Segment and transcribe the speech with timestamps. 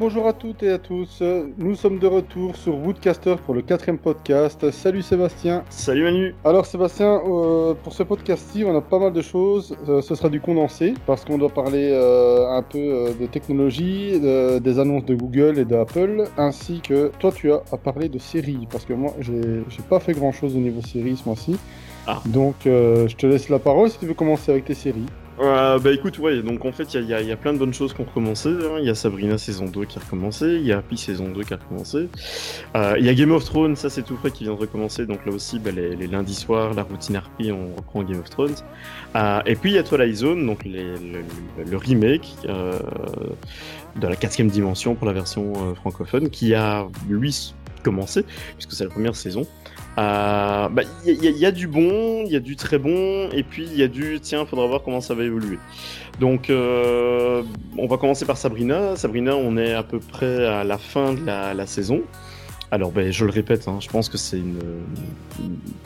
[0.00, 1.22] Bonjour à toutes et à tous.
[1.58, 4.70] Nous sommes de retour sur Woodcaster pour le quatrième podcast.
[4.70, 5.62] Salut Sébastien.
[5.68, 6.34] Salut Manu.
[6.42, 9.76] Alors Sébastien, euh, pour ce podcast-ci, on a pas mal de choses.
[9.90, 14.58] Euh, ce sera du condensé parce qu'on doit parler euh, un peu de technologie, de-
[14.58, 18.66] des annonces de Google et d'Apple, ainsi que toi tu as à parler de séries
[18.72, 21.58] parce que moi j'ai pas fait grand-chose au niveau séries ce mois-ci.
[22.06, 22.22] Ah.
[22.24, 25.04] Donc je te laisse la parole si tu veux commencer avec tes séries.
[25.40, 28.02] Euh, bah écoute, ouais, donc en fait, il y a, plein de bonnes choses qui
[28.02, 28.50] ont recommencé.
[28.50, 28.76] hein.
[28.78, 31.44] Il y a Sabrina saison 2 qui a recommencé, il y a Happy saison 2
[31.44, 32.08] qui a recommencé.
[32.76, 35.06] Euh, Il y a Game of Thrones, ça c'est tout frais qui vient de recommencer,
[35.06, 38.54] donc là aussi, bah, les, lundis soirs, la routine Harpy, on reprend Game of Thrones.
[39.16, 40.96] Euh, et puis il y a Twilight Zone, donc le,
[41.64, 48.24] le- remake de la quatrième dimension pour la version francophone, qui a, lui, commencé,
[48.56, 49.46] puisque c'est la première saison.
[49.98, 53.42] Euh, bah, Il y, a- il du bon, il y a du très bon, et
[53.42, 55.58] puis il y a du tiens, faudra voir comment ça va évoluer.
[56.20, 57.42] Donc, euh,
[57.78, 58.96] on va commencer par Sabrina.
[58.96, 62.02] Sabrina, on est à peu près à la fin de la, saison.
[62.70, 64.58] Alors, ben, je le répète, hein, je pense que c'est une,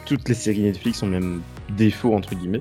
[0.07, 2.61] Toutes les séries Netflix ont même défaut, entre guillemets.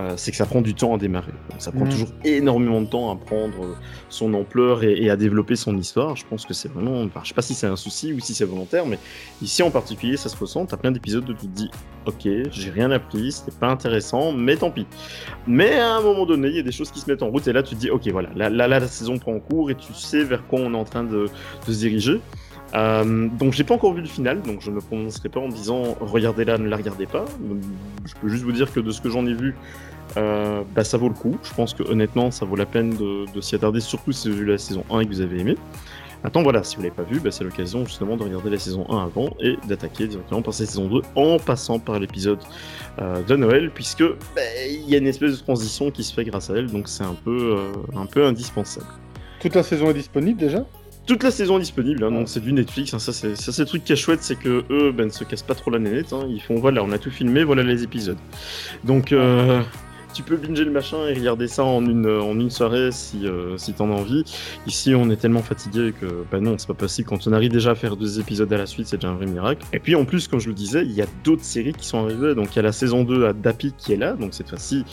[0.00, 1.32] Euh, c'est que ça prend du temps à démarrer.
[1.50, 1.90] Donc, ça prend Mhm.
[1.90, 3.76] toujours énormément de temps à prendre
[4.08, 6.16] son ampleur et, et à développer son histoire.
[6.16, 7.02] Je pense que c'est vraiment.
[7.02, 8.98] Enfin, je sais pas si c'est un souci ou si c'est volontaire, mais
[9.42, 10.66] ici en particulier, ça se ressent.
[10.66, 11.70] T'as plein d'épisodes où tu te dis
[12.06, 14.86] Ok, j'ai rien appris, c'était pas intéressant, mais tant pis.
[15.46, 17.46] Mais à un moment donné, il y a des choses qui se mettent en route
[17.46, 19.74] et là tu te dis ok voilà, là, là, là, la saison prend cours et
[19.74, 21.28] tu sais vers quoi on est en train de,
[21.66, 22.20] de se diriger.
[22.74, 25.48] Euh, donc j'ai pas encore vu le final, donc je ne me prononcerai pas en
[25.48, 27.24] disant regardez-la, ne la regardez pas.
[28.04, 29.54] Je peux juste vous dire que de ce que j'en ai vu,
[30.16, 31.36] euh, bah, ça vaut le coup.
[31.42, 34.44] Je pense que honnêtement ça vaut la peine de, s'y attarder, surtout si vous avez
[34.44, 35.56] vu la saison 1 et que vous avez aimé.
[36.22, 38.86] Maintenant voilà, si vous l'avez pas vu, bah, c'est l'occasion justement de regarder la saison
[38.90, 42.40] 1 avant et d'attaquer directement par cette saison 2 en passant par l'épisode
[43.00, 46.24] euh, de Noël, puisque bah, il y a une espèce de transition qui se fait
[46.24, 48.86] grâce à elle, donc c'est un peu indispensable.
[49.40, 50.66] Toute la saison est disponible déjà?
[51.10, 52.94] Toute la saison est disponible, hein, donc c'est du Netflix.
[52.94, 55.42] hein, ça, c'est le truc qui est chouette, c'est que eux, ben, ne se cassent
[55.42, 56.12] pas trop la nénette.
[56.12, 58.16] hein, ils font voilà, on a tout filmé, voilà les épisodes.
[58.84, 59.60] Donc, euh,
[60.12, 63.56] tu peux binger le machin et regarder ça en une, en une soirée si, euh,
[63.56, 64.24] si t'en as envie.
[64.66, 67.08] Ici, on est tellement fatigué que, bah non, c'est pas possible.
[67.08, 69.26] Quand on arrive déjà à faire deux épisodes à la suite, c'est déjà un vrai
[69.26, 69.64] miracle.
[69.72, 72.04] Et puis, en plus, comme je le disais, il y a d'autres séries qui sont
[72.04, 72.34] arrivées.
[72.34, 74.12] Donc, il y a la saison 2 à Dappy qui est là.
[74.14, 74.84] Donc, cette fois-ci,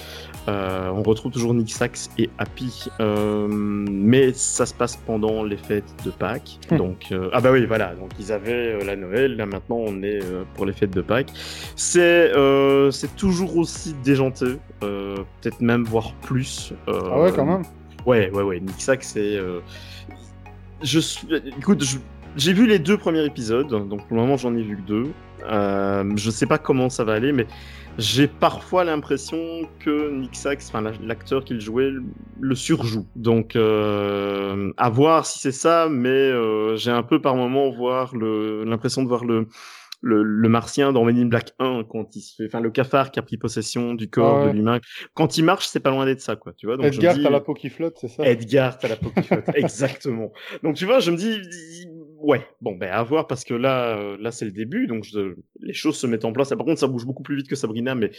[0.48, 5.58] euh, on retrouve toujours Nick Sachs et Happy, euh, mais ça se passe pendant les
[5.58, 6.60] fêtes de Pâques.
[6.72, 6.78] Hmm.
[6.78, 7.96] Donc, euh, ah bah oui, voilà.
[7.96, 11.02] Donc ils avaient euh, la Noël, là maintenant on est euh, pour les fêtes de
[11.02, 11.32] Pâques.
[11.76, 14.46] C'est euh, c'est toujours aussi déjanté,
[14.84, 15.07] euh,
[15.42, 16.74] peut-être même voire plus.
[16.88, 17.64] euh, Ah ouais, quand même.
[18.06, 18.60] Ouais, ouais, ouais.
[18.60, 19.36] Nick Sachs, c'est.
[19.38, 19.60] euh,
[20.84, 21.28] Je suis.
[21.58, 21.98] Écoute, je-
[22.36, 25.08] j'ai vu les deux premiers épisodes, donc pour le moment j'en ai vu que deux.
[25.50, 27.48] Euh, je sais pas comment ça va aller, mais
[27.98, 29.38] j'ai parfois l'impression
[29.80, 31.92] que Nick Sachs, enfin la- l'acteur qu'il jouait,
[32.40, 33.08] le surjoue.
[33.16, 38.16] Donc euh, à voir si c'est ça, mais euh, j'ai un peu par moment voir
[38.16, 39.48] le l'impression de voir le
[40.02, 43.12] le, le martien dans Men in Black 1 quand il se fait, enfin le cafard
[43.12, 44.52] qui a pris possession du corps Ah ouais.
[44.52, 44.80] de l'humain.
[45.16, 46.54] Quand il marche, c'est pas loin d'être ça, quoi.
[46.54, 46.78] Tu vois.
[46.78, 48.24] Donc Edgar, dis- t'as la peau qui flotte, c'est ça?
[48.26, 49.46] Edgar, t'as la peau qui flotte.
[49.56, 50.32] Exactement.
[50.64, 51.42] Donc tu vois, je me dis,
[52.22, 55.36] ouais, bon, ben à voir parce que là, euh, là c'est le début, donc je-
[55.60, 56.50] les choses se mettent en place.
[56.50, 58.12] Par contre, ça bouge beaucoup plus vite que Sabrina, mais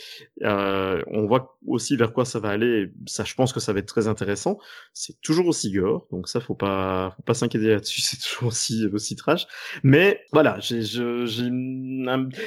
[0.42, 2.91] euh, on voit aussi vers quoi ça va aller.
[3.06, 4.59] Ça, je pense que ça va être très intéressant.
[4.92, 8.00] C'est toujours aussi gore, donc ça, faut pas, faut pas s'inquiéter là-dessus.
[8.09, 9.47] C'est toujours aussi, aussi trash.
[9.82, 11.48] Mais voilà, j'ai, j'ai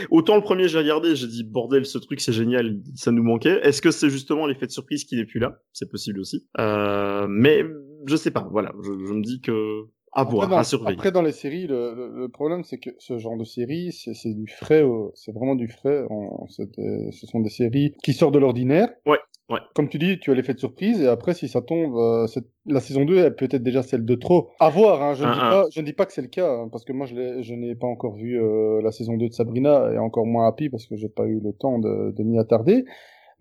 [0.10, 3.60] autant le premier j'ai regardé, j'ai dit bordel, ce truc c'est génial, ça nous manquait.
[3.64, 5.60] Est-ce que c'est justement l'effet de surprise qui n'est plus là?
[5.74, 6.48] C'est possible aussi.
[6.60, 7.64] Euh, mais
[8.08, 8.48] je sais pas.
[8.52, 9.84] Voilà, je, je me dis que
[10.14, 10.94] à Après, voir, dans, à surveiller.
[10.98, 14.34] après, dans les séries, le, le- le problème, c'est que ce genre de série, c'est
[14.34, 14.84] du frais,
[15.16, 16.04] c'est vraiment du frais.
[16.78, 18.90] Des- ce sont des séries qui sortent de l'ordinaire.
[19.06, 19.20] Ouais,
[19.50, 19.60] ouais.
[19.74, 22.28] Comme tu dis, tu as l'effet de surprise, et après, si ça tombe, euh,
[22.66, 24.50] la saison 2 est peut-être déjà celle de trop.
[24.60, 26.50] À voir, hein, je, ne dis pas, je ne dis pas que c'est le cas,
[26.52, 29.92] hein, parce que moi, je n'ai pas encore vu euh, la saison 2 de Sabrina,
[29.94, 32.86] et encore moins Happy, parce que j'ai pas eu le temps de, de m'y attarder.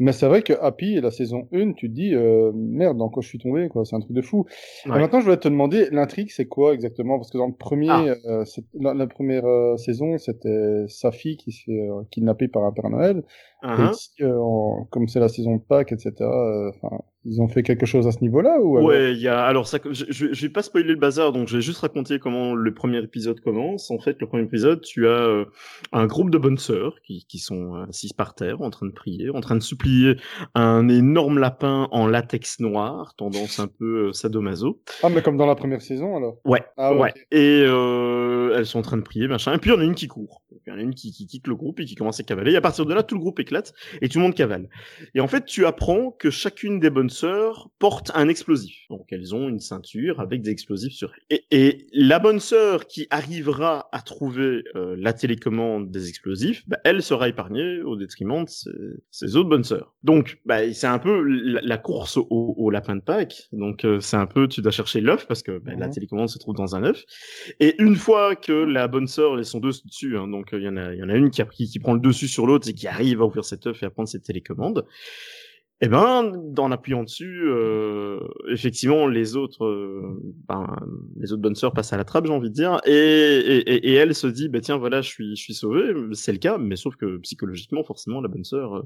[0.01, 3.23] Mais c'est vrai que Happy, la saison 1, tu te dis, euh, merde, dans quoi
[3.23, 4.47] je suis tombé, quoi, c'est un truc de fou.
[4.87, 7.19] Et maintenant, je voulais te demander, l'intrigue, c'est quoi exactement?
[7.19, 8.05] Parce que dans le premier, Ah.
[8.27, 8.45] euh,
[8.81, 12.73] la, la première euh, saison, c'était sa fille qui se fait euh, kidnapper par un
[12.73, 13.23] Père Noël.
[13.63, 17.49] Et ici, euh, en- comme c'est la saison de Pâques, etc., euh, enfin, ils ont
[17.49, 19.43] fait quelque chose à ce niveau-là ou alors Ouais, il y a.
[19.43, 22.19] Alors, ça, je, je, je vais pas spoiler le bazar, donc je vais juste raconter
[22.19, 23.91] comment le premier épisode commence.
[23.91, 25.45] En fait, le premier épisode, tu as euh,
[25.93, 28.93] un groupe de bonnes sœurs qui, qui sont euh, assises par terre, en train de
[28.93, 30.17] prier, en train de supplier
[30.55, 34.81] un énorme lapin en latex noir, tendance un peu euh, sadomaso.
[35.03, 36.39] Ah, mais comme dans la première saison, alors?
[36.45, 37.13] Ouais, Ah, ouais.
[37.31, 39.53] Et euh, elles sont en train de prier, machin.
[39.55, 40.43] Et puis il y en a une qui court.
[40.67, 42.53] Il y en a une qui, qui quitte le groupe et qui commence à cavaler.
[42.53, 43.73] Et à partir de là, tout le groupe éclate
[44.03, 44.69] et tout le monde cavale.
[45.15, 48.87] Et en fait, tu apprends que chacune des bonnes sœurs porte un explosif.
[48.89, 51.39] Donc elles ont une ceinture avec des explosifs sur elle.
[51.51, 56.79] Et, et la bonne sœur qui arrivera à trouver euh, la télécommande des explosifs, bah,
[56.85, 58.71] elle sera épargnée au détriment de ses,
[59.11, 59.95] ses autres bonnes sœurs.
[60.03, 63.49] Donc bah, c'est un peu la, la course au, au, lapin de Pâques.
[63.53, 66.39] Donc euh, c'est un peu tu dois chercher l'œuf parce que bah, la télécommande se
[66.39, 67.05] trouve dans un œuf.
[67.59, 70.69] Et une fois que la bonne sœur, elles sont deux dessus, hein, donc il y
[70.69, 72.69] en a, il y en a une qui, a qui prend le dessus sur l'autre
[72.69, 74.87] et qui arrive à ouvrir cet œuf et à prendre cette télécommande.
[75.83, 80.77] Eh ben, en appuyant dessus, euh, effectivement, les autres, euh, ben,
[81.17, 84.27] les autres bonnes sœurs passent à la trappe, j'ai envie de dire, et, elle se
[84.27, 85.95] dit, bah tiens, voilà, je suis, je suis sauvée.
[86.13, 88.83] C'est le cas, mais sauf que psychologiquement, forcément, la bonne sœur, euh,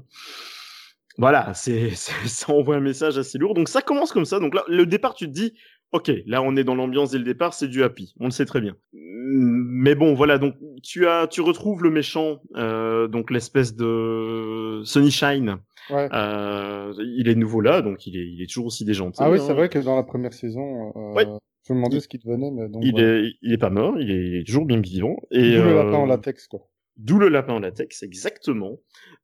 [1.17, 3.55] voilà, c'est, ça envoie un message assez lourd.
[3.55, 4.39] Donc ça commence comme ça.
[4.39, 5.53] Donc là, le départ, tu te dis,
[5.91, 8.45] ok, là, on est dans l'ambiance dès le départ, c'est du happy, on le sait
[8.45, 8.77] très bien.
[8.93, 15.57] Mais bon, voilà, donc tu as, tu retrouves le méchant, donc l'espèce de Sunny Shine.
[15.89, 16.09] Ouais.
[16.11, 19.17] Euh, il est nouveau là, donc il est, il est toujours aussi déjanté.
[19.19, 19.43] Ah oui, hein.
[19.45, 21.25] c'est vrai que dans la première saison, euh, Ouais.
[21.67, 22.83] je me demandais ce qu'il devenait, mais donc.
[22.83, 25.17] Il est, il est pas mort, il est, il est toujours bien vivant.
[25.31, 26.61] Et D'où le euh, lapin en latex, quoi.
[26.97, 28.79] D'où le lapin en latex, exactement.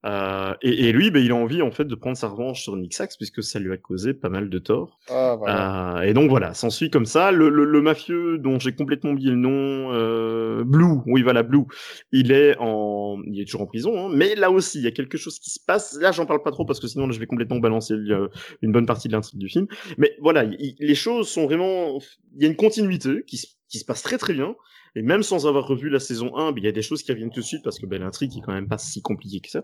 [0.05, 2.75] Euh, et, et lui, ben, il a envie en fait de prendre sa revanche sur
[2.75, 4.99] Nixax puisque ça lui a causé pas mal de tort.
[5.09, 5.99] Ah, voilà.
[5.99, 7.31] Euh, et donc voilà, s'ensuit comme ça.
[7.31, 11.63] Le, le, le mafieux dont j'ai complètement oublié le nom, euh, Blue, oui voilà Blue,
[12.11, 14.91] il est en, il est toujours en prison, hein, mais là aussi il y a
[14.91, 15.97] quelque chose qui se passe.
[16.01, 18.27] Là j'en parle pas trop parce que sinon là, je vais complètement balancer euh,
[18.61, 19.67] une bonne partie de l'intrigue du film.
[19.97, 21.99] Mais voilà, il- les choses sont vraiment,
[22.35, 24.55] il y a une continuité qui se, qui se passe très très bien.
[24.95, 27.11] Et même sans avoir revu la saison 1, ben, il y a des choses qui
[27.11, 29.49] reviennent tout de suite parce que ben, l'intrigue est quand même pas si compliquée que
[29.49, 29.63] ça.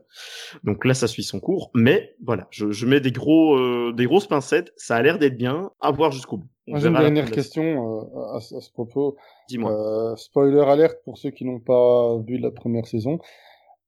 [0.63, 1.69] Donc là, ça suit son cours.
[1.75, 4.71] Mais voilà, je, je mets des gros, euh, des grosses pincettes.
[4.77, 5.71] Ça a l'air d'être bien.
[5.81, 6.47] À voir jusqu'au bout.
[6.69, 9.18] On j'ai une dernière la- question euh, à, ce- à ce propos.
[9.50, 9.71] Dis-moi.
[10.12, 13.19] Euh, spoiler alerte pour ceux qui n'ont pas vu la première saison.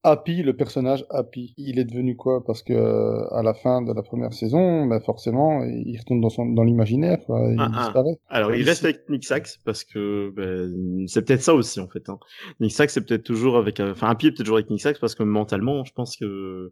[0.03, 2.41] Happy, le personnage Happy, il est devenu quoi?
[2.45, 6.29] Parce que euh, à la fin de la première saison, ben forcément, il retourne dans
[6.29, 7.83] son dans l'imaginaire, il Ah, ah.
[7.83, 8.17] disparaît.
[8.29, 12.07] Alors, il reste avec Nick Sax parce que ben, c'est peut-être ça aussi en fait.
[12.07, 12.17] Hein.
[12.61, 14.99] Nick Sax c'est peut-être toujours avec, euh, enfin un pied peut-être toujours avec Nick Sax
[14.99, 16.71] parce que mentalement, je pense que,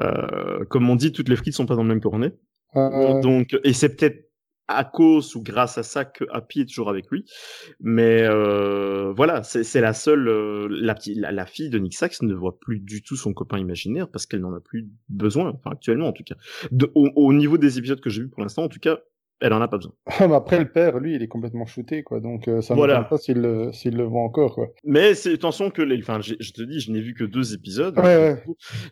[0.00, 2.32] euh, comme on dit, toutes les frites sont pas dans le même cornet.
[2.76, 4.27] Euh, Donc, et c'est peut-être
[4.68, 7.24] à cause ou grâce à ça que Happy est toujours avec lui.
[7.80, 12.22] Mais euh, voilà, c'est la seule, euh, la, petite- la, la fille de Nick Sax
[12.22, 15.70] ne voit plus du tout son copain imaginaire parce qu'elle n'en a plus besoin, enfin
[15.72, 16.34] actuellement en tout cas.
[16.70, 18.98] De, au, au niveau des épisodes que j'ai vus pour l'instant, en tout cas,
[19.40, 19.92] elle en a pas besoin.
[20.28, 22.18] mais après le père, lui, il est complètement shooté, quoi.
[22.20, 23.04] Donc euh, ça me Voilà.
[23.04, 24.66] pas s'il le le voit encore, quoi.
[24.84, 27.96] Mais c'est attention que, les, enfin, je te dis, je n'ai vu que deux épisodes.
[27.98, 28.42] Ouais, ouais.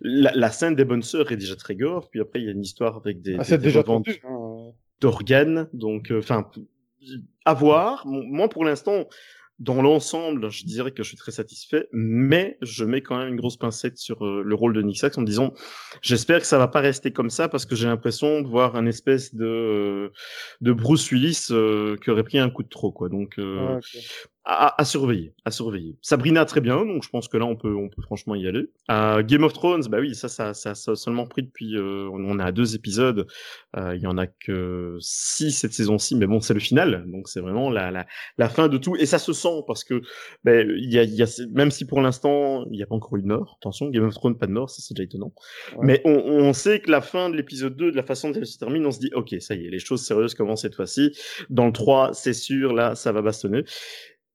[0.02, 2.52] La, la scène des bonnes sœurs est déjà très gore, puis après il y a
[2.52, 4.20] une histoire avec des, Ah, c'est déjà tendu.
[4.24, 4.45] Hein.
[5.00, 6.50] D'organes, donc euh, enfin
[7.44, 8.06] à voir.
[8.06, 9.06] Moi pour l'instant,
[9.58, 13.36] dans l'ensemble, je dirais que je suis très satisfait, mais je mets quand même une
[13.36, 15.54] grosse pincette sur euh, le rôle de Nick Sax en disant,
[16.02, 18.84] j'espère que ça va pas rester comme ça parce que j'ai l'impression de voir un
[18.86, 20.12] espèce de
[20.60, 23.08] de Bruce Willis euh, qui aurait pris un coup de trop quoi.
[23.08, 23.98] Donc euh, ok.
[24.48, 25.96] À, à surveiller, à surveiller.
[26.02, 28.70] Sabrina très bien, donc je pense que là on peut on peut franchement y aller.
[28.92, 32.08] Euh, Game of Thrones, bah oui, ça ça ça, ça a seulement pris depuis euh,
[32.12, 33.26] on est à deux épisodes.
[33.76, 37.28] Euh, Il y en a que six cette saison-ci, mais bon c'est le final, donc
[37.28, 38.06] c'est vraiment la, la
[38.38, 40.00] la fin de tout et ça se sent parce que
[40.44, 42.94] ben il y a il y a même si pour l'instant il n'y a pas
[42.94, 43.58] encore eu de mort.
[43.60, 45.32] Attention, Game of Thrones pas de mort, ça c'est déjà étonnant.
[45.76, 45.86] Ouais.
[45.86, 48.46] Mais on, on sait que la fin de l'épisode 2, de la façon dont elle
[48.46, 51.10] se termine, on se dit ok ça y est, les choses sérieuses commencent cette fois-ci.
[51.50, 53.64] Dans le 3, c'est sûr, là ça va bastonner.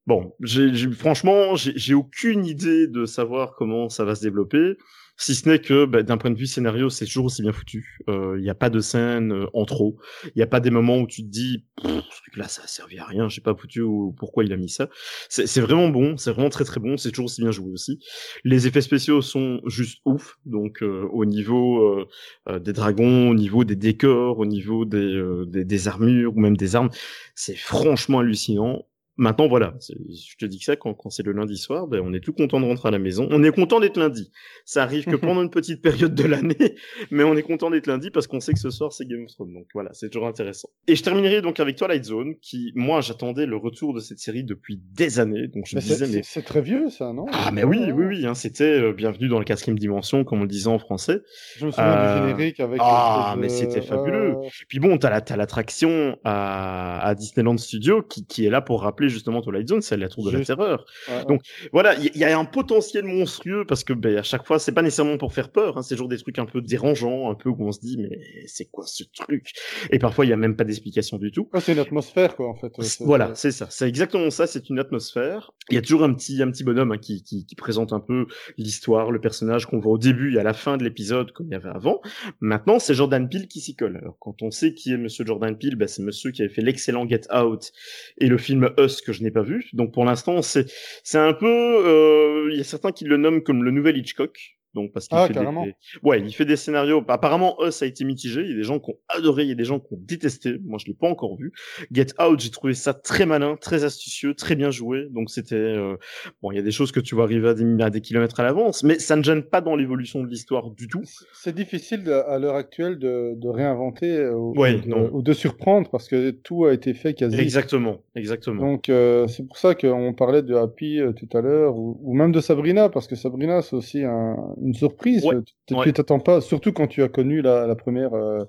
[0.07, 4.75] Bon, j'ai, j'ai- franchement, j'ai, j'ai aucune idée de savoir comment ça va se développer,
[5.15, 7.99] si ce n'est que bah, d'un point de vue scénario, c'est toujours aussi bien foutu.
[8.07, 9.97] Il n'y a pas de scène euh, en trop.
[10.25, 12.97] Il n'y a pas des moments où tu te dis, ce truc-là, ça a servi
[12.97, 14.89] à rien, je sais pas foutu ou pourquoi il a mis ça.
[15.29, 17.99] C'est, vraiment bon, c'est vraiment très très bon, c'est toujours aussi bien joué aussi.
[18.43, 22.07] Les effets spéciaux sont juste ouf, donc euh, au niveau euh,
[22.49, 26.39] euh, des dragons, au niveau des décors, au niveau des, euh, des, des armures ou
[26.39, 26.89] même des armes,
[27.35, 28.87] c'est franchement hallucinant.
[29.21, 32.11] Maintenant, voilà, je te dis que ça, quand, quand c'est le lundi soir, ben, on
[32.11, 33.27] est tout content de rentrer à la maison.
[33.29, 34.31] On est content d'être lundi.
[34.65, 36.75] Ça arrive que pendant une petite période de l'année,
[37.11, 39.31] mais on est content d'être lundi parce qu'on sait que ce soir, c'est Game of
[39.31, 39.53] Thrones.
[39.53, 40.69] Donc voilà, c'est toujours intéressant.
[40.87, 44.43] Et je terminerai donc avec Twilight Zone, qui, moi, j'attendais le retour de cette série
[44.43, 45.47] depuis des années.
[45.49, 46.21] Donc je Mais disais, mais...
[46.23, 47.27] c'est- très vieux, ça, non?
[47.31, 50.43] Ah, mais oui, oui, oui, hein, c'était euh, Bienvenue dans la quatrième dimension, comme on
[50.43, 51.19] le disait en français.
[51.57, 52.79] Je me souviens Euh, du générique avec.
[52.83, 54.31] ah, mais de- c'était fabuleux.
[54.37, 58.61] euh, Puis bon, t'as la, t'as l'attraction à, à Disneyland Studio qui, qui est là
[58.61, 60.85] pour rappeler justement Twilight Zone, c'est la tour de la terreur.
[61.27, 61.41] Donc
[61.71, 64.81] voilà, il y, a un potentiel monstrueux parce que ben, à chaque fois, c'est pas
[64.81, 67.57] nécessairement pour faire peur, hein, c'est toujours des trucs un peu dérangeants, un peu où
[67.59, 69.51] on se dit mais c'est quoi ce truc?
[69.91, 71.49] Et parfois il y a même pas d'explication du tout.
[71.59, 72.71] c'est une atmosphère quoi en fait.
[72.99, 75.51] Voilà, c'est ça, c'est exactement ça, c'est une atmosphère.
[75.69, 77.99] Il y a toujours un petit un petit bonhomme hein, qui, qui, qui présente un
[77.99, 78.25] peu
[78.57, 81.51] l'histoire, le personnage qu'on voit au début et à la fin de l'épisode comme il
[81.51, 82.01] y avait avant.
[82.39, 83.97] Maintenant, c'est Jordan Peele qui s'y colle.
[83.97, 86.61] Alors quand on sait qui est Monsieur Jordan Peele, ben, c'est Monsieur qui avait fait
[86.61, 87.71] l'excellent Get Out
[88.19, 89.69] et le film Us que je n'ai pas vu.
[89.73, 90.65] Donc pour l'instant, c'est
[91.03, 94.57] c'est un peu, euh, il y a certains qui le nomment comme le nouvel Hitchcock.
[94.73, 97.03] Donc parce qu'il ah, fait des, ouais, il fait des scénarios.
[97.07, 98.41] Apparemment, Us a été mitigé.
[98.41, 99.99] Il y a des gens qui ont adoré, il y a des gens qui ont
[99.99, 100.57] détesté.
[100.63, 101.51] Moi, je l'ai pas encore vu.
[101.91, 105.07] Get Out, j'ai trouvé ça très malin, très astucieux, très bien joué.
[105.11, 105.97] Donc c'était euh,
[106.41, 108.39] bon, il y a des choses que tu vois arriver à des, à des kilomètres
[108.39, 111.03] à l'avance, mais ça ne gêne pas dans l'évolution de l'histoire du tout.
[111.33, 115.89] C'est difficile à l'heure actuelle de, de réinventer euh, ou, ouais, de, ou, de, surprendre
[115.89, 117.39] parce que tout a été fait quasi.
[117.39, 118.61] Exactement, exactement.
[118.61, 122.13] Donc euh, c'est pour ça qu'on parlait de Happy euh, tout à l'heure ou, ou,
[122.13, 125.25] même de Sabrina parce que Sabrina c'est aussi un une surprise.
[125.67, 128.45] Tu t'attends pas, surtout quand tu as connu la, la première euh,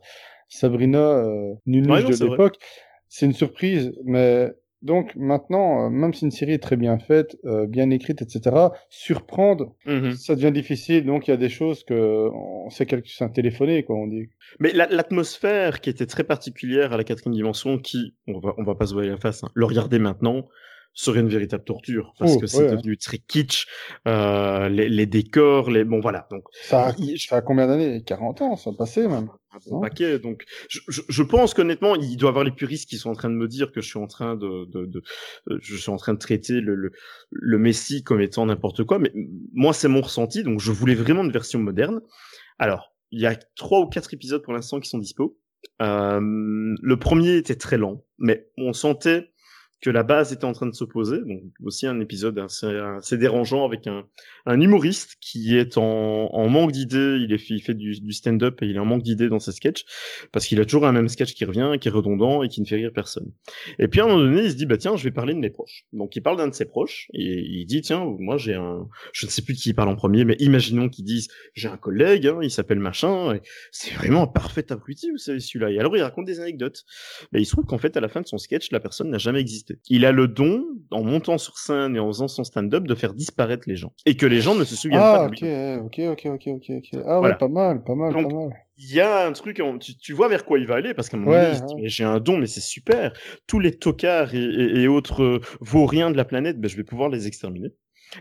[0.49, 2.57] Sabrina euh, de l'époque.
[3.09, 4.53] C'est une surprise, mais
[4.83, 8.69] donc maintenant, euh, même si une série est très bien faite, euh, bien écrite, etc.,
[8.89, 11.07] surprendre, mmh ça devient difficile.
[11.07, 14.09] Donc il y a des choses que on sait que c'est un téléphoné, quoi, on
[14.09, 14.29] dit.
[14.59, 18.75] Mais l'atmosphère qui était très particulière à la quatrième dimension, qui, on va, on va
[18.75, 20.49] pas se voir la face, hein, le regarder maintenant,
[20.95, 23.67] serait une véritable torture parce oh, que c'est devenu très kitsch
[24.07, 28.03] euh, les, les, décors les bon voilà donc ça a, ça a combien d'années?
[28.05, 31.97] 40 ans ça a passé même un bon paquet donc je, je, je pense qu'honnêtement
[31.97, 33.89] il doit y avoir les puristes qui sont en train de me dire que je
[33.89, 35.03] suis en train de, de, de
[35.51, 36.93] euh, je suis en train de traiter le, le,
[37.31, 39.13] le Messi comme étant n'importe quoi mais
[39.55, 42.01] moi c'est mon ressenti donc je voulais vraiment une version moderne.
[42.59, 45.39] Alors il y a trois ou quatre épisodes pour l'instant qui sont dispo.
[45.81, 49.33] Euh, le premier était très lent mais on sentait
[49.83, 51.19] que la base était en train de s'opposer.
[51.19, 54.05] Donc aussi un épisode assez, dérangeant avec un,
[54.47, 55.83] un, humoriste qui est en,
[56.33, 57.19] en manque d'idées.
[57.21, 59.85] Il, il fait du, du stand-up et il est en manque d'idées dans ses sketchs
[60.31, 62.67] parce qu'il a toujours un même sketch qui revient, qui est redondant et qui ne
[62.67, 63.33] fait rire personne.
[63.81, 65.41] Et puis à un moment donné, il se dit bah tiens, je vais parler de
[65.41, 65.85] mes proches.
[65.93, 69.27] Donc il parle d'un de ses proches et il dit tiens, moi j'ai un, je
[69.27, 72.39] ne sais plus qui parle en premier, mais imaginons qu'ils disent j'ai un collègue, hein,
[72.41, 73.37] il s'appelle machin.
[73.73, 75.73] C'est vraiment un parfait abruti, vous savez celui-là.
[75.73, 76.85] Et alors il raconte des anecdotes.
[77.33, 79.19] Mais il se trouve qu'en fait à la fin de son sketch, la personne n'a
[79.19, 79.72] jamais existé.
[79.89, 83.15] Il a le don, en montant sur scène et en faisant son stand-up, de faire
[83.15, 83.93] disparaître les gens.
[84.07, 85.81] Et que les gens ne se souviennent pas de lui.
[85.81, 87.01] ok, ok, ok, ok, ok.
[87.07, 88.51] Ah ouais, pas mal, pas mal, pas mal.
[88.79, 89.63] Il y a un truc,
[90.01, 91.37] tu, vois vers quoi il va aller, parce qu'à un moment
[91.67, 93.13] donné, j'ai un don, mais c'est super.
[93.47, 97.27] Tous les tocards et, autres euh, vauriens de la planète, ben, je vais pouvoir les
[97.27, 97.69] exterminer.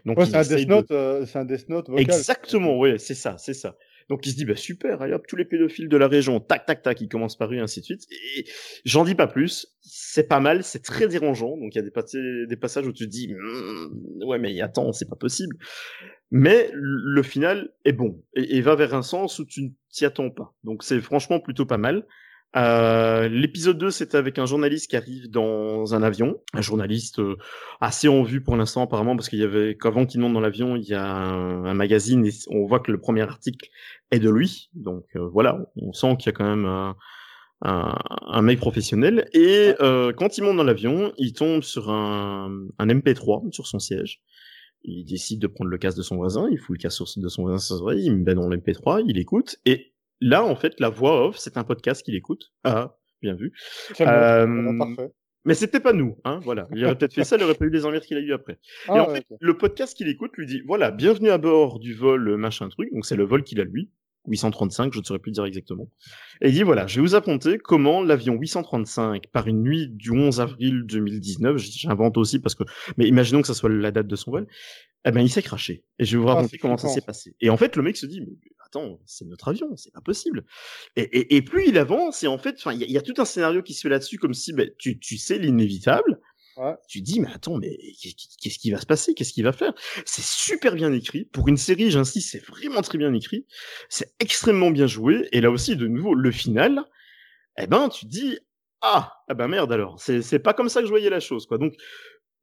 [0.05, 2.03] Donc, c'est un, Death Note, euh, un Death Note vocal.
[2.03, 3.75] Exactement, ouais, c'est ça, c'est ça.
[4.12, 6.65] Donc il se dit bah super, allez hop, tous les pédophiles de la région, tac
[6.65, 8.03] tac tac, ils commencent par eux, ainsi de suite.
[8.36, 8.44] Et
[8.84, 9.68] j'en dis pas plus.
[9.80, 11.56] C'est pas mal, c'est très dérangeant.
[11.56, 15.08] Donc il y a des, passages où tu te dis «Mmh, ouais mais attends, c'est
[15.08, 15.56] pas possible.
[16.30, 20.03] Mais le final est bon et, et va vers un sens où tu ne t'y
[20.03, 20.53] attends pas.
[20.65, 22.06] Donc c'est franchement plutôt pas mal.
[22.58, 27.38] Euh, l'épisode 2, c'était avec un journaliste qui arrive dans un avion, un journaliste euh,
[27.79, 30.75] assez en vue pour l'instant apparemment, parce qu'il y avait qu'avant qu'il monte dans l'avion,
[30.75, 33.70] il y a un, magazine et on voit que le premier article
[34.12, 34.70] est de lui.
[34.74, 36.96] Donc euh, voilà, on sent qu'il y a quand même un,
[37.62, 39.29] un, mec professionnel.
[39.34, 44.22] Et quand il monte dans l'avion, il tombe sur un, un MP3 sur son siège.
[44.84, 47.43] Il décide de prendre le casque de son voisin, il fout le casque de son
[47.43, 49.90] voisin sur ses oreilles, il met dans l'MP3, il écoute, et
[50.22, 52.54] Là, en fait, la voix off, c'est un podcast qu'il écoute.
[52.63, 53.51] Ah, bien vu.
[54.00, 55.12] Euh, parfait.
[55.44, 56.68] Mais c'était pas nous, hein, voilà.
[56.75, 58.54] Il aurait peut-être fait ça, il aurait pas eu les envies qu'il a eu après.
[58.54, 61.96] et ah, en fait, le podcast qu'il écoute lui dit, voilà, bienvenue à bord du
[61.96, 63.90] vol machin truc, donc c'est le vol qu'il a lui,
[64.28, 65.90] 835, je ne saurais plus dire exactement.
[66.42, 70.12] Et il dit, voilà, je vais vous apporter comment l'avion 835, par une nuit du
[70.12, 72.63] 11 avril 2019, j'invente aussi parce que,
[72.98, 74.48] mais imaginons que ça soit la date de son vol,
[75.06, 75.84] eh ben, il s'est craché.
[75.98, 77.36] Et je vais vous ah, raconter comment ça s'est passé.
[77.42, 78.34] Et en fait, le mec se dit, mais
[78.72, 80.46] attends, c'est notre avion, c'est pas possible.
[80.96, 83.25] Et, et, et, plus il avance, et en fait, il y, y, a tout un
[83.25, 86.20] scénario qui se fait là-dessus, comme si ben, tu, tu sais l'inévitable.
[86.58, 86.74] Ouais.
[86.88, 87.78] Tu dis, mais attends, mais
[88.42, 89.13] qu'est-ce qui va se passer?
[89.13, 89.74] Qu'est-ce qu'il va faire?
[90.06, 91.25] C'est super bien écrit.
[91.25, 93.46] Pour une série, j'insiste, c'est vraiment très bien écrit.
[93.90, 95.28] C'est extrêmement bien joué.
[95.32, 96.84] Et là aussi, de nouveau, le final,
[97.58, 98.38] eh ben, tu dis,
[98.82, 100.00] ah, ah ben merde alors.
[100.00, 101.58] C'est pas comme ça que je voyais la chose, quoi.
[101.58, 101.74] Donc,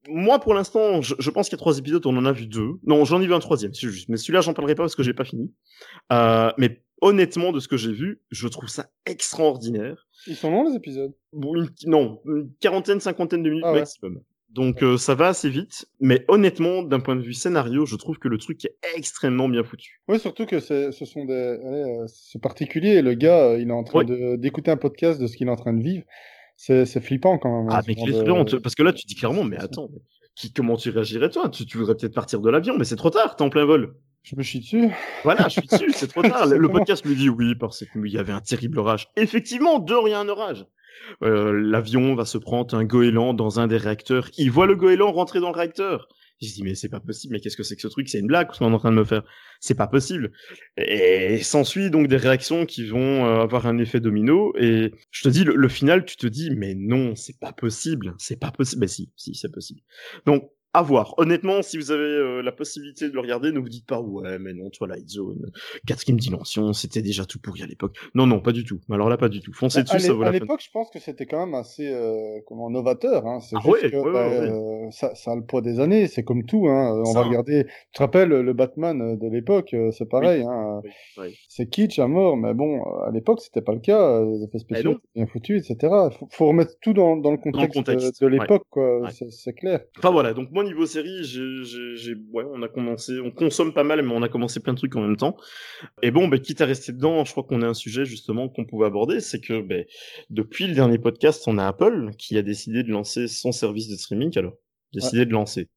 [0.09, 2.47] moi, pour l'instant, je, je, pense qu'il y a trois épisodes, on en a vu
[2.47, 2.73] deux.
[2.85, 4.09] Non, j'en ai vu un troisième, c'est juste.
[4.09, 5.53] Mais celui-là, j'en parlerai pas parce que j'ai pas fini.
[6.13, 10.09] Euh, mais honnêtement, de ce que j'ai vu, je trouve ça extraordinaire.
[10.27, 11.13] Ils sont longs les épisodes?
[11.87, 14.21] Non, une quarantaine, cinquantaine de minutes ah maximum.
[14.51, 18.19] Donc euh, ça va assez vite, mais honnêtement, d'un point de vue scénario, je trouve
[18.19, 20.01] que le truc est extrêmement bien foutu.
[20.09, 23.03] Oui, surtout que ce sont des, allez, euh, c'est particulier.
[23.03, 25.75] Le gars, il est en train d'écouter un podcast de ce qu'il est en train
[25.75, 26.05] de vivre
[26.59, 27.71] c'est flippant quand même.
[27.71, 27.95] Hein, ah, mais
[28.63, 29.89] parce que là, tu dis clairement, mais attends,
[30.35, 31.49] qui, comment tu réagirais toi?
[31.49, 33.95] Tu, tu, voudrais peut-être partir de l'avion, mais c'est trop tard, t'es en plein vol.
[34.25, 34.91] Je me suis dessus.
[35.25, 36.47] Voilà, je suis dessus, c'est trop tard.
[36.47, 39.09] le, podcast lui dit oui, parce qu'il y avait un terrible orage.
[39.17, 40.67] Effectivement, de rien un orage.
[41.23, 44.29] Euh, l'avion va se prendre un goéland dans un des réacteurs.
[44.37, 46.09] Il voit le goéland rentrer dans le réacteur.
[46.41, 48.09] Je dis mais c'est pas possible, mais qu'est-ce que c'est que ce truc?
[48.09, 49.23] C'est une blague ce qu'on est en train de me faire.
[49.61, 50.33] C'est pas possible.
[50.77, 54.55] Et s'ensuit donc des réactions qui vont euh, avoir un effet domino.
[54.57, 58.39] Et je te dis le, final, tu te dis mais non, c'est pas possible, c'est
[58.39, 58.83] pas possible.
[58.83, 59.81] Ben si, si c'est possible.
[60.27, 61.15] Donc à voir.
[61.17, 64.39] Honnêtement, si vous avez euh, la possibilité de le regarder, ne vous dites pas ouais,
[64.39, 65.51] mais non, Twilight Zone,
[65.87, 67.97] quatrième dimension, c'était déjà tout pourri à l'époque.
[68.15, 68.79] Non, non, pas du tout.
[68.89, 69.53] Alors là, pas du tout.
[69.53, 70.43] Foncez dessus, ça vaut la peine.
[70.43, 73.27] À l'époque, je pense que c'était quand même assez euh, comment novateur.
[73.27, 73.41] Hein.
[73.41, 76.07] C'est ah, juste que, bah, euh, ça, ça, a le poids des années.
[76.07, 76.69] C'est comme tout.
[76.69, 77.03] Hein.
[77.05, 77.65] On va regarder.
[77.65, 80.43] Tu te rappelles le Batman de l'époque C'est pareil.
[80.43, 80.81] Hein.
[81.49, 84.23] C'est kitsch à mort, mais bon, à l'époque, c'était pas le cas.
[84.25, 85.93] Les effets eh spéciaux bien foutus, etc.
[86.17, 89.09] Faut, faut remettre tout dans, dans le contexte, de, l'époque, quoi.
[89.11, 89.81] C'est clair.
[89.99, 90.35] Enfin voilà.
[90.35, 91.23] Donc moi niveau série,
[92.35, 95.01] on a commencé, on consomme pas mal, mais on a commencé plein de trucs en
[95.01, 95.37] même temps.
[96.03, 98.65] Et bon, bah, quitte à rester dedans, je crois qu'on a un sujet justement qu'on
[98.65, 99.85] pouvait aborder, c'est que bah,
[100.31, 103.97] depuis le dernier podcast, on a Apple qui a décidé de lancer son service de
[103.97, 104.39] streaming.
[104.39, 104.55] Alors,
[104.93, 105.69] décidé de lancer.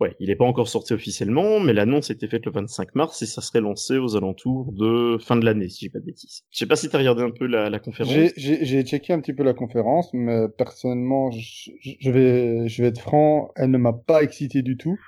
[0.00, 3.22] Ouais, il n'est pas encore sorti officiellement, mais l'annonce a été faite le 25 mars
[3.22, 6.42] et ça serait lancé aux alentours de fin de l'année, si j'ai pas de bêtises.
[6.50, 8.14] Je sais pas si tu as regardé un peu la, la conférence.
[8.36, 13.00] J'ai checké un petit peu la conférence, mais personnellement, je, je, vais, je vais être
[13.00, 14.98] franc, elle ne m'a pas excité du tout.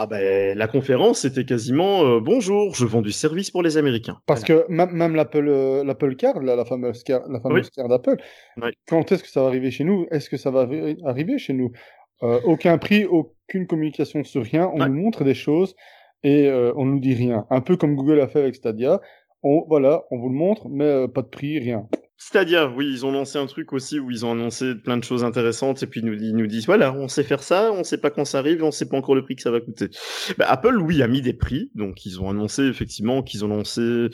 [0.00, 4.20] Ah ben la conférence c'était quasiment euh, bonjour, je vends du service pour les Américains.
[4.26, 8.16] Parce que même l'Apple euh, l'Apple Card, la, fameuse carte, la fameuse carte d'Apple,
[8.86, 10.06] quand est-ce que ça va arriver chez nous?
[10.12, 10.68] Est-ce que ça va
[11.04, 11.72] arriver chez nous?
[12.22, 14.70] Euh, aucun prix, aucune communication sur rien.
[14.74, 15.74] On nous montre des choses
[16.22, 17.46] et euh, on nous dit rien.
[17.50, 19.00] Un peu comme Google a fait avec Stadia.
[19.42, 21.88] On, voilà, on vous le montre, mais euh, pas de prix, rien.
[22.20, 25.22] Stadia, oui, ils ont lancé un truc aussi où ils ont annoncé plein de choses
[25.22, 27.98] intéressantes et puis ils nous, ils nous disent voilà, on sait faire ça, on sait
[27.98, 29.88] pas quand ça arrive, on sait pas encore le prix que ça va coûter.
[30.36, 34.08] Bah, Apple, oui, a mis des prix, donc ils ont annoncé effectivement qu'ils ont lancé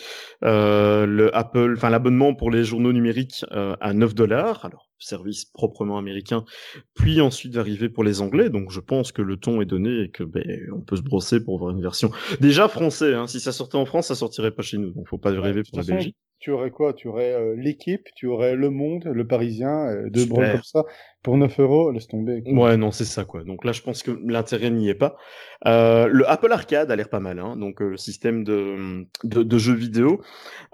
[0.45, 4.67] euh, le Apple, enfin l'abonnement pour les journaux numériques euh, à 9 dollars.
[4.67, 6.45] Alors service proprement américain,
[6.95, 8.51] puis ensuite d'arriver pour les Anglais.
[8.51, 11.43] Donc je pense que le ton est donné et que ben, on peut se brosser
[11.43, 13.15] pour voir une version déjà français.
[13.15, 13.27] Hein.
[13.27, 14.91] Si ça sortait en France, ça sortirait pas chez nous.
[14.93, 16.93] Donc faut pas rêver pour la Belgique tu aurais quoi?
[16.93, 20.85] Tu aurais euh, l'équipe, tu aurais Le Monde, Le Parisien, euh, deux bras comme ça.
[21.23, 22.43] Pour 9 euros, laisse tomber.
[22.45, 23.45] Ouais, non, c'est ça, quoi.
[23.45, 25.17] Donc là, je pense que l'intérêt n'y est pas.
[25.67, 27.57] Euh, le Apple Arcade a l'air pas mal, hein.
[27.57, 30.21] donc le système de, de, jeux vidéo,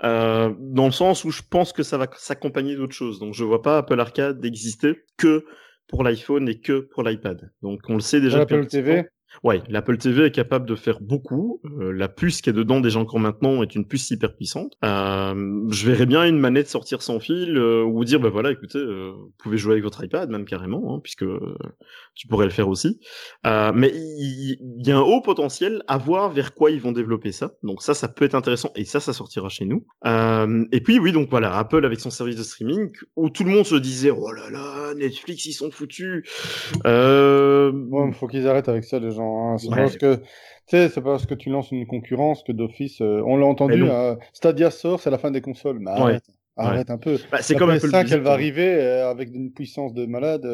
[0.02, 0.56] dans
[0.86, 3.20] le sens où je pense que ça va s'accompagner d'autres choses.
[3.20, 5.44] Donc je vois pas Apple Arcade exister que
[5.86, 7.52] pour l'iPhone et que pour l'iPad.
[7.62, 8.40] Donc on le sait déjà.
[8.40, 9.04] Apple TV
[9.42, 11.60] Ouais, l'Apple TV est capable de faire beaucoup.
[11.64, 14.74] Euh, la puce qui est dedans déjà encore maintenant est une puce hyper puissante.
[14.84, 18.84] Euh, je verrais bien une manette sortir sans fil euh, ou dire bah voilà, écoutez,
[18.84, 21.24] vous pouvez jouer avec votre iPad même carrément, hein, puisque
[22.14, 23.00] tu pourrais le faire aussi.
[23.44, 27.52] mais il y, a un haut potentiel à voir vers quoi ils vont développer ça.
[27.62, 29.86] Donc ça, ça peut être intéressant et ça, ça sortira chez nous.
[30.04, 33.64] et puis oui, donc voilà, Apple avec son service de streaming où tout le monde
[33.64, 36.28] se disait oh là là, Netflix ils sont foutus.
[36.84, 39.19] Bon, faut qu'ils arrêtent avec ça les gens.
[39.22, 39.58] Hein.
[39.58, 40.20] C'est parce que
[40.70, 43.00] c'est parce que tu lances une concurrence que d'office.
[43.00, 43.84] Euh, on l'a entendu.
[43.88, 45.80] Euh, Stadia sort, c'est la fin des consoles.
[45.80, 46.24] Mais arrête,
[46.56, 47.18] arrête un peu.
[47.32, 50.46] Bah, c'est comme la PS5, elle va arriver euh, avec une puissance de malade.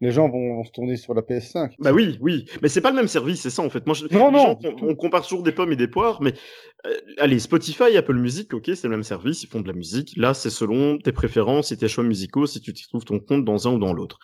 [0.00, 1.72] les gens vont, se tourner sur la PS5.
[1.80, 3.84] Bah oui, oui, mais c'est pas le même service, c'est ça en fait.
[3.86, 6.34] Moi, non, non, on, compare toujours des pommes et des poires, mais
[7.18, 10.14] allez, Spotify, Apple Music, ok, c'est le même service, ils font de la musique.
[10.16, 13.66] Là, c'est selon tes préférences et tes choix musicaux, si tu trouves ton compte dans
[13.66, 14.20] un ou dans l'autre.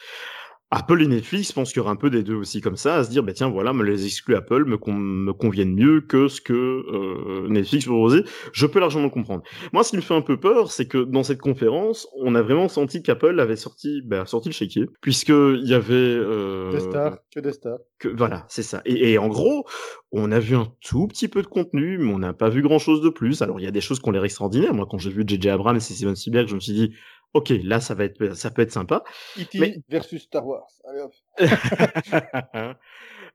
[0.75, 2.97] Apple et Netflix, je pense qu'il y aura un peu des deux aussi comme ça,
[2.97, 6.27] à se dire, bah tiens, voilà, me les exclus Apple me, me conviennent mieux que
[6.27, 8.25] ce que euh, Netflix proposait.
[8.53, 9.45] Je peux largement le comprendre.
[9.73, 12.43] Moi, ce qui me fait un peu peur, c'est que dans cette conférence, on a
[12.43, 16.81] vraiment senti qu'Apple avait sorti, bah, sorti le chéquier, puisque il y avait euh, des
[16.81, 17.79] stars, que des stars.
[18.01, 18.83] Que, voilà, c'est ça.
[18.85, 19.67] Et, et, en gros,
[20.11, 22.81] on a vu un tout petit peu de contenu, mais on n'a pas vu grand
[22.81, 23.43] chose de plus.
[23.43, 24.75] Alors, il y a des choses qui ont l'air extraordinaires.
[24.75, 26.93] Moi, quand j'ai vu JJ Abrams et Steven Spielberg, je me suis dit,
[27.35, 29.03] Ok, là ça va être, ça peut être sympa.
[29.39, 29.83] E.T.
[29.89, 30.69] versus Star Wars.
[30.89, 31.15] Allez hop.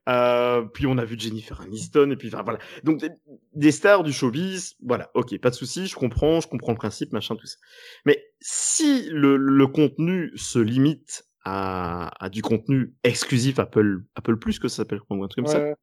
[0.08, 2.58] euh, puis on a vu Jennifer Aniston et puis enfin, voilà.
[2.82, 3.04] Donc
[3.54, 5.10] des, stars du showbiz, voilà.
[5.14, 7.58] Ok, pas de souci, je comprends, je comprends le principe, machin, tout ça.
[8.06, 14.58] Mais si le, le contenu se limite à, à, du contenu exclusif Apple, Apple Plus
[14.58, 15.74] que ça s'appelle comme ça.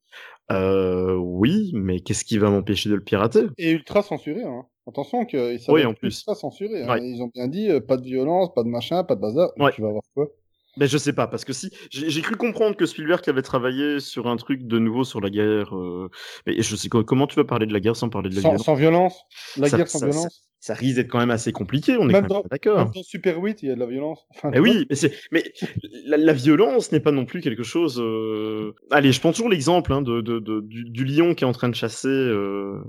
[0.52, 3.48] Euh, oui, mais qu'est-ce qui va m'empêcher de le pirater?
[3.58, 4.66] Et ultra censuré, hein.
[4.88, 6.24] Attention qu'ils oui, en plus.
[6.24, 6.84] pas censuré.
[6.84, 6.98] Hein.
[7.00, 9.52] Ils ont bien dit euh, pas de violence, pas de machin, pas de bazar.
[9.74, 10.28] Tu vas voir quoi?
[10.78, 14.28] Mais je sais pas, parce que si j'ai cru comprendre que Spielberg avait travaillé sur
[14.28, 15.76] un truc de nouveau sur la guerre.
[15.76, 16.10] Euh...
[16.46, 18.50] Mais je sais comment tu vas parler de la guerre sans parler de la sans,
[18.52, 19.20] guerre Sans violence,
[19.58, 20.24] la guerre sans violence.
[20.24, 20.30] ça
[20.74, 22.92] risque d'être quand même assez compliqué, on est Même quand même dans- d'accord.
[22.92, 24.26] Dans Super 8, il y a de la violence.
[24.36, 25.44] Enfin, Mais oui, mais, c'est, mais
[26.06, 28.00] la, la violence n'est pas non plus quelque chose.
[28.02, 31.48] euh, Allez, je prends toujours l'exemple hein, de, de, de- du, du lion qui est
[31.48, 32.80] en train de chasser euh,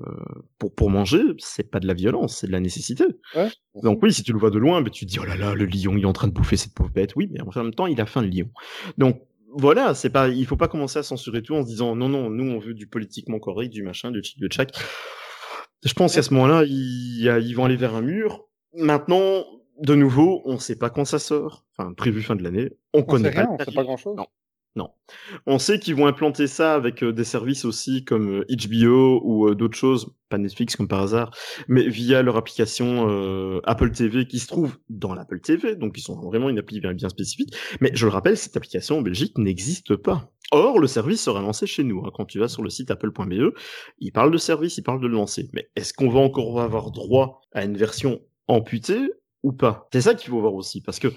[0.59, 1.21] pour, pour manger.
[1.39, 3.05] C'est pas de la violence, c'est de la nécessité.
[3.35, 3.49] Ouais.
[3.83, 5.55] Donc oui, si tu le vois de loin, mais tu te dis oh là là,
[5.55, 7.15] le lion il est en train de bouffer cette pauvre bête.
[7.17, 8.51] Oui, mais en même temps, il a faim le lion.
[8.99, 9.23] Donc
[9.55, 12.29] voilà, c'est pas, il faut pas commencer à censurer tout en se disant non non,
[12.29, 14.71] nous on veut du politiquement correct, du machin, du chic, de tchac.
[15.85, 18.45] Je pense qu'à ce moment-là, ils, ils vont aller vers un mur.
[18.75, 19.45] Maintenant,
[19.81, 21.65] de nouveau, on sait pas quand ça sort.
[21.77, 22.71] Enfin, prévu fin de l'année.
[22.95, 24.17] On, On connaît sait rien, le on sait pas grand chose.
[24.17, 24.27] Non.
[24.77, 24.91] Non.
[25.47, 29.49] On sait qu'ils vont implanter ça avec euh, des services aussi comme euh, HBO ou
[29.49, 31.35] euh, d'autres choses, pas Netflix comme par hasard,
[31.67, 36.03] mais via leur application euh, Apple TV qui se trouve dans l'Apple TV, donc ils
[36.03, 37.57] sont vraiment une appli bien, spécifique.
[37.81, 40.31] Mais je le rappelle, cette application en Belgique n'existe pas.
[40.53, 42.05] Or, le service sera lancé chez nous.
[42.07, 42.11] hein.
[42.15, 43.55] Quand tu vas sur le site apple.be,
[43.99, 45.51] il parle de service, il parle de lancer.
[45.55, 49.11] Mais est-ce qu'on va encore avoir droit à une version amputée
[49.43, 49.89] ou pas?
[49.93, 51.09] C'est ça qu'il faut voir aussi, parce que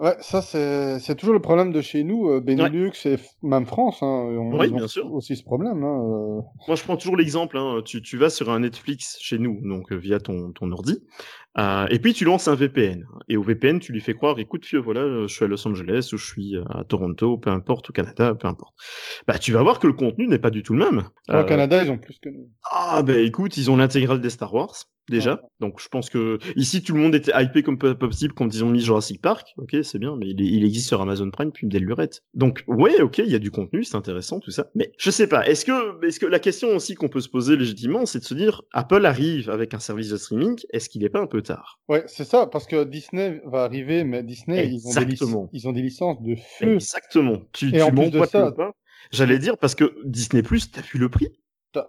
[0.00, 3.66] Ouais, ça c'est c'est toujours le problème de chez nous, euh, Benelux et f- même
[3.66, 3.98] France.
[4.02, 5.12] Hein, on, Oui, bien sûr.
[5.12, 5.84] aussi ce problème.
[5.84, 6.00] Hein,
[6.38, 6.40] euh.
[6.66, 7.58] Moi, je prends toujours l'exemple.
[7.58, 11.00] Hein, tu, tu vas sur un Netflix chez nous, donc euh, via ton, ton ordi,
[11.58, 13.04] euh, et puis tu lances un VPN.
[13.28, 16.08] Et au VPN, tu lui fais croire, écoute, vieux, voilà, je suis à Los Angeles
[16.14, 18.74] ou je suis à Toronto, peu importe, au Canada, peu importe.
[19.28, 21.02] Bah, tu vas voir que le contenu n'est pas du tout le même.
[21.28, 22.48] Au Canada, ils ont plus que nous.
[22.72, 24.74] ah, bah écoute, ils ont l'intégrale des Star Wars.
[25.10, 25.48] Déjà, Ouais.
[25.60, 28.64] donc je pense que ici tout le monde était hypé comme po- possible quand ils
[28.64, 29.48] ont mis Jurassic Park.
[29.58, 32.22] Ok, c'est bien, mais il, existe sur Amazon Prime depuis des lurettes.
[32.34, 34.70] Donc ouais, ok, il y a du contenu, c'est intéressant tout ça.
[34.76, 37.56] Mais je sais pas, est-ce que, est-ce que la question aussi qu'on peut se poser
[37.56, 41.08] légitimement, c'est de se dire, Apple arrive avec un service de streaming, est-ce qu'il est
[41.10, 41.80] pas un peu tard?
[41.88, 45.48] Ouais, c'est ça, parce que Disney va arriver, mais Disney, ils ont, des lic- Exactement.
[45.52, 46.74] ils ont des licences de feu.
[46.74, 47.42] Exactement.
[47.52, 48.54] Tu, Et tu en plus de ça-.
[49.10, 51.28] J'allais dire parce que Disney Plus, t'as vu le prix?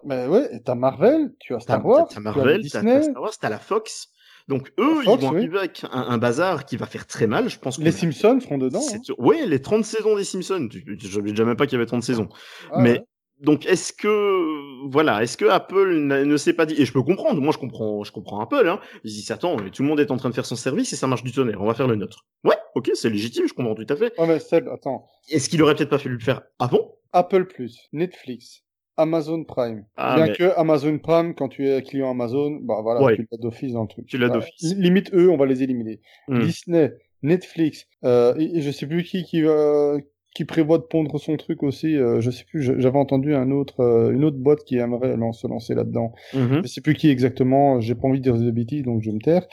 [0.04, 3.58] Mais ouais, t'as Marvel, tu as Star Wars, t'as Marvel, t'as Star Wars, t'as la
[3.58, 4.08] Fox.
[4.48, 5.58] Donc eux, Fox, ils vont oui.
[5.58, 7.48] avec un, un bazar qui va faire très mal.
[7.48, 8.80] Je pense que les Simpsons seront dedans.
[8.92, 8.98] hein.
[9.18, 10.68] Ouais, les 30 saisons des Simpsons.
[10.72, 12.28] Je déjà même pas qu'il y avait 30 saisons.
[12.72, 13.04] Ah, mais ouais.
[13.40, 17.40] donc, est-ce que voilà, est-ce que Apple ne s'est pas dit Et je peux comprendre.
[17.40, 18.68] Moi, je comprends, je comprends Apple.
[18.68, 18.80] Hein.
[19.04, 20.92] Ils se disent attends, mais tout le monde est en train de faire son service
[20.92, 21.60] et ça marche du tonnerre.
[21.62, 22.26] On va faire le nôtre.
[22.44, 23.46] Ouais, ok, c'est légitime.
[23.46, 24.12] Je comprends tout à fait.
[24.18, 25.06] Ouais, mais Seb, attends.
[25.28, 26.96] Est-ce qu'il aurait peut-être pas fallu le faire avant?
[27.12, 28.61] Apple Plus, Netflix,
[28.96, 29.84] Amazon Prime.
[29.96, 33.16] Ah, Bien mais- que Amazon Prime, quand tu es client Amazon, bah voilà, Ouais.
[33.16, 34.06] tu l'as d'office dans le truc.
[34.06, 34.74] Tu l'as Bah, d'office.
[34.74, 36.00] li- Limite, eux, on va les éliminer.
[36.28, 36.40] Hmm.
[36.40, 39.96] Disney, Netflix, euh, et, et je sais plus qui qui va
[40.34, 41.94] qui prévoit de pondre son truc aussi.
[41.96, 42.62] euh, je sais plus.
[42.62, 46.12] J'avais entendu un autre, euh, une autre boîte qui aimerait se lancer là-dedans.
[46.34, 46.62] Mhm.
[46.62, 47.80] Je sais plus qui exactement.
[47.80, 49.46] J'ai pas envie de dire des bêtises, donc je vais me taire.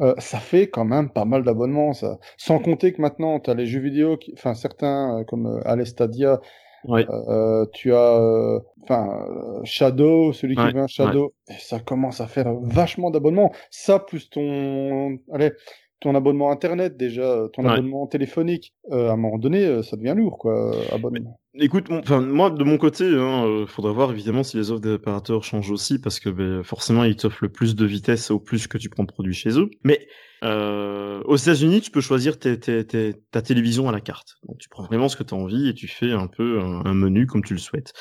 [0.00, 2.18] Euh, ça fait quand même pas mal d'abonnements, ça.
[2.38, 4.32] Sans compter que maintenant, tu as les jeux vidéo, qui...
[4.34, 6.40] enfin certains euh, comme euh, Alestadia,
[6.88, 12.20] Euh, tu as euh, enfin euh, Shadow, celui qui Ouais, un Shadow, et ça commence
[12.20, 13.52] à faire vachement d'abonnements.
[13.70, 15.52] Ça plus ton allez,
[16.00, 17.72] ton abonnement internet déjà, ton Ouais.
[17.72, 21.38] abonnement téléphonique, euh, à un moment donné, euh, ça devient lourd quoi, euh, abonnement.
[21.54, 24.92] Écoute, enfin moi de mon côté, hein, euh, faudra voir évidemment si les offres des
[24.92, 28.66] opérateurs changent aussi parce que ben, forcément ils t'offrent le plus de vitesse au plus
[28.66, 29.68] que tu prends de produits chez eux.
[29.84, 30.06] Mais
[30.42, 34.36] euh, aux États-Unis, tu peux choisir tes- tes- tes- ta télévision à la carte.
[34.48, 36.82] Donc tu prends vraiment ce que tu as envie et tu fais un peu un,
[36.86, 37.92] un menu comme tu le souhaites.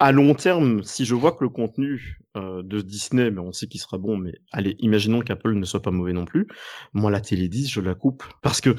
[0.00, 3.66] À long terme, si je vois que le contenu euh, de Disney, mais on sait
[3.66, 6.48] qu'il sera bon, mais allez, imaginons qu'Apple ne soit pas mauvais non plus,
[6.94, 8.24] moi la télé 10, je la coupe.
[8.42, 8.74] Parce que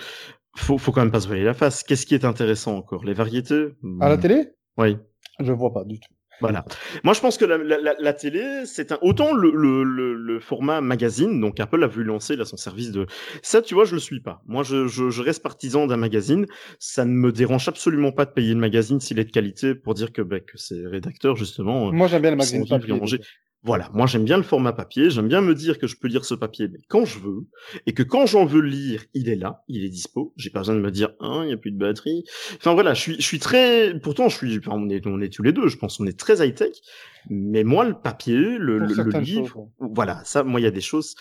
[0.57, 1.83] faut, faut quand même pas se voiler la face.
[1.83, 3.05] Qu'est-ce qui est intéressant encore?
[3.05, 3.69] Les variétés?
[3.99, 4.97] À la Hmm, télé, Oui,
[5.39, 6.13] je vois pas du tout.
[6.41, 6.65] Voilà.
[7.03, 10.13] Moi, je pense que la, la, la, la télé, c'est un autant le, le, le,
[10.13, 11.39] le format magazine.
[11.39, 13.05] Donc Apple a voulu lancer là son service de
[13.41, 13.61] ça.
[13.61, 14.41] Tu vois, je le suis pas.
[14.47, 16.45] Moi, je, je, je reste partisan d'un magazine.
[16.79, 19.93] Ça ne me dérange absolument pas de payer le magazine s'il est de qualité pour
[19.93, 22.93] dire que, bah, que ces rédacteurs justement Moi j'aime bien le magazine papier.
[23.63, 26.25] Voilà, moi j'aime bien le format papier, j'aime bien me dire que je peux lire
[26.25, 27.45] ce papier mais quand je veux,
[27.85, 30.59] et que quand j'en veux le lire, il est là, il est dispo, j'ai pas
[30.59, 32.23] besoin de me dire, hein, il y a plus de batterie.
[32.55, 35.31] Enfin voilà, je suis, je suis très, pourtant je suis, enfin, on est, on est
[35.31, 36.73] tous les deux, je pense, on est très high tech,
[37.29, 38.85] mais moi le papier, le, le,
[39.19, 41.15] livre, choses, voilà, ça, moi il y a des choses.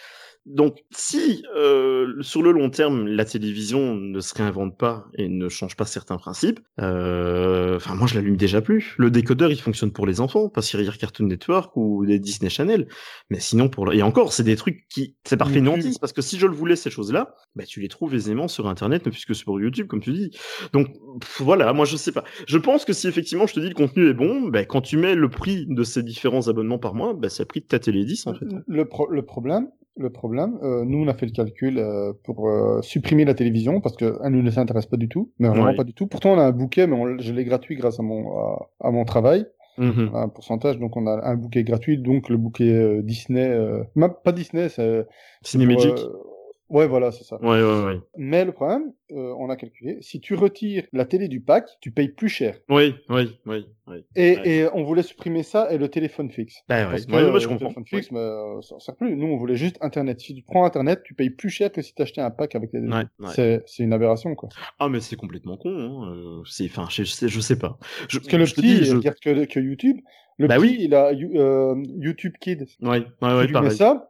[0.46, 5.48] Donc si euh, sur le long terme la télévision ne se réinvente pas et ne
[5.48, 8.94] change pas certains principes, euh, enfin moi je l'allume déjà plus.
[8.98, 12.88] Le décodeur il fonctionne pour les enfants, pas sur Cartoon Network ou des Disney Channel,
[13.28, 13.94] mais sinon pour le...
[13.94, 15.72] et encore c'est des trucs qui c'est parfait YouTube.
[15.72, 18.66] fainéantise parce que si je le voulais ces choses-là, bah tu les trouves aisément sur
[18.66, 20.30] internet ne puisque sur YouTube comme tu dis.
[20.72, 20.88] Donc
[21.20, 22.24] pff, voilà, moi je sais pas.
[22.46, 24.96] Je pense que si effectivement je te dis le contenu est bon, bah, quand tu
[24.96, 27.78] mets le prix de ces différents abonnements par mois, bah, c'est le prix de ta
[27.78, 28.46] télé 10 en fait.
[28.66, 29.68] Le, pro- le problème,
[30.00, 33.80] le problème, euh, nous on a fait le calcul euh, pour euh, supprimer la télévision
[33.80, 36.06] parce que elle nous ne s'intéresse pas du tout, mais vraiment pas du tout.
[36.06, 38.90] Pourtant on a un bouquet, mais on- je l'ai gratuit grâce à mon à, à
[38.90, 39.46] mon travail.
[39.78, 40.10] Mhm.
[40.14, 40.78] un pourcentage.
[40.78, 44.68] Donc on a un bouquet gratuit, donc le bouquet euh, Disney, euh, même pas Disney,
[44.68, 45.06] c'est
[45.42, 45.94] Cinémagique.
[45.94, 46.29] pour,
[46.70, 47.36] Ouais, voilà, c'est ça.
[47.42, 48.00] Ouais, ouais, ouais.
[48.16, 51.90] Mais le problème, euh, on a calculé, si tu retires la télé du pack, tu
[51.90, 52.56] payes plus cher.
[52.68, 54.04] Oui, oui, oui, oui.
[54.14, 54.48] Et, Ouais.
[54.48, 56.62] et on voulait supprimer ça et le téléphone fixe.
[56.68, 58.80] Bah ouais, Parce que ouais, ouais, euh, je le téléphone fixe, mais, euh, ça ne
[58.80, 59.16] sert plus.
[59.16, 60.20] Nous, on voulait juste Internet.
[60.20, 62.72] Si tu prends Internet, tu payes plus cher que si tu achetais un pack avec.
[62.72, 63.04] Ouais, ouais.
[63.34, 64.48] C'est c'est une aberration, quoi.
[64.78, 65.70] Ah, mais c'est complètement con.
[65.70, 66.12] Hein.
[66.14, 67.78] euh, c'est, enfin, je, sais, je sais pas.
[68.08, 69.98] Je, Parce que le je petit, dis, je- regarde que, que YouTube.
[70.38, 70.76] Le Bah petit, oui.
[70.80, 72.64] il a You- euh, YouTube Kids.
[72.80, 73.76] Ouais, ouais, Tu ouais, lui mets pareil.
[73.76, 74.09] ça.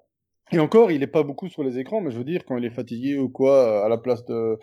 [0.52, 2.64] Et encore, il est pas beaucoup sur les écrans, mais je veux dire, quand il
[2.64, 4.58] est fatigué ou quoi, à la place de,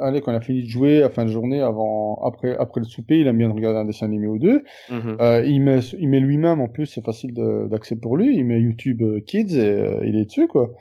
[0.00, 2.86] allez, quand il a fini de jouer à fin de journée, avant, après, après le
[2.86, 4.64] souper, il aime bien de regarder un dessin animé ou deux.
[4.90, 5.16] Mhm.
[5.20, 7.34] Euh, il met, il met lui-même, en plus, c'est facile
[7.70, 8.36] d'accès pour lui.
[8.36, 10.72] Il met YouTube euh, Kids et euh, il est dessus, quoi.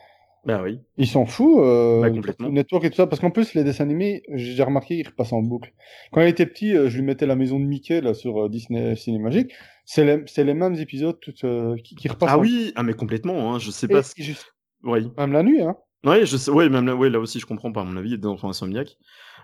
[0.43, 0.79] Bah oui.
[0.97, 2.47] Il s'en fout, euh, du complètement.
[2.47, 5.33] Cartoon Network et tout ça, parce qu'en plus, les dessins animés, j'ai remarqué, ils repassent
[5.33, 5.71] en boucle.
[6.11, 8.95] Quand il était petit, euh, je lui mettais la maison de Mickey, là, sur Disney
[8.95, 9.53] Cinémagique.
[9.93, 10.06] C'est
[10.45, 13.54] les, mêmes épisodes tout, euh, qui, qui repassent Ah en oui, ah mais complètement.
[13.54, 14.01] Hein, je sais Et- pas.
[14.04, 14.13] ce-
[14.84, 15.12] Oui.
[15.17, 15.75] même la nuit, hein.
[16.06, 16.49] Ouais, je sais.
[16.49, 17.82] Ouais, même là, ouais, là aussi, je comprends pas.
[17.82, 18.15] À mon avis, il y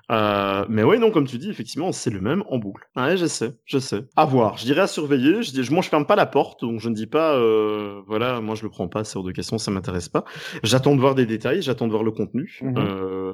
[0.09, 2.87] Euh, mais ouais, non, comme tu dis, effectivement, c'est le même en boucle.
[2.95, 4.05] Ouais, je sais, je sais.
[4.15, 4.57] À voir.
[4.57, 5.43] Je dirais à surveiller.
[5.43, 8.01] Je dis, je- moi, je ferme pas la porte, donc je ne dis pas, euh,
[8.07, 9.03] voilà, moi, je le prends pas.
[9.03, 10.23] C'est hors de question, ça m'intéresse pas.
[10.63, 12.57] J'attends de voir des détails, j'attends de voir le contenu.
[12.61, 12.75] Mhm.
[12.77, 13.33] Euh,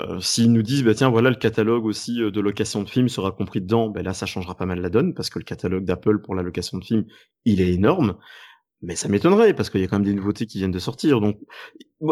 [0.00, 3.08] euh, S'ils nous disent, bah tiens, voilà, le catalogue aussi euh, de location de films
[3.08, 5.84] sera compris dedans, ben là, ça changera pas mal la donne parce que le catalogue
[5.84, 7.04] d'Apple pour la location de films,
[7.44, 8.16] il est énorme.
[8.84, 11.20] Mais ça m'étonnerait parce qu'il y a quand même des nouveautés qui viennent de sortir.
[11.20, 11.38] Donc,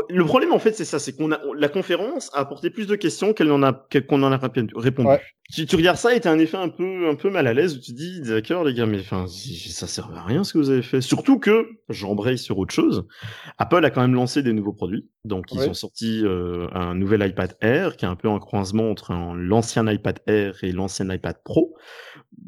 [0.08, 2.94] le problème en fait, c'est ça, c'est qu'on a la conférence a apporté plus de
[2.94, 3.72] questions qu'elle n'en a
[4.08, 5.08] qu'on en a répondu.
[5.08, 5.20] Ouais.
[5.52, 7.76] Tu, tu regardes ça et t'as un effet un peu un peu mal à l'aise
[7.76, 10.58] où tu te dis d'accord les gars, mais enfin ça sert à rien ce que
[10.58, 11.00] vous avez fait.
[11.00, 13.04] Surtout que j'embraye sur autre chose.
[13.58, 15.08] Apple a quand même lancé des nouveaux produits.
[15.24, 15.68] Donc ils Ouais.
[15.70, 19.90] ont sorti euh, un nouvel iPad Air qui est un peu un croisement entre l'ancien
[19.90, 21.74] iPad Air et l'ancien iPad Pro.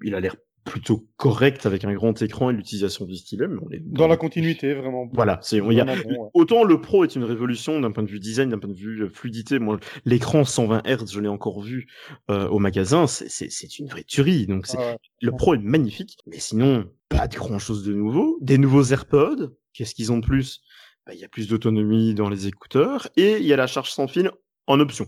[0.05, 3.49] Il a l'air plutôt correct avec un grand écran et l'utilisation du stylet.
[3.49, 5.09] Mais on est Dans la continuité, vraiment.
[5.13, 6.31] Voilà, c'est il y a- Vraiment bon, ouais.
[6.35, 9.03] autant le Pro est une révolution d'un point de vue design, d'un point de vue
[9.03, 9.59] euh, fluidité.
[9.59, 11.89] Moi, l'écran 120 Hz, je l'ai encore vu
[12.31, 14.47] euh, au magasin, c'est- une vraie tuerie.
[14.47, 14.97] Donc Ah ouais.
[15.21, 18.39] le Pro est magnifique, mais sinon pas de grand chose de nouveau.
[18.41, 20.61] Des nouveaux AirPods, qu'est-ce qu'ils ont de plus?
[21.07, 23.91] Bah, Il y a plus d'autonomie dans les écouteurs et il y a la charge
[23.91, 24.31] sans fil
[24.69, 25.07] en option.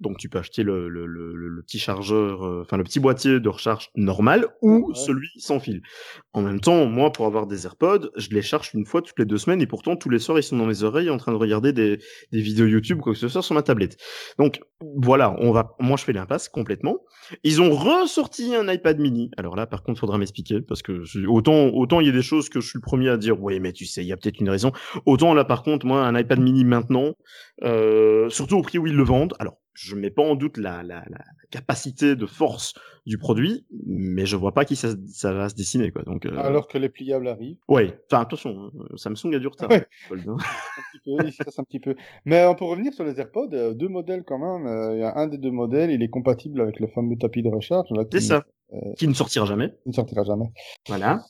[0.00, 3.48] Donc tu peux acheter le, le, le, petit chargeur, euh, enfin le petit boîtier de
[3.48, 4.94] recharge normal ou Ouais.
[4.94, 5.80] celui sans fil.
[6.32, 9.24] En même temps, moi pour avoir des AirPods, je les charge une fois toutes les
[9.24, 11.36] deux semaines et pourtant tous les soirs ils sont dans mes oreilles en train de
[11.36, 11.98] regarder des,
[12.32, 13.96] des vidéos YouTube ou quoi que ce soit sur ma tablette.
[14.38, 14.60] Donc
[14.96, 16.98] voilà, on va, moi je fais l'impasse complètement.
[17.44, 19.30] Ils ont ressorti un iPad mini.
[19.36, 22.48] Alors là, par contre, faudra m'expliquer parce que autant autant il y a des choses
[22.48, 24.40] que je suis le premier à dire, oui, mais tu sais, il y a peut-être
[24.40, 24.72] une raison.
[25.06, 27.12] Autant là, par contre, moi, un iPad mini maintenant,
[27.62, 29.34] euh, surtout au prix où ils le vendent.
[29.38, 32.74] Alors, je mets pas en doute la, la, la capacité de force
[33.06, 36.02] du produit, mais je vois pas qui ça, ça va se dessiner, quoi.
[36.04, 37.56] Donc, euh, Alors que les pliables arrivent.
[37.68, 37.98] ouais.
[38.10, 39.70] Enfin, attention, hein, Samsung a du retard.
[39.70, 39.86] Ouais.
[40.10, 40.36] Hein.
[40.76, 41.94] Un petit peu, il un petit peu.
[42.24, 44.66] Mais on peut revenir sur les AirPods, euh, deux modèles quand même.
[44.66, 47.42] Euh, Il y a un des deux modèles, il est compatible avec le fameux tapis
[47.42, 47.88] de recharge.
[47.90, 48.44] C'est qui ça.
[48.74, 49.72] euh, Qui ne sortira jamais.
[49.86, 50.46] ne sortira jamais.
[50.88, 51.20] Voilà.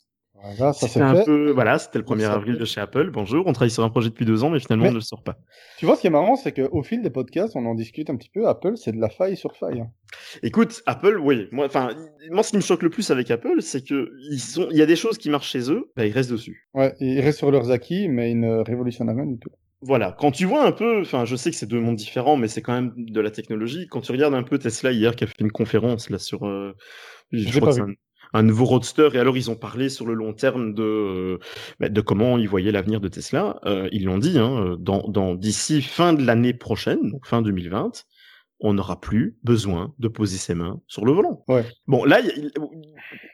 [0.42, 1.24] Voilà, ça C'était un fait.
[1.24, 3.10] peu, voilà, c'était le 1er Ça avril de chez Apple.
[3.10, 5.02] Bonjour, on travaille sur un projet depuis deux ans, mais finalement, Mais- on ne le
[5.02, 5.36] sort pas.
[5.78, 8.16] Tu vois, ce qui est marrant, c'est qu'au fil des podcasts, on en discute un
[8.16, 8.48] petit peu.
[8.48, 9.84] Apple, c'est de la faille sur faille.
[10.42, 11.46] Écoute, Apple, oui.
[11.52, 11.90] Moi, enfin,
[12.30, 14.82] moi, ce qui me choque le plus avec Apple, c'est que ils sont, il y
[14.82, 16.68] a des choses qui marchent chez eux, bah, ils restent dessus.
[16.74, 19.50] Ouais, ils restent sur leurs acquis, mais ils ne révolutionnent rien du tout.
[19.84, 20.14] Voilà.
[20.18, 22.62] Quand tu vois un peu, enfin, je sais que c'est deux mondes différents, mais c'est
[22.62, 23.86] quand même de la technologie.
[23.90, 26.72] Quand tu regardes un peu Tesla hier, qui a fait une conférence là sur, euh,
[27.32, 27.94] je crois que un,
[28.32, 31.38] un nouveau roadster, et alors ils ont parlé sur le long terme de, euh,
[31.80, 33.60] bah, de comment ils voyaient l'avenir de Tesla.
[33.66, 38.04] Euh, ils l'ont dit, hein, dans, dans d'ici fin de l'année prochaine, donc fin 2020.
[38.64, 41.42] On n'aura plus besoin de poser ses mains sur le volant.
[41.48, 41.64] Ouais.
[41.88, 42.52] Bon, là, il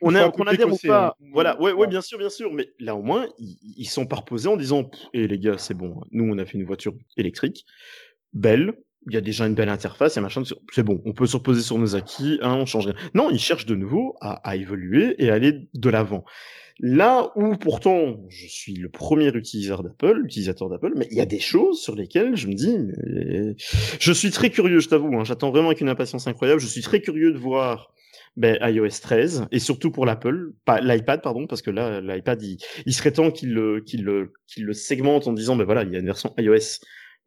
[0.00, 1.08] on a, qu'on adhère ou pas.
[1.08, 1.12] hein.
[1.34, 1.86] Voilà, ouais, ouais, Ouais.
[1.86, 2.50] bien sûr, bien sûr.
[2.50, 5.58] Mais là, au moins, ils, ils sont pas reposés en disant, Pff, eh les gars,
[5.58, 6.00] c'est bon.
[6.12, 7.66] Nous, on a fait une voiture électrique,
[8.32, 8.72] belle.
[9.06, 10.42] Il y a déjà une belle interface, et machin.
[10.72, 12.96] C'est bon, on peut se reposer sur nos acquis, hein, on change rien.
[13.14, 16.24] Non, ils cherchent de nouveau à, évoluer et à aller de l'avant.
[16.80, 21.26] Là où pourtant je suis le premier utilisateur d'Apple, utilisateur d'Apple, mais il y a
[21.26, 22.76] des choses sur lesquelles je me dis,
[23.98, 26.60] je suis très curieux, je t'avoue, hein, j'attends vraiment avec une impatience incroyable.
[26.60, 27.92] Je suis très curieux de voir
[28.36, 32.58] ben, iOS 13 et surtout pour l'Apple, pas l'iPad pardon, parce que là l'iPad il,
[32.86, 35.96] il serait temps qu'il le qu'il le le segmente en disant ben voilà il y
[35.96, 36.80] a une version iOS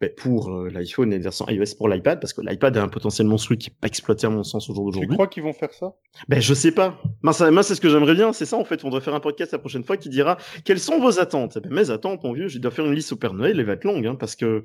[0.10, 3.28] pour euh, l'iPhone et une version iOS pour l'iPad parce que l'iPad a un potentiel
[3.28, 5.16] monstrueux qui est pas exploité à mon sens au jour Tu d'aujourd'hui.
[5.16, 5.94] crois qu'ils vont faire ça?
[6.28, 7.02] Ben je sais pas.
[7.24, 8.84] Moi, c'est ce que j'aimerais bien, c'est ça en fait.
[8.84, 11.58] On devrait faire un podcast la prochaine fois qui dira quelles sont vos attentes?
[11.58, 13.66] Eh ben, mes attentes, mon vieux, je dois faire une liste au Père Noël, elle
[13.66, 14.64] va être longue, hein, parce que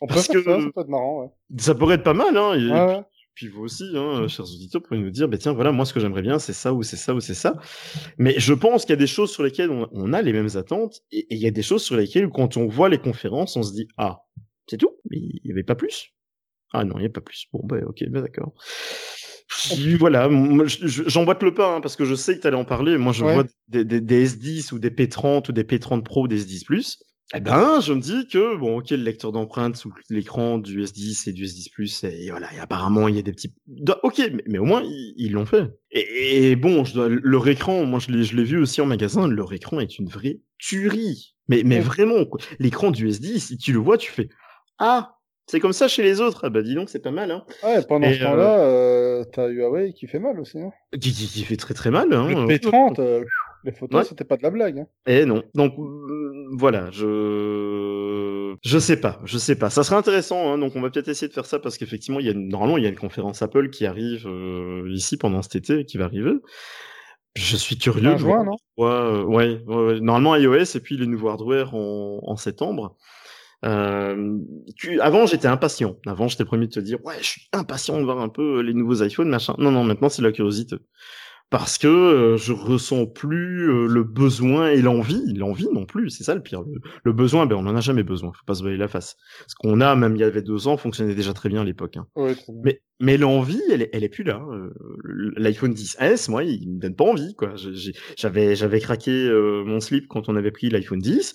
[0.00, 1.28] On peut Parce que- ça, ça peut être marrant, ouais.
[1.58, 2.36] ça pourrait être pas mal.
[2.36, 3.02] Hein, et- Ouais, ouais.
[3.34, 5.98] puis vous aussi, hein, chers auditeurs, pouvez nous dire, bah, tiens, voilà, moi, ce que
[5.98, 7.56] j'aimerais bien, c'est ça, ou c'est ça, ou c'est ça.
[8.16, 11.00] Mais je pense qu'il y a des choses sur lesquelles on, a les mêmes attentes,
[11.10, 13.72] et, il y a des choses sur lesquelles, quand on voit les conférences, on se
[13.72, 14.20] dit, ah,
[14.68, 16.14] c'est tout, mais il n'y avait pas plus.
[16.72, 17.46] Ah non, il n'y a pas plus.
[17.52, 18.54] Bon, bah, ok, bah, d'accord.
[19.98, 20.28] Voilà,
[20.82, 22.98] j'emboîte le pas, hein, parce que je sais que tu allais en parler.
[22.98, 26.44] Moi, je vois des, des, des, S10 ou des P30 ou des P30 Pro, des
[26.44, 26.98] S10 Plus.
[27.34, 31.28] Eh ben, je me dis que, bon, ok, le lecteur d'empreintes sous l'écran du S10
[31.28, 33.54] et du S10 Plus, et voilà, et apparemment, il y a des petits...
[34.02, 35.66] Ok, mais, au moins, ils l'ont fait.
[35.90, 37.08] Et, bon, je dois...
[37.08, 41.34] leur écran, moi, je l'ai vu aussi en magasin, leur écran est une vraie tuerie.
[41.48, 42.26] Mais, mais vraiment,
[42.58, 44.28] l'écran du S10, si tu le vois, tu fais...
[44.78, 46.42] Ah, c'est comme ça chez les autres.
[46.44, 47.30] Ah bah dis donc, c'est pas mal.
[47.30, 47.44] Hein.
[47.64, 49.20] Ouais, pendant ce temps-là, euh...
[49.20, 50.60] euh, t'as Huawei qui fait mal aussi.
[50.60, 50.70] Hein.
[50.92, 52.12] Qui, qui, fait très très mal.
[52.12, 52.28] Hein.
[52.28, 53.24] Le P30, euh,
[53.64, 54.80] les photos, c'était pas de la blague.
[54.80, 54.86] Hein.
[55.06, 55.42] Eh non.
[55.54, 59.70] Donc euh, voilà, je je sais pas, je sais pas.
[59.70, 60.52] Ça serait intéressant.
[60.52, 60.58] Hein.
[60.58, 62.84] Donc on va peut-être essayer de faire ça parce qu'effectivement, il y a normalement il
[62.84, 64.28] y a une conférence Apple qui arrive
[64.88, 66.34] ici pendant cet été, qui va arriver.
[67.36, 68.12] Je suis curieux.
[68.12, 68.56] En juin, non?
[68.76, 72.96] ouais, ouais, Normalement iOS et puis les nouveaux hardware en, en septembre.
[73.64, 74.38] Euh,
[74.76, 75.96] tu, avant, j'étais impatient.
[76.06, 78.74] Avant, j'étais premier de te dire, ouais, je suis impatient de voir un peu les
[78.74, 79.54] nouveaux iPhones, machin.
[79.58, 80.76] Non, non, maintenant, c'est la curiosité.
[81.50, 85.32] Parce que euh, je ressens plus euh, le besoin et l'envie.
[85.32, 86.62] L'envie non plus, c'est ça le pire.
[87.04, 88.32] Le, besoin, ben, on en a jamais besoin.
[88.34, 89.16] Faut pas se voiler la face.
[89.46, 91.96] Ce qu'on a, même il y avait deux ans, fonctionnait déjà très bien à l'époque.
[91.96, 92.06] Hein.
[92.62, 94.44] mais mais l'envie, elle est, elle est plus là.
[95.36, 97.54] L'iPhone 10S, moi, il me donne pas envie, quoi.
[98.16, 99.30] J'avais, j'avais craqué
[99.64, 101.32] mon slip quand on avait pris l'iPhone 10,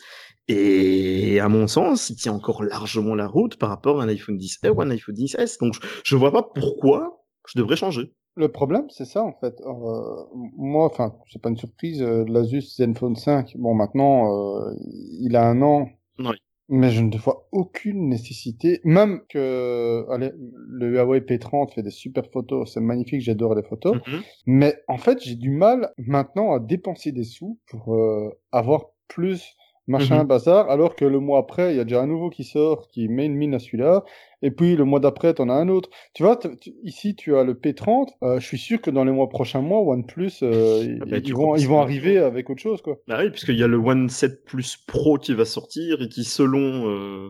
[0.48, 4.38] et à mon sens, il tient encore largement la route par rapport à un iPhone
[4.38, 5.60] 10R ou un iPhone 10S.
[5.60, 8.14] Donc je, vois pas pourquoi je devrais changer.
[8.36, 9.62] Le problème, c'est ça en fait.
[9.62, 10.24] Euh,
[10.58, 12.02] moi, enfin, c'est pas une surprise.
[12.02, 14.74] Euh, L'Asus Zenfone 5, bon, maintenant, euh,
[15.22, 15.88] il a un an.
[16.20, 16.36] Oui.
[16.70, 22.24] Mais je ne vois aucune nécessité, même que allez, le Huawei P30 fait des super
[22.32, 23.98] photos, c'est magnifique, j'adore les photos.
[23.98, 24.22] Mm-hmm.
[24.46, 29.56] Mais en fait, j'ai du mal maintenant à dépenser des sous pour euh, avoir plus
[29.88, 32.44] machin, mmh bazar, alors que le mois après, il y a déjà un nouveau qui
[32.44, 34.04] sort, qui met une mine à celui-là,
[34.42, 35.90] et puis le mois d'après, t'en as un autre.
[36.14, 36.40] Tu vois,
[36.84, 39.82] ici, tu as le P30, euh, je suis sûr que dans les mois prochains mois,
[39.82, 42.98] OnePlus, euh, ah bah, ils, vont, ils vont arriver avec autre chose, quoi.
[43.08, 46.24] Bah oui, puisqu'il y a le One 7 Plus Pro qui va sortir, et qui,
[46.24, 47.30] selon euh,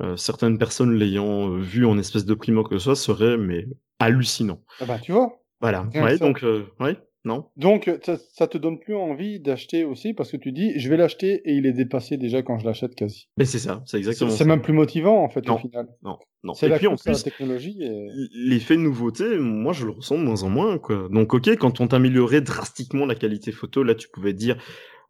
[0.00, 3.66] euh certaines personnes l'ayant vu en espèce de primo que ce soit, serait, mais
[3.98, 4.60] hallucinant.
[4.80, 5.32] Ah bah, tu vois.
[5.60, 5.86] Voilà.
[5.94, 6.44] ouais, donc,
[6.78, 6.96] ouais.
[7.24, 7.46] Non.
[7.56, 10.96] Donc, ça, ça, te donne plus envie d'acheter aussi parce que tu dis, je vais
[10.96, 13.28] l'acheter et il est dépassé déjà quand je l'achète quasi.
[13.36, 14.30] Mais c'est ça, c'est exactement.
[14.30, 15.88] C'est même plus motivant en fait au final.
[16.02, 16.54] Non, non.
[16.54, 17.76] C'est la, en plus, la technologie.
[17.82, 18.08] Et...
[18.34, 21.08] L'effet de nouveauté, moi je le ressens de moins en moins quoi.
[21.10, 24.56] Donc ok, quand on t'améliorait drastiquement la qualité photo, là tu pouvais dire,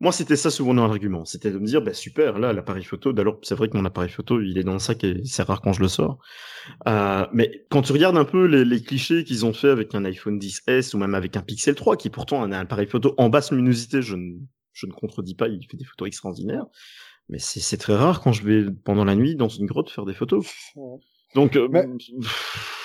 [0.00, 1.24] moi, c'était ça souvent dans l'argument.
[1.24, 4.10] C'était de me dire, bah, super, là, l'appareil photo, d'alors, c'est vrai que mon appareil
[4.10, 6.18] photo, il est dans le sac et c'est rare quand je le sors.
[6.86, 10.38] Euh, mais quand tu regardes un peu les, clichés qu'ils ont fait avec un iPhone
[10.38, 14.00] 10S ou même avec un Pixel 3, qui pourtant un appareil photo en basse luminosité,
[14.00, 14.38] je ne,
[14.72, 16.66] je ne contredis pas, il fait des photos extraordinaires.
[17.28, 20.14] Mais c'est très rare quand je vais pendant la nuit dans une grotte faire des
[20.14, 20.46] photos.
[21.34, 21.68] Donc, euh,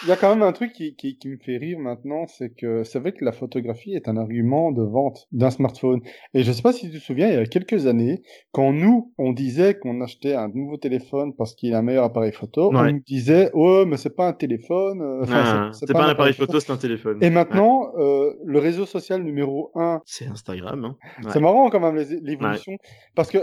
[0.03, 2.49] il y a quand même un truc qui, qui, qui me fait rire maintenant, c'est
[2.49, 6.01] que c'est vrai que la photographie est un argument de vente d'un smartphone.
[6.33, 9.13] Et je sais pas si tu te souviens, il y a quelques années, quand nous,
[9.17, 12.83] on disait qu'on achetait un nouveau téléphone parce qu'il a un meilleur appareil photo, on
[12.83, 15.01] nous disait, oh, mais c'est pas un téléphone.
[15.01, 17.19] Euh, enfin, c'est pas, un appareil photo, c'est un téléphone.
[17.21, 20.83] Et maintenant, euh, le réseau social numéro un, c'est Instagram.
[20.83, 20.97] Hein.
[21.29, 22.77] C'est marrant quand même l'évolution,
[23.15, 23.37] parce que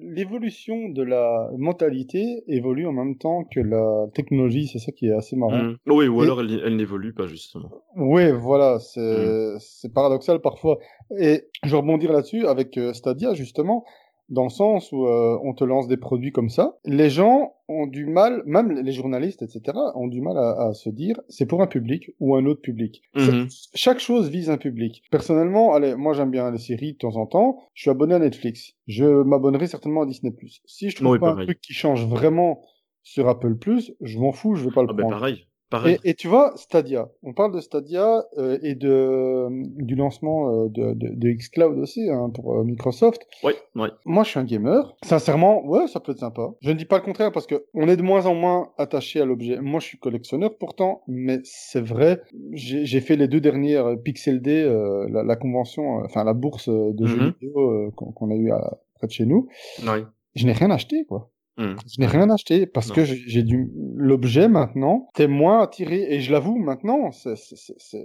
[0.00, 5.12] l'évolution de la mentalité évolue en même temps que la technologie, c'est ça qui est
[5.12, 5.62] assez marrant.
[5.62, 5.76] Mmh.
[5.86, 7.70] Oui, ou alors elle, n'évolue pas justement.
[7.96, 9.92] Oui, voilà, c'est mmh.
[9.94, 10.78] paradoxal parfois.
[11.18, 13.84] Et je rebondir là-dessus avec euh, Stadia justement
[14.32, 16.78] dans le sens où euh, on te lance des produits comme ça.
[16.84, 21.20] Les gens ont du mal, même les journalistes, etc., ont du mal à, se dire
[21.28, 23.02] c'est pour un public ou un autre public.
[23.14, 23.48] Mhm.
[23.74, 25.02] Chaque chose vise un public.
[25.10, 27.58] Personnellement, allez, moi j'aime bien les séries de temps en temps.
[27.74, 28.72] Je suis abonné à Netflix.
[28.86, 30.34] Je m'abonnerai certainement à Disney+.
[30.64, 32.62] Si je trouve pas un truc qui change vraiment
[33.02, 33.56] sur Apple+,
[34.00, 35.18] je m'en fous, je vais pas le ah ben, prendre.
[35.18, 35.46] pareil.
[35.86, 37.08] Et, et, tu vois, Stadia.
[37.22, 41.78] On parle de Stadia euh, et de euh, du lancement euh, de, de, de xCloud
[41.78, 43.26] aussi hein, pour euh, Microsoft.
[43.42, 43.88] Oui, oui.
[44.04, 44.94] Moi, je suis un gamer.
[45.02, 46.50] Sincèrement, ouais, ça peut être sympa.
[46.60, 49.20] Je ne dis pas le contraire parce que on est de moins en moins attaché
[49.20, 49.60] à l'objet.
[49.60, 52.22] Moi, je suis collectionneur pourtant, mais c'est vrai.
[52.52, 54.64] J'ai fait les deux dernières Pixel Day,
[55.10, 57.32] la, la, convention, enfin la bourse de jeux mhm.
[57.40, 59.48] vidéo qu'on a eu à, près de chez nous.
[59.82, 60.04] Oui.
[60.34, 61.30] Je n'ai rien acheté, quoi.
[61.58, 61.74] Mmh.
[61.86, 65.08] Je n'ai rien acheté parce que j'ai du l'objet maintenant.
[65.14, 67.10] T'es moins attiré et je l'avoue maintenant.
[67.12, 67.34] c'est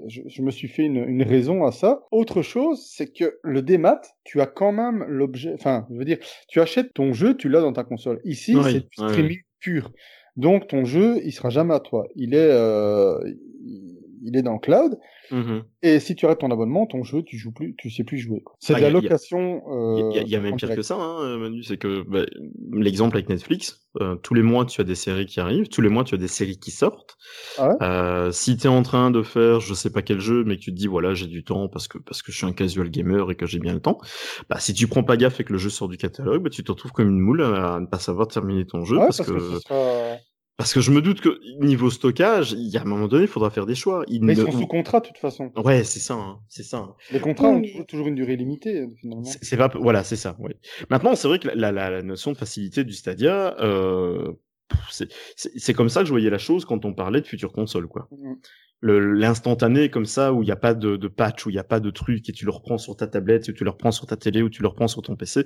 [0.07, 2.01] je, je, me suis fait une, une, raison à ça.
[2.11, 5.53] Autre chose, c'est que le démat, tu as quand même l'objet.
[5.53, 6.17] Enfin, je veux dire,
[6.49, 8.19] tu achètes ton jeu, tu l'as dans ta console.
[8.25, 9.91] Ici, c'est du streaming pur.
[10.35, 12.05] Donc ton jeu, il sera jamais à toi.
[12.15, 13.17] Il est, euh,
[14.27, 14.97] il est dans le cloud.
[15.31, 15.63] Mhm.
[15.83, 18.43] Et si tu arrêtes ton abonnement, ton jeu, tu joues plus, tu sais plus jouer.
[18.59, 19.61] C'est Ah, de la y a- location.
[19.97, 20.77] Il euh, y, a- il y a même en pire direct.
[20.81, 22.25] que ça, hein, euh, Manu, c'est que bah,
[22.71, 25.89] l'exemple avec Netflix, euh, tous les mois tu as des séries qui arrivent, tous les
[25.89, 27.17] mois tu as des séries qui sortent.
[27.57, 27.75] Ah ouais?
[27.81, 30.61] Euh, si tu es en train de faire je sais pas quel jeu, mais que
[30.61, 32.89] tu te dis voilà j'ai du temps parce que parce que je suis un casual
[32.89, 33.97] gamer et que j'ai bien le temps,
[34.49, 36.63] bah si tu prends pas gaffe et que le jeu sort du catalogue, bah, tu
[36.63, 39.29] te retrouves comme une moule à ne pas savoir terminer ton jeu Ouais, parce, parce
[39.29, 39.59] que,
[40.57, 43.27] parce que je me doute que niveau stockage, il y a un moment donné il
[43.29, 44.03] faudra faire des choix.
[44.07, 45.51] Ils Mais ils ne- sont sous contrat de toute façon.
[45.63, 46.77] Ouais c'est ça, hein, c'est ça.
[46.77, 46.95] hein.
[47.11, 49.23] Les contrats ont toujours, toujours une durée limitée finalement.
[49.23, 50.35] C'est pas voilà, c'est ça.
[50.39, 50.51] Oui.
[50.89, 54.33] Maintenant, c'est vrai que la, la, la notion de facilité du Stadia, euh,
[54.89, 58.07] c'est- comme ça que je voyais la chose quand on parlait de future console, quoi.
[58.11, 58.35] Le-
[58.81, 61.63] L'instantané comme ça où il n'y a pas de, de patch, où il n'y a
[61.63, 64.05] pas de truc et tu le reprends sur ta tablette, ou tu le reprends sur
[64.05, 65.45] ta télé, ou tu le reprends sur ton PC.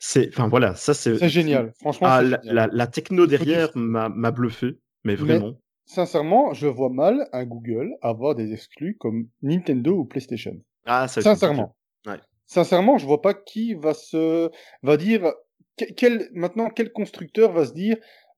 [0.00, 1.28] C'est, enfin voilà, ça c'est.
[1.28, 1.72] Génial.
[1.80, 2.54] Franchement, Ah, la, génial.
[2.56, 5.52] la, la techno derrière m'a m'a bluffé, mais vraiment.
[5.84, 10.54] Sincèrement, je vois mal un Google avoir des exclus comme Nintendo ou PlayStation.
[10.86, 11.20] Ah, ça.
[11.20, 11.76] Sincèrement.
[12.06, 12.18] Ouais.
[12.46, 14.50] Sincèrement, je vois pas qui va se
[14.82, 15.32] va dire
[15.78, 17.96] que- quel maintenant quel constructeur va se dire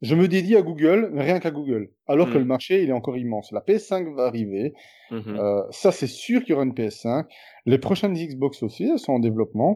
[0.08, 2.44] je me dédie à Google, rien qu'à Google, alors que Mm.
[2.44, 3.46] le marché il est encore immense.
[3.52, 4.66] La PS5 va arriver,
[5.10, 5.36] Mhm.
[5.38, 7.26] euh, ça c'est sûr qu'il y aura une PS5.
[7.66, 9.72] Les prochaines Xbox aussi elles sont en développement.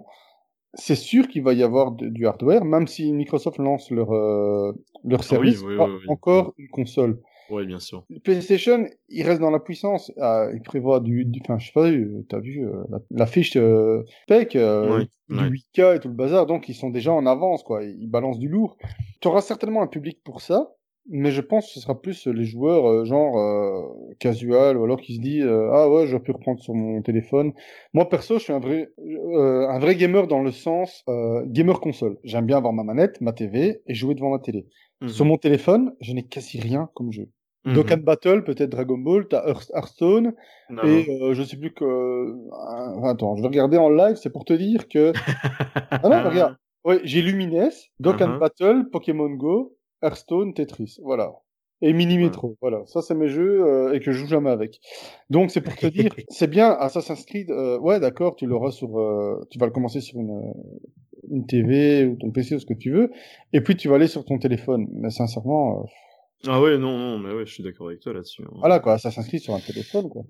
[0.75, 4.73] C'est sûr qu'il va y avoir de- du hardware, même si Microsoft lance leur euh,
[5.05, 6.07] leur service, Ah oui, oui, oui.
[6.09, 7.15] encore une console.
[7.51, 8.05] Ouais, bien sûr.
[8.25, 10.13] PlayStation, il reste dans la puissance.
[10.21, 13.27] Ah, il prévoit du, du enfin, je sais pas, euh, t'as vu euh, la, la
[13.27, 15.49] fiche euh, euh, Ouais, du ouais.
[15.51, 17.83] 8K et tout le bazar, donc ils sont déjà en avance, quoi.
[17.85, 18.77] Ils balancent du lourd.
[19.21, 20.75] Tu auras certainement un public pour ça,
[21.11, 23.83] mais je pense que ce sera plus les joueurs euh, genre euh,
[24.19, 27.53] casual ou alors qui se dit euh, ah ouais, je peux reprendre sur mon téléphone.
[27.95, 31.81] Moi perso, je suis un vrai euh, un vrai gamer dans le sens euh, gamer
[31.81, 32.19] console.
[32.25, 34.67] J'aime bien avoir ma manette, ma TV et jouer devant ma télé.
[35.01, 35.09] Mhm.
[35.09, 37.29] Sur mon téléphone, je n'ai quasi rien comme jeu.
[37.69, 37.75] Mhm.
[37.75, 40.35] Dokkan Battle, peut-être Dragon Ball, t'as Hearth- Hearthstone,
[40.71, 41.85] Non, et euh, je sais plus que...
[41.85, 45.13] euh, attends, je vais regarder en live, c'est pour te dire que...
[45.91, 46.57] ah non, regarde.
[46.85, 48.39] Ouais, j'ai Lumines, Dokkan Uh-huh.
[48.39, 51.33] Battle, Pokémon Go, Hearthstone, Tetris, voilà.
[51.81, 52.25] Et Mini Ouais.
[52.25, 52.83] Metro, voilà.
[52.87, 54.81] Ça, c'est mes jeux euh, et que je joue jamais avec.
[55.31, 58.99] Donc, c'est pour te dire, c'est bien, Assassin's Creed, euh, ouais, d'accord, tu l'auras sur...
[58.99, 60.53] euh, tu vas le commencer sur une, euh,
[61.31, 63.11] une TV ou ton PC ou ce que tu veux,
[63.53, 64.87] et puis tu vas aller sur ton téléphone.
[64.93, 65.85] Mais sincèrement...
[66.47, 68.43] euh, Ah ouais, non, non, mais ouais, je suis d'accord avec toi là-dessus.
[68.43, 68.51] hein.
[68.59, 70.25] Voilà quoi, ça s'inscrit sur un téléphone quoi.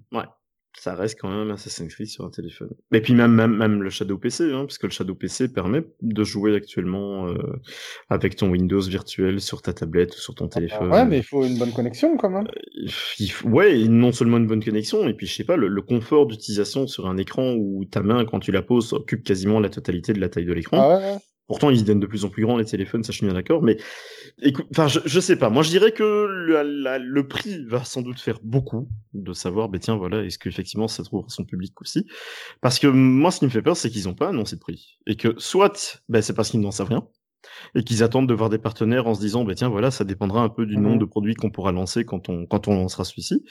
[0.79, 2.71] ça reste quand même Assassin's Creed sur un téléphone.
[2.93, 5.83] Et puis même même, même le Shadow PC, hein, parce que le Shadow PC permet
[6.03, 7.35] de jouer actuellement euh,
[8.11, 10.91] avec ton Windows virtuel sur ta tablette ou sur ton téléphone.
[10.93, 12.47] ouais, mais il faut une bonne connexion quand même.
[13.19, 15.67] Il f- ouais, et non seulement une bonne connexion, et puis je sais pas, le,
[15.69, 19.59] le confort d'utilisation sur un écran où ta main, quand tu la poses, occupe quasiment
[19.59, 20.79] la totalité de la taille de l'écran.
[20.79, 21.19] Ah ouais, ouais.
[21.49, 23.63] Pourtant, ils deviennent de plus en plus grands les téléphones, ça je suis bien d'accord.
[23.63, 23.79] Mais
[24.43, 25.49] écoute, enfin, je, je sais pas.
[25.51, 29.69] Moi, je dirais que le, la- le prix va sans doute faire beaucoup de savoir,
[29.71, 32.07] ben tiens, voilà, est-ce qu'effectivement ça trouvera son public aussi?
[32.61, 34.99] Parce que moi, ce qui me fait peur, c'est qu'ils n'ont pas annoncé de prix
[35.07, 37.09] et que soit, ben c'est parce qu'ils n'en savent rien
[37.75, 40.43] et qu'ils attendent de voir des partenaires en se disant, ben tiens, voilà, ça dépendra
[40.43, 40.83] un peu du Mhm.
[40.83, 43.43] nombre de produits qu'on pourra lancer quand on quand on lancera celui-ci.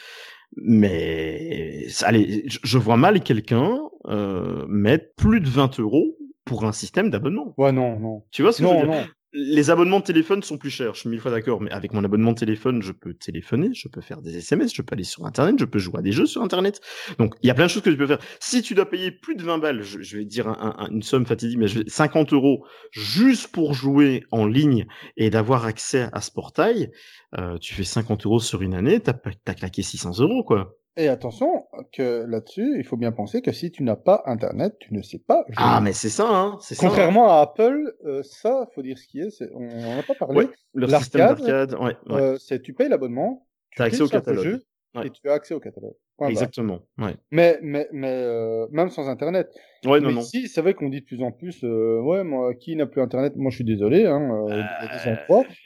[0.56, 6.18] Mais allez, je, je vois mal quelqu'un euh, mettre plus de 20 euros
[6.48, 7.54] pour un système d'abonnement.
[7.58, 8.24] Ouais, non, non.
[8.32, 8.88] Tu vois ce que je veux dire?
[8.88, 9.06] non.
[9.34, 12.04] Les abonnements de téléphone sont plus chers, je suis mille fois d'accord, mais avec mon
[12.04, 15.26] abonnement de téléphone, je peux téléphoner, je peux faire des SMS, je peux aller sur
[15.26, 16.80] Internet, je peux jouer à des jeux sur Internet.
[17.20, 18.20] Donc, il y a plein de choses que tu peux faire.
[18.40, 21.04] Si tu dois payer plus de 20 balles, je, je vais dire un- un- une
[21.04, 24.88] somme fatidique, mais je vais- 50 euros juste pour jouer en ligne
[25.18, 26.90] et d'avoir accès à ce portail,
[27.38, 30.74] euh, tu fais 50 euros sur une année, t'as t'as claqué 600 euros, quoi.
[31.00, 34.94] Et attention que là-dessus, il faut bien penser que si tu n'as pas Internet, tu
[34.96, 35.56] ne sais pas jouer.
[35.58, 36.88] Ah, mais c'est ça, hein, c'est ça.
[36.88, 40.16] Contrairement à Apple, euh, ça, faut dire ce qui est, c'est- on n'en a pas
[40.16, 40.36] parlé.
[40.36, 42.22] Ouais, leur système d'arcade, ouais, ouais.
[42.22, 44.44] Euh, c'est tu payes l'abonnement, tu T'as accès au catalogue.
[44.44, 44.64] jeu,
[45.04, 45.94] et tu as accès au catalogue.
[46.28, 47.16] Exactement, ouais.
[47.30, 49.50] Mais, mais, mais euh, même sans Internet.
[49.86, 50.22] Ouais, non, mais non.
[50.22, 53.02] si, c'est vrai qu'on dit de plus en plus, euh, ouais, moi, qui n'a plus
[53.04, 53.36] Internet?
[53.36, 54.64] Moi, je suis désolé, hein, euh.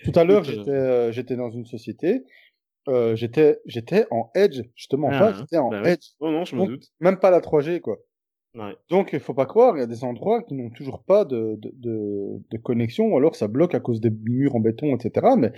[0.04, 2.26] Tout à l'heure, j'étais, j'étais dans une société,
[2.88, 5.94] euh, j'étais, j'étais en Edge, je te mens Ah, pas, j'étais en bah ouais.
[5.94, 6.08] Edge.
[6.20, 6.86] Non, non, je me doute.
[7.00, 7.98] Même pas la 3G, quoi.
[8.56, 8.76] Ouais.
[8.90, 11.56] Donc, il faut pas croire, il y a des endroits qui n'ont toujours pas de,
[11.58, 15.26] de, de, de connexion, ou alors ça bloque à cause des murs en béton, etc.
[15.38, 15.54] Mais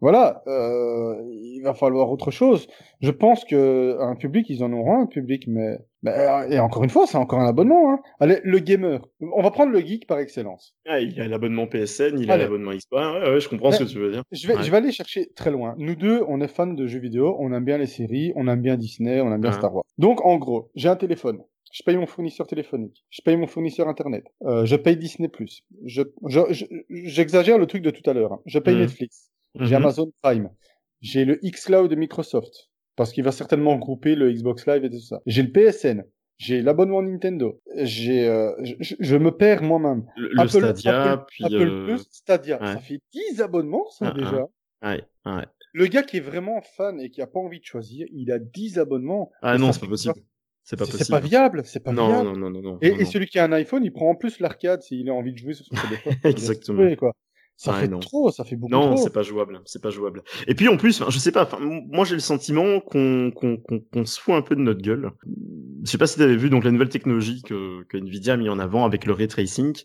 [0.00, 2.66] voilà, euh, il va falloir autre chose.
[3.00, 6.90] Je pense que un public, ils en auront un public, mais, euh, et encore une
[6.90, 7.92] fois, c'est encore un abonnement.
[7.92, 7.98] Hein.
[8.20, 9.00] Allez, le gamer.
[9.20, 10.74] On va prendre le geek par excellence.
[10.86, 12.44] Ah, il a l'abonnement PSN, il a Allez.
[12.44, 12.86] l'abonnement Xbox.
[12.92, 14.22] Ouais, ouais, ouais, je comprends ce que tu veux dire.
[14.30, 14.62] Je vais, Ouais.
[14.62, 15.74] je vais aller chercher très loin.
[15.78, 18.62] Nous deux, on est fans de jeux vidéo, on aime bien les séries, on aime
[18.62, 19.52] bien Disney, on aime bien.
[19.52, 19.84] Star Wars.
[19.98, 21.40] Donc, en gros, j'ai un téléphone.
[21.72, 23.04] Je paye mon fournisseur téléphonique.
[23.10, 24.24] Je paye mon fournisseur internet.
[24.46, 25.28] Euh, je paye Disney+.
[25.84, 28.32] Je, je, je- j'exagère le truc de tout à l'heure.
[28.32, 28.40] hein.
[28.46, 28.80] Je paye Mhm.
[28.82, 29.30] Netflix.
[29.58, 29.82] J'ai Mhm.
[29.82, 30.50] Amazon Prime.
[31.00, 32.70] J'ai le xCloud de Microsoft.
[32.96, 35.20] parce qu'il va certainement grouper le Xbox Live et tout ça.
[35.24, 36.02] J'ai le PSN,
[36.36, 38.50] j'ai l'abonnement Nintendo, j'ai, euh,
[38.80, 40.04] je, je, me perds moi-même.
[40.16, 42.66] Le, le Stadia, Apple, puis Apple euh, Plus, Stadia, ouais.
[42.72, 44.18] ça fait 10 abonnements ça Ah, ah.
[44.18, 44.46] déjà.
[44.82, 45.46] Ouais, ouais.
[45.74, 48.40] Le gars qui est vraiment fan et qui a pas envie de choisir, il a
[48.40, 49.30] 10 abonnements.
[49.42, 50.14] Ah non, c'est pas possible.
[50.64, 51.04] C'est pas C'est possible.
[51.04, 52.24] c'est pas viable, c'est pas non, viable.
[52.30, 52.78] non, non, non, non.
[52.82, 55.14] Et, non, et celui qui a un iPhone, il prend en plus l'arcade s'il a
[55.14, 56.14] envie de jouer sur son téléphone.
[56.24, 56.96] Exactement.
[56.96, 57.12] Quoi.
[57.60, 57.98] Ça Ouais, fait non.
[57.98, 59.02] trop, ça fait beaucoup Non, trop.
[59.02, 60.22] c'est pas jouable, c'est pas jouable.
[60.46, 64.20] Et puis en plus, je sais pas, moi j'ai le sentiment qu'on qu'on qu'on se
[64.20, 65.10] fout un peu de notre gueule.
[65.84, 68.48] Je sais pas si t'avais vu donc la nouvelle technologie que, que Nvidia a mis
[68.48, 69.76] en avant avec le ray tracing.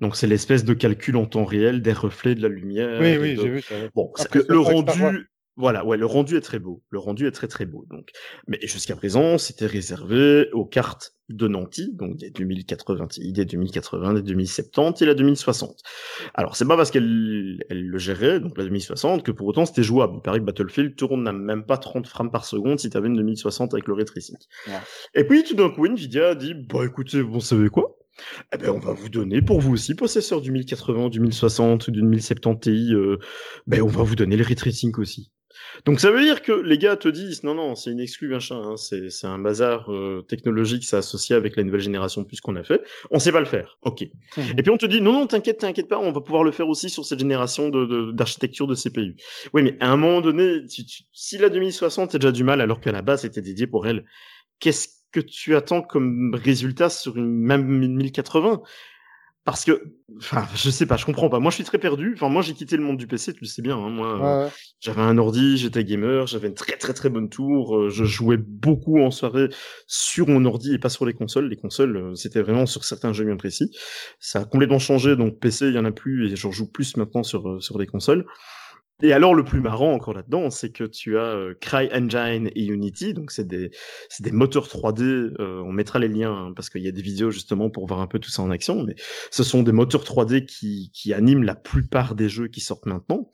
[0.00, 3.00] Donc c'est l'espèce de calcul en temps réel des reflets de la lumière.
[3.00, 3.74] Oui, oui, de- j'ai vu ça.
[3.96, 5.28] Bon, Après, le, rendu,
[5.58, 6.84] voilà, ouais, le rendu est très beau.
[6.88, 7.84] Le rendu est très très beau.
[7.90, 8.10] Donc,
[8.46, 14.14] mais jusqu'à présent, c'était réservé aux cartes de Nanti, donc des 2080, Ti, des 2080,
[14.14, 15.82] des 2070 et la 2060.
[16.34, 19.82] Alors, c'est pas parce qu'elle elle le gérait, donc la 2060, que pour autant c'était
[19.82, 20.14] jouable.
[20.18, 23.16] Il paraît que Battlefield tourne à même pas 30 frames par seconde si t'avais une
[23.16, 24.36] 2060 avec le ray tracing.
[24.68, 24.74] Ouais.
[25.16, 27.98] Et puis tout d'un coup, Nvidia a dit, bah écoutez, vous savez quoi?
[28.52, 31.90] Eh ben, on va vous donner, pour vous aussi, possesseur du 1080, du 1060 ou
[31.90, 33.18] du 1070 Ti, euh,
[33.66, 35.32] ben, on va vous donner le ray tracing aussi.
[35.84, 38.60] Donc ça veut dire que les gars te disent, non, non, c'est une exclue, machin,
[38.62, 42.56] hein, c'est, c'est un bazar euh, technologique, c'est associé avec la nouvelle génération plus qu'on
[42.56, 44.02] a fait, on sait pas le faire, ok.
[44.36, 44.44] Mhm.
[44.58, 46.68] Et puis on te dit, non, non, t'inquiète, t'inquiète pas, on va pouvoir le faire
[46.68, 49.16] aussi sur cette génération de, d'architecture de CPU.
[49.54, 52.60] Oui, mais à un moment donné, tu- tu- si la 2060 a déjà du mal
[52.60, 54.04] alors qu'à la base c'était dédié pour elle,
[54.60, 58.60] qu'est-ce que tu attends comme résultat sur une même 1080
[59.50, 59.82] Parce que,
[60.18, 61.38] enfin, je sais pas, je comprends pas.
[61.40, 62.12] Moi, je suis très perdu.
[62.14, 63.78] Enfin, moi, j'ai quitté le monde du PC, tu le sais bien.
[63.78, 64.50] Hein, moi, Ouais, ouais.
[64.80, 67.74] j'avais un ordi, j'étais gamer, j'avais une très très très bonne tour.
[67.76, 69.48] euh, je jouais beaucoup en soirée
[69.86, 71.48] sur mon ordi et pas sur les consoles.
[71.48, 73.70] Les consoles, euh, c'était vraiment sur certains jeux bien précis.
[74.20, 76.96] Ça a complètement changé, donc PC, il y en a plus et j'en joue plus
[76.98, 78.26] maintenant sur euh, sur des consoles.
[79.00, 83.14] Et alors le plus marrant encore là-dedans, c'est que tu as euh, CryEngine et Unity,
[83.14, 83.70] donc c'est des
[84.18, 85.02] des moteurs 3D.
[85.02, 88.00] euh, on mettra les liens hein, parce qu'il y a des vidéos justement pour voir
[88.00, 88.82] un peu tout ça en action.
[88.82, 88.96] Mais
[89.30, 93.30] ce sont des moteurs 3D qui qui animent la plupart des jeux qui sortent maintenant,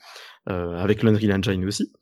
[0.51, 1.93] euh, avec l'Unreal Engine aussi.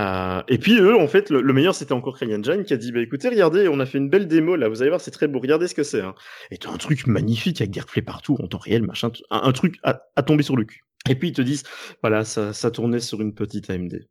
[0.00, 2.92] Euh, et puis eux, en fait, le, le meilleur c'était encore CryEngine qui a dit
[2.92, 5.28] bah écoutez, regardez, on a fait une belle démo là, vous allez voir, c'est très
[5.28, 6.02] beau, regardez ce que c'est.
[6.02, 6.14] Hein.
[6.50, 9.52] Et t'as un truc magnifique avec des reflets partout en temps réel, machin, un, un
[9.52, 10.82] truc à, à tomber sur le cul.
[11.08, 11.62] Et puis ils te disent
[12.02, 14.06] voilà, ça, ça tournait sur une petite AMD.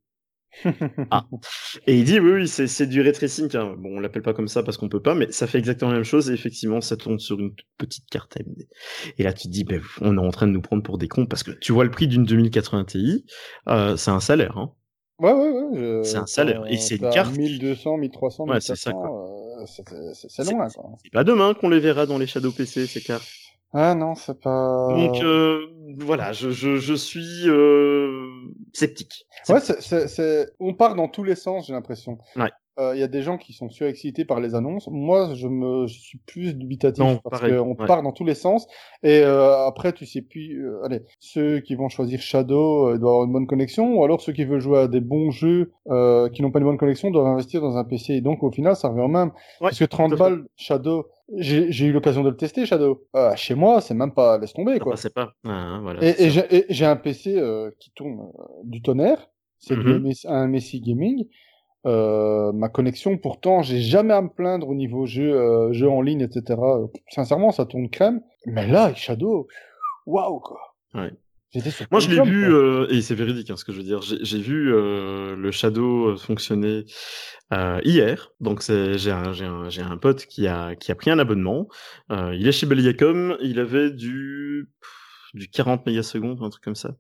[1.12, 1.26] Ah.
[1.86, 3.54] Et il dit oui, oui, c'est, du ray tracing.
[3.58, 3.76] hein.
[3.78, 5.98] Bon, on l'appelle pas comme ça parce qu'on peut pas, mais ça fait exactement la
[5.98, 6.30] même chose.
[6.30, 8.66] Et effectivement, ça tourne sur une petite carte AMD.
[9.18, 11.08] Et là, tu te dis, ben, on est en train de nous prendre pour des
[11.10, 13.26] cons parce que tu vois le prix d'une 2080 Ti,
[13.68, 14.58] euh, c'est un salaire.
[14.58, 14.72] Hein.
[15.20, 15.68] Ouais, ouais, ouais.
[15.74, 16.64] je- C'est un salaire.
[16.68, 17.36] Et c'est une carte.
[17.38, 19.16] 1200, 1300, Ouais, c'est ça, 1400,
[19.62, 20.90] euh, c'est- c'est c'est C'est- loin, quoi.
[21.04, 23.26] C'est pas demain qu'on les verra dans les Shadow PC ces cartes.
[23.74, 24.88] Ah non, c'est pas...
[24.96, 25.68] Donc euh,
[26.00, 28.30] voilà, je, je, je suis euh,
[28.74, 29.26] sceptique.
[29.50, 32.18] Ouais, c'est, c'est, c'est- on part dans tous les sens, j'ai l'impression.
[32.36, 32.52] Ouais.
[32.78, 34.88] Euh, Il y a des gens qui sont surexcités par les annonces.
[34.92, 37.86] Moi, je me, je suis plus dubitatif Non, parce qu'on ouais.
[37.88, 38.68] part dans tous les sens.
[39.02, 40.66] Et euh, après, tu sais plus.
[40.66, 44.20] euh, allez, ceux qui vont choisir Shadow euh, doivent avoir une bonne connexion, ou alors
[44.22, 47.12] ceux qui veulent jouer à des bons jeux euh, qui n'ont pas une bonne connexion
[47.12, 48.14] doivent investir dans un PC.
[48.16, 49.32] Et donc, au final, ça revient au même.
[49.60, 50.24] Parce que 30 tout à fait.
[50.36, 51.06] balles Shadow,
[51.38, 53.06] j'ai eu l'occasion de le tester Shadow.
[53.16, 54.92] Euh, chez moi, c'est même pas laisse tomber Ça quoi.
[54.94, 55.34] passait pas.
[55.46, 59.30] Ah, hein, voilà, Et, c'est et j'ai un PC euh, qui tourne euh, du tonnerre.
[59.60, 60.04] C'est du Mhm.
[60.10, 61.26] MS un MSI Gaming.
[61.86, 66.02] Euh, ma connexion, pourtant, j'ai jamais à me plaindre au niveau jeu, euh, jeu en
[66.02, 66.60] ligne, etc.
[67.10, 68.22] Sincèrement, ça tourne crème.
[68.46, 69.48] Mais là, avec Shadow,
[70.06, 70.60] waouh quoi.
[70.94, 71.12] Ouais.
[71.92, 74.02] Moi, je l'ai vu, euh, et c'est véridique hein, ce que je veux dire.
[74.02, 76.86] J'ai vu euh, le Shadow fonctionner
[77.54, 78.32] euh, hier.
[78.40, 81.68] Donc, j'ai un, pote qui a, qui a pris un abonnement.
[82.10, 83.38] Il est chez Belgacom.
[83.42, 84.70] Il avait du,
[85.34, 86.96] du 40 mégasecondes, un truc comme ça.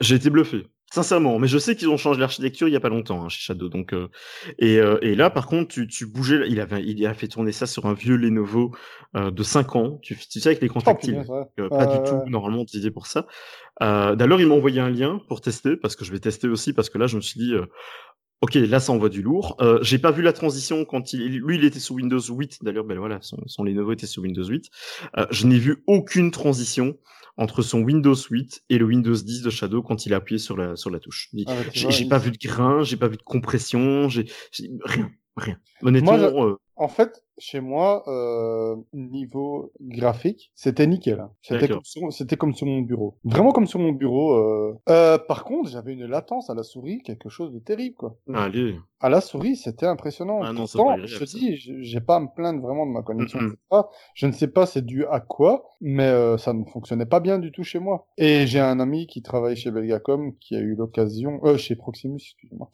[0.00, 0.66] J'ai été bluffé.
[0.92, 3.40] Sincèrement, mais je sais qu'ils ont changé l'architecture il y a pas longtemps hein, chez
[3.40, 3.70] Shadow.
[3.70, 4.08] Donc euh,
[4.58, 7.50] et, euh, et là par contre tu, tu bougeais, il avait il a fait tourner
[7.52, 8.72] ça sur un vieux Lenovo
[9.16, 9.98] euh, de 5 ans.
[10.02, 11.12] Tu, tu sais avec l'écran Oh, tactile.
[11.12, 11.68] punaise, ouais.
[11.70, 13.26] Pas du tout normalement utilisé pour ça.
[13.80, 16.90] D'ailleurs, il m'a envoyé un lien pour tester parce que je vais tester aussi parce
[16.90, 17.54] que là, je me suis dit,
[18.42, 19.56] ok, là, ça envoie du lourd.
[19.60, 22.58] Euh, J'ai pas vu la transition quand il, lui, il était sous Windows 8.
[22.62, 24.68] D'ailleurs, ben voilà, son, son Lenovo était sous Windows 8.
[25.16, 26.96] Euh, je n'ai vu aucune transition
[27.38, 30.54] entre son Windows 8 et le Windows 10 de Shadow quand il a appuyé sur
[30.56, 31.30] la sur la touche.
[31.46, 35.10] Ah, J'ai il- pas vu de grain, j'ai pas vu de compression, j'ai j'ai- rien,
[35.38, 35.56] rien.
[35.82, 41.22] Honnêtement, Moi, euh, En fait, chez moi, euh, niveau graphique, c'était nickel.
[41.42, 43.18] C'était comme, sur- c'était comme sur mon bureau.
[43.24, 44.32] Vraiment comme sur mon bureau.
[44.34, 44.78] euh.
[44.88, 48.16] Euh, par contre, j'avais une latence à la souris, quelque chose de terrible, quoi.
[48.34, 48.76] Allez.
[49.00, 50.40] À la souris, c'était impressionnant.
[50.42, 53.40] Ah non, Pourtant, je te dis, j'ai pas à me plaindre vraiment de ma connexion.
[54.14, 57.38] Je ne sais pas c'est dû à quoi, mais euh, ça ne fonctionnait pas bien
[57.38, 58.06] du tout chez moi.
[58.16, 62.16] Et j'ai un ami qui travaille chez Belgacom qui a eu l'occasion, euh, chez Proximus,
[62.20, 62.70] excusez-moi.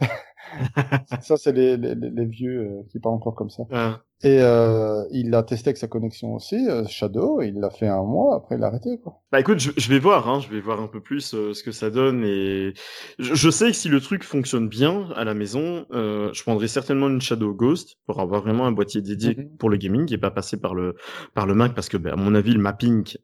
[1.22, 3.62] ça, c'est les, les, les- les vieux euh, qui parlent encore comme ça.
[3.72, 4.00] Ah.
[4.22, 8.02] Et euh, il l'a testé avec sa connexion aussi, euh, Shadow, il l'a fait un
[8.02, 9.22] mois, après il l'a arrêté, quoi.
[9.32, 11.62] Bah écoute, je, je vais voir, hein, je vais voir un peu plus euh, ce
[11.62, 12.74] que ça donne et
[13.18, 17.08] je, je sais que si le truc fonctionne bien à la maison, je prendrai certainement
[17.08, 19.56] une Shadow Ghost pour avoir vraiment un boîtier dédié Mhm.
[19.58, 20.96] pour le gaming et pas passer par le
[21.34, 23.16] par le Mac parce que bah, à mon avis le mapping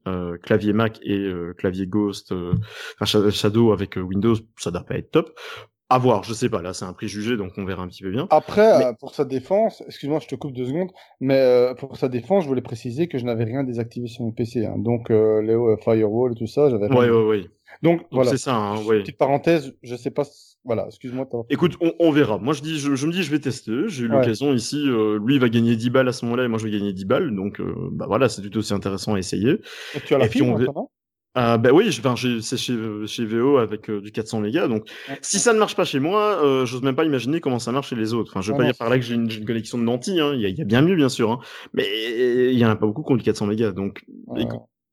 [0.43, 2.33] clavier Mac et clavier Ghost,
[2.99, 5.39] enfin Shadow avec Windows, ça doit pas être top.
[5.89, 8.11] À voir, je sais pas, là c'est un préjugé donc on verra un petit peu
[8.11, 8.27] bien.
[8.31, 11.97] Après, Mais- euh, pour sa défense, excuse-moi, je te coupe deux secondes, mais euh, pour
[11.97, 14.67] sa défense, je voulais préciser que je n'avais rien désactivé sur mon PC.
[14.67, 14.75] hein.
[14.79, 16.97] Donc, euh, les euh, firewall et tout ça, j'avais rien.
[16.99, 17.45] Ouais ouais ouais.
[17.83, 18.31] Donc, Donc voilà.
[18.31, 19.01] c'est ça, hein, ouais.
[19.01, 20.25] Petite parenthèse, je sais pas.
[20.65, 21.29] Voilà, excuse-moi.
[21.51, 22.39] Écoute, on, on verra.
[22.39, 23.73] Moi, je dis, je, je me dis, je vais tester.
[23.87, 24.17] J'ai eu Ouais.
[24.19, 24.83] l'occasion ici.
[24.89, 26.93] euh, lui, il va gagner 10 balles à ce moment-là, et moi, je vais gagner
[26.93, 27.33] 10 balles.
[27.37, 27.61] Donc,
[27.93, 29.61] bah voilà, c'est tout aussi intéressant à essayer.
[29.95, 30.89] Et tu as la Et puis, fibre on
[31.37, 34.69] maintenant Ah bah oui, c'est chez, chez VO avec euh, du 400 mégas.
[34.69, 34.89] Donc,
[35.23, 37.91] si ça ne marche pas chez moi, euh, j'ose même pas imaginer comment ça marche
[37.91, 38.33] chez les autres.
[38.33, 39.85] Enfin, je veux Ah pas non, dire par là que j'ai une, une connexion de
[39.85, 40.21] nantis.
[40.21, 40.33] Hein.
[40.35, 41.31] Il y, y a bien mieux, bien sûr.
[41.31, 41.39] Hein.
[41.75, 41.87] Mais
[42.53, 43.73] il y en a pas beaucoup qui ont du 400 mégas.
[43.73, 44.05] Donc.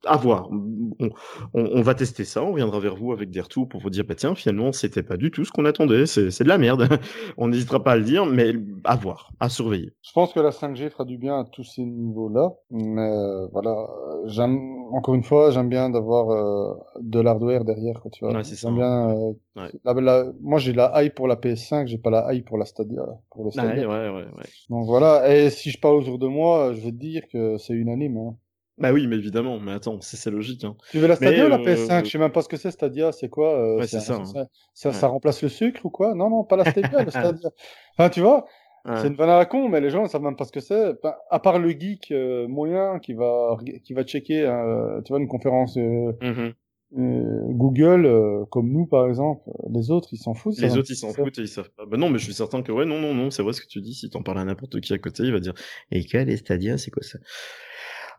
[0.05, 0.49] À voir.
[0.51, 1.09] On,
[1.53, 2.43] on, on va tester ça.
[2.43, 5.17] On reviendra vers vous avec des retours pour vous dire, bah tiens, finalement, c'était pas
[5.17, 6.05] du tout ce qu'on attendait.
[6.05, 6.87] C'est de la merde.
[7.37, 9.93] on n'hésitera pas à le dire, mais à voir, à surveiller.
[10.01, 13.87] Je pense que la 5G fera du bien à tous ces niveaux-là, mais euh, voilà,
[14.25, 14.59] j'aime
[14.91, 18.33] encore une fois, j'aime bien d'avoir euh, de l'hardware derrière, quoi, tu vois.
[18.35, 19.09] Ouais, J'aime bien.
[19.09, 19.69] euh, Ouais.
[19.85, 22.65] la- la- moi, j'ai la hype pour la PS5, j'ai pas la hype pour la
[22.65, 23.87] Stadia, pour le Stadia.
[23.87, 24.25] ouais.
[24.69, 27.73] Donc voilà, et si je parle autour de moi, je vais te dire que c'est
[27.73, 28.17] unanime.
[28.17, 28.35] Hein.
[28.77, 29.59] Bah oui, mais évidemment.
[29.59, 30.63] Mais attends, c'est c'est logique.
[30.63, 30.75] Hein.
[30.91, 32.57] Tu veux la Stadia Mais, ou la euh, PS5 Je sais même pas ce que
[32.57, 34.25] c'est Stadia, c'est quoi euh, Ouais, c'est ça, hein.
[34.25, 34.95] ça, ça, Ouais.
[34.95, 36.15] ça remplace le sucre ou quoi?
[36.15, 37.49] Non, non, pas la Stadia, le Stadia.
[37.97, 38.45] Enfin, tu vois,
[38.85, 38.97] Ouais.
[38.97, 40.59] c'est une vanne à la con, mais les gens ne savent même pas ce que
[40.59, 40.89] c'est.
[41.01, 43.55] Enfin, à part le geek euh, moyen qui va
[43.85, 46.53] qui va checker, euh, tu vois, une conférence euh, Mhm.
[46.97, 50.57] euh, Google, euh, comme nous par exemple, euh, les autres ils s'en foutent.
[50.59, 51.85] Les autres, ils s'en foutent et ils savent pas.
[51.85, 53.67] Bah non, mais je suis certain que ouais, non, non, non, c'est vrai ce que
[53.67, 53.93] tu dis.
[53.93, 55.53] Si t'en parles à n'importe qui à côté, il va dire
[55.91, 57.19] Et quel est Stadia C'est quoi ça?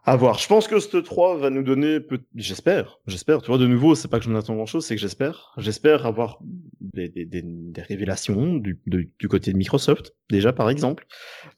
[0.06, 0.38] À voir.
[0.38, 1.98] Je pense que ce 3 va nous donner,
[2.34, 3.40] j'espère, j'espère.
[3.40, 6.04] Tu vois, de nouveau, c'est pas que j'en attends grand chose, c'est que j'espère, j'espère
[6.04, 11.06] avoir des, des, des, des révélations du, de- du côté de Microsoft, déjà par exemple.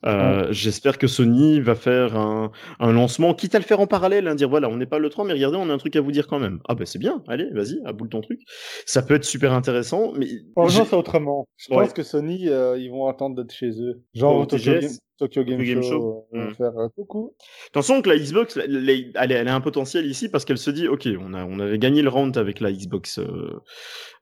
[0.05, 4.27] Euh, J'espère que Sony va faire un, un lancement, quitte à le faire en parallèle,
[4.29, 6.01] hein, dire voilà, on n'est pas le 3, mais regardez, on a un truc à
[6.01, 6.59] vous dire quand même.
[6.69, 8.39] Ah ben c'est bien, allez, vas-y, aboule ton truc.
[8.85, 11.47] Ça peut être super intéressant, mais Oh, non, c'est autrement.
[11.57, 11.83] Je Ouais.
[11.83, 14.03] pense que Sony, euh, ils vont attendre d'être chez eux.
[14.13, 16.27] Genre TGS, Game, Tokyo Game Show, Show.
[16.33, 16.53] euh, Mm.
[16.55, 17.33] faire euh, coucou.
[17.69, 20.87] Attention que la Xbox, elle, est- elle a un potentiel ici parce qu'elle se dit,
[20.87, 23.59] ok, on a, on avait gagné le round avec la Xbox, euh,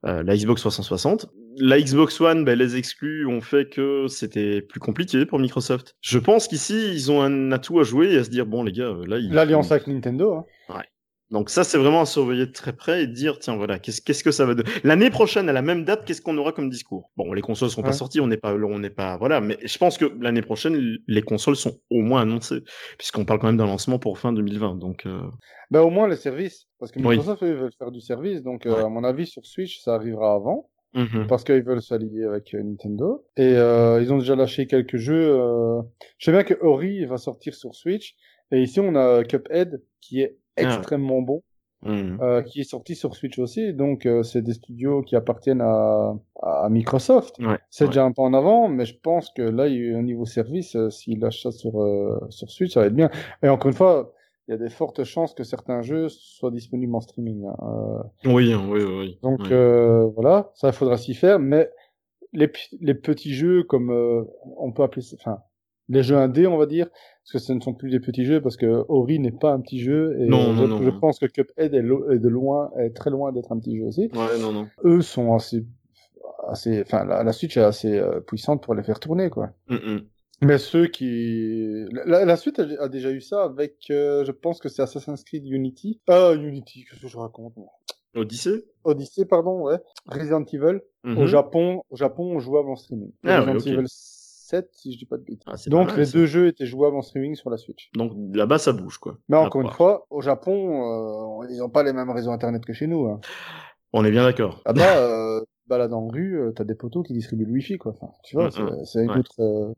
[0.05, 1.27] euh, la Xbox 360.
[1.57, 5.95] La Xbox One, ben, les exclus ont fait que c'était plus compliqué pour Microsoft.
[6.01, 8.71] Je pense qu'ici, ils ont un atout à jouer et à se dire, bon les
[8.73, 10.33] gars, euh, là, ils, L'alliance avec Nintendo.
[10.69, 10.81] Hein.
[11.31, 14.23] Donc ça, c'est vraiment à surveiller de très près et dire, tiens, voilà, qu'est-ce qu'est-ce
[14.23, 14.69] que ça va donner?
[14.83, 17.09] L'année prochaine, à la même date, qu'est-ce qu'on aura comme discours?
[17.17, 17.89] Bon, les consoles seront Ouais.
[17.89, 20.97] pas sorties, on n'est pas, on n'est pas, voilà, mais je pense que l'année prochaine,
[21.07, 22.61] les consoles sont au moins annoncées,
[22.99, 24.75] puisqu'on parle quand même d'un lancement pour fin 2020.
[24.75, 25.19] Donc, euh,
[25.71, 26.67] Ben, au moins les services.
[26.79, 27.17] Parce que Oui.
[27.17, 28.43] Microsoft, ils veulent faire du service.
[28.43, 28.83] Donc, euh, Ouais.
[28.83, 30.69] à mon avis, sur Switch, ça arrivera avant.
[30.93, 31.25] mhm.
[31.27, 33.25] Parce qu'ils veulent s'allier avec euh, Nintendo.
[33.35, 35.35] Et euh, ils ont déjà lâché quelques jeux.
[36.19, 38.15] Je sais bien que Ori va sortir sur Switch.
[38.51, 40.37] Et ici, on a Cuphead, qui est.
[40.57, 41.43] extrêmement bon.
[41.83, 42.17] Mhm.
[42.19, 43.71] euh, qui est sorti sur Switch aussi.
[43.73, 47.37] Donc, euh, c'est des studios qui appartiennent à, à Microsoft.
[47.37, 47.89] Ouais, C'est ouais.
[47.89, 50.01] déjà un pas en avant, mais je pense que là, il y a eu un
[50.01, 53.11] niveau service, euh, s'ils lâchent ça sur, euh, sur Switch, ça va être bien.
[53.43, 54.13] Et encore une fois,
[54.47, 57.45] il y a des fortes chances que certains jeux soient disponibles en streaming.
[57.45, 57.55] hein.
[57.61, 59.19] Euh, Oui, hein, oui, oui, oui.
[59.21, 59.51] donc Ouais.
[59.51, 61.69] euh, voilà, ça il faudra s'y faire, mais
[62.33, 62.51] les,
[62.81, 64.23] les petits jeux comme euh,
[64.57, 65.37] on peut appeler ça, enfin
[65.89, 68.41] les jeux indés on va dire, parce que ce ne sont plus des petits jeux
[68.41, 70.99] parce que Ori n'est pas un petit jeu et Non, non, je, non, je non.
[70.99, 74.09] pense que Cuphead est, est de loin, est très loin d'être un petit jeu aussi.
[74.13, 74.67] Ouais, non, non.
[74.83, 75.65] Eux sont assez,
[76.47, 79.51] assez, enfin la, la Switch est assez euh, puissante pour les faire tourner quoi.
[80.41, 84.67] Mais ceux qui, la, la suite a, déjà eu ça avec, euh, je pense que
[84.67, 86.01] c'est Assassin's Creed Unity.
[86.07, 87.69] Ah Unity, qu'est-ce que je raconte moi?
[88.15, 88.65] Odyssey?
[88.83, 89.77] Odyssey, pardon, ouais.
[90.07, 90.81] Resident Evil.
[91.03, 91.17] Mhm.
[91.19, 93.11] Au Japon, au Japon, on jouable en streaming.
[93.25, 93.67] Ah Resident ouais, ok.
[93.67, 93.87] Evil
[94.45, 95.43] 7, si je dis pas de bêtises.
[95.47, 97.89] Ah, Donc mal, les deux jeux étaient jouables en streaming sur la Switch.
[97.95, 99.17] Donc là-bas, ça bouge, quoi.
[99.29, 102.73] Mais encore une fois, au Japon, euh, ils n'ont pas les mêmes réseaux internet que
[102.73, 103.05] chez nous.
[103.07, 103.19] Hein.
[103.93, 104.61] On est bien d'accord.
[104.65, 107.93] Là-bas, euh, balade en rue, euh, t'as des poteaux qui distribuent le wifi, quoi.
[107.93, 108.85] Enfin, tu vois, Mm, c'est mm.
[108.85, 109.17] c'est une Ouais.
[109.19, 109.39] autre.
[109.41, 109.73] euh,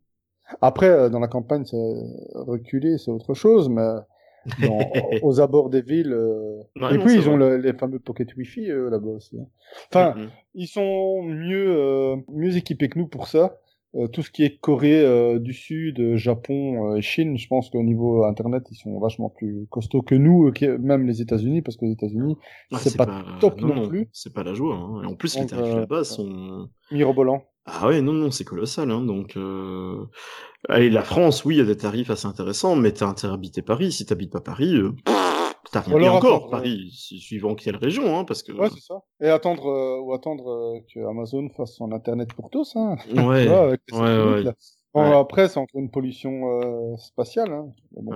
[0.62, 1.94] Après, euh, dans la campagne, c'est
[2.34, 3.88] reculé, c'est autre chose, mais
[4.62, 4.80] dans-
[5.24, 6.14] aux abords des villes.
[6.14, 9.38] euh, et non, puis, ils ont le- les fameux pocket Wi-Fi euh, là-bas aussi.
[9.40, 9.46] hein.
[9.92, 10.30] Enfin, Mhm.
[10.56, 13.58] ils sont mieux, euh, mieux équipés que nous pour ça.
[13.98, 17.48] Euh, tout ce qui est Corée euh, du Sud, euh, Japon euh, et Chine, je
[17.48, 21.62] pense qu'au niveau Internet, ils sont vachement plus costauds que nous, qui- même les États-Unis,
[21.64, 22.38] parce qu'aux États-Unis,
[22.72, 24.08] Ouais, c'est pas top non, non plus.
[24.14, 24.76] C'est pas la joie.
[24.76, 25.02] hein.
[25.04, 26.70] Et en plus, les tarifs là-bas sont.
[26.92, 27.44] mirobolant.
[27.66, 28.92] Ah ouais, non, non, c'est colossal.
[28.92, 30.06] Hein, donc, euh...
[30.70, 33.36] allez, la France, oui, il y a des tarifs assez intéressants, mais t'as intérêt à
[33.36, 33.92] habiter Paris.
[33.92, 34.94] Si t'habites pas Paris, euh...
[35.74, 38.52] alors encore, attendre, Paris, su- suivant quelle région, hein, parce que.
[38.52, 39.02] Ouais, c'est ça.
[39.22, 42.96] Et attendre, euh, ou attendre euh, que Amazon fasse son Internet pour tous, hein.
[43.16, 44.44] Ouais, Tu vois, avec les ouais, satellites, ouais.
[44.44, 44.54] là.
[44.94, 45.16] Bon, Ouais.
[45.18, 47.52] après, c'est entre une pollution euh, spatiale.
[47.52, 47.72] Hein.
[47.92, 48.16] Bon.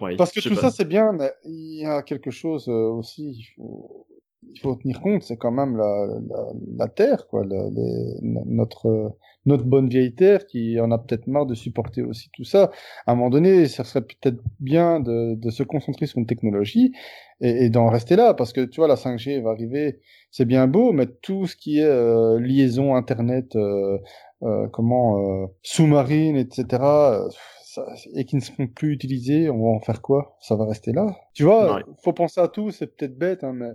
[0.00, 0.16] ouais.
[0.16, 0.60] Parce que tout pas.
[0.62, 4.06] ça, c'est bien, mais il y a quelque chose euh, aussi, il faut,
[4.52, 6.46] il faut tenir compte, c'est quand même la, la,
[6.78, 9.12] la Terre, quoi, la- les- no- notre,
[9.46, 12.70] notre bonne vieille Terre qui en a peut-être marre de supporter aussi tout ça.
[13.06, 16.92] À un moment donné, ça serait peut-être bien de, de se concentrer sur une technologie
[17.40, 20.66] et, et d'en rester là, parce que tu vois, la 5G va arriver, c'est bien
[20.66, 23.98] beau, mais tout ce qui est euh, liaison Internet, euh,
[24.42, 27.28] euh, comment, euh, sous-marine, etc., euh,
[27.64, 27.84] ça,
[28.14, 30.36] et qui ne seront plus utilisés, on va en faire quoi?
[30.40, 31.16] Ça va rester là?
[31.34, 31.82] Tu vois, Ouais.
[32.02, 33.70] faut penser à tout, c'est peut-être bête, hein, mais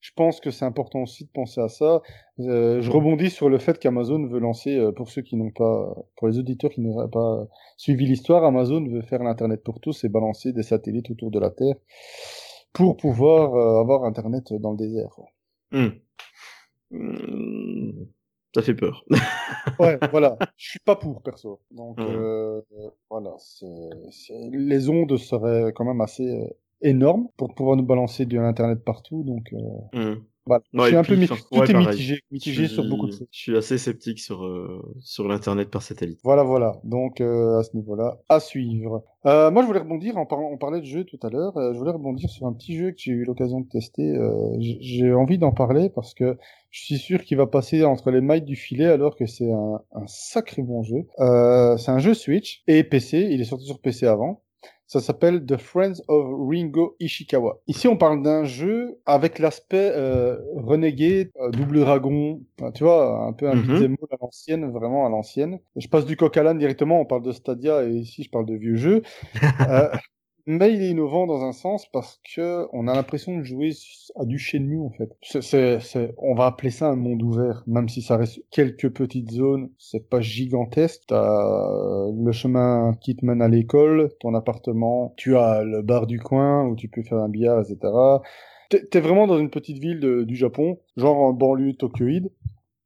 [0.00, 2.02] je pense que c'est important aussi de penser à ça.
[2.40, 5.94] Euh, je rebondis sur le fait qu'Amazon veut lancer, euh, pour ceux qui n'ont pas,
[6.16, 7.46] pour les auditeurs qui n'auraient pas
[7.76, 11.50] suivi l'histoire, Amazon veut faire l'Internet pour tous et balancer des satellites autour de la
[11.50, 11.74] Terre
[12.72, 15.16] pour pouvoir euh, avoir Internet dans le désert.
[15.72, 15.88] Hmm.
[16.90, 18.04] Hmm.
[18.54, 19.04] Ça fait peur.
[19.78, 20.36] Ouais, voilà.
[20.56, 21.60] Je suis pas pour, perso.
[21.70, 22.06] Donc, Mhm.
[22.08, 23.34] euh, euh, voilà.
[24.52, 26.50] Les ondes seraient quand même assez
[26.82, 29.22] énormes pour pouvoir nous balancer du Internet partout.
[29.24, 30.16] Donc, euh,
[30.46, 30.62] voilà.
[30.72, 31.88] Ouais, je suis un peu puis, mi- enfin, tout ouais, est pareil.
[31.88, 33.26] mitigé, mitigé sur beaucoup de choses.
[33.30, 36.20] Je suis assez sceptique sur, euh, sur l'Internet par satellite.
[36.24, 36.80] Voilà, voilà.
[36.84, 39.04] Donc, euh, à ce niveau-là, à suivre.
[39.26, 41.74] Euh, moi, je voulais rebondir, en parlant, on parlait de jeu tout à l'heure, euh,
[41.74, 44.08] je voulais rebondir sur un petit jeu que j'ai eu l'occasion de tester.
[44.16, 46.38] Euh, j'ai envie d'en parler parce que
[46.70, 49.82] je suis sûr qu'il va passer entre les mailles du filet alors que c'est un,
[49.92, 51.04] un sacré bon jeu.
[51.18, 54.42] Euh, c'est un jeu Switch et PC, il est sorti sur PC avant.
[54.88, 57.60] Ça s'appelle The Friends of Ringo Ishikawa.
[57.66, 63.26] Ici, on parle d'un jeu avec l'aspect euh, renegade, euh, double dragon, enfin, tu vois,
[63.26, 65.60] un peu un beat'em all à l'ancienne, vraiment à l'ancienne.
[65.76, 68.46] Je passe du coq à l'âne directement, on parle de Stadia et ici je parle
[68.46, 69.02] de vieux jeux.
[70.50, 73.70] Mais il est innovant dans un sens parce que on a l'impression de jouer
[74.16, 75.10] à du Shenmue en fait.
[75.20, 78.88] C'est, c'est, c'est- on va appeler ça un monde ouvert, même si ça reste quelques
[78.88, 79.68] petites zones.
[79.76, 81.02] C'est pas gigantesque.
[81.08, 86.06] T'as euh, le chemin qui te mène à l'école, ton appartement, tu as le bar
[86.06, 88.22] du coin où tu peux faire un billard, etc.
[88.70, 92.30] T'es, vraiment dans une petite ville du Japon, genre en banlieue tokyoïde.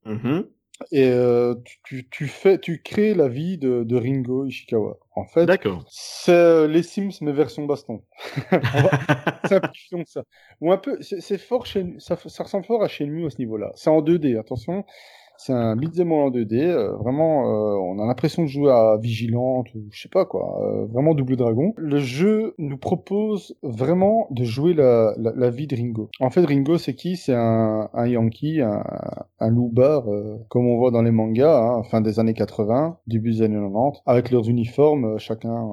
[0.05, 0.47] Mhm.
[0.91, 1.55] Et euh,
[1.85, 4.99] tu, tu, fais, tu crées la vie de, de Ringo Ishikawa.
[5.15, 5.85] En fait, D'accord.
[5.91, 8.03] c'est euh, les Sims mais version baston.
[9.45, 10.25] Simplifions ça.
[10.61, 13.39] Ou un peu, c'est c'est fort chez, ça, ça ressemble fort à Shenmue à ce
[13.39, 13.73] niveau-là.
[13.75, 14.85] C'est en 2D, attention.
[15.45, 16.55] C'est un beat'em en 2D.
[16.55, 20.63] euh, vraiment, euh, on a l'impression de jouer à Vigilante ou je sais pas quoi.
[20.63, 21.75] euh, vraiment Double Dragon.
[21.77, 26.11] Le jeu nous propose vraiment de jouer la, vie de Ringo.
[26.21, 27.17] En fait, Ringo, c'est qui?
[27.17, 28.85] C'est un, Yankee, un,
[29.41, 30.05] un loupard,
[30.49, 34.03] comme on voit dans les mangas, hein, fin des années 80, début des années 90,
[34.07, 35.69] avec leurs uniformes, chacun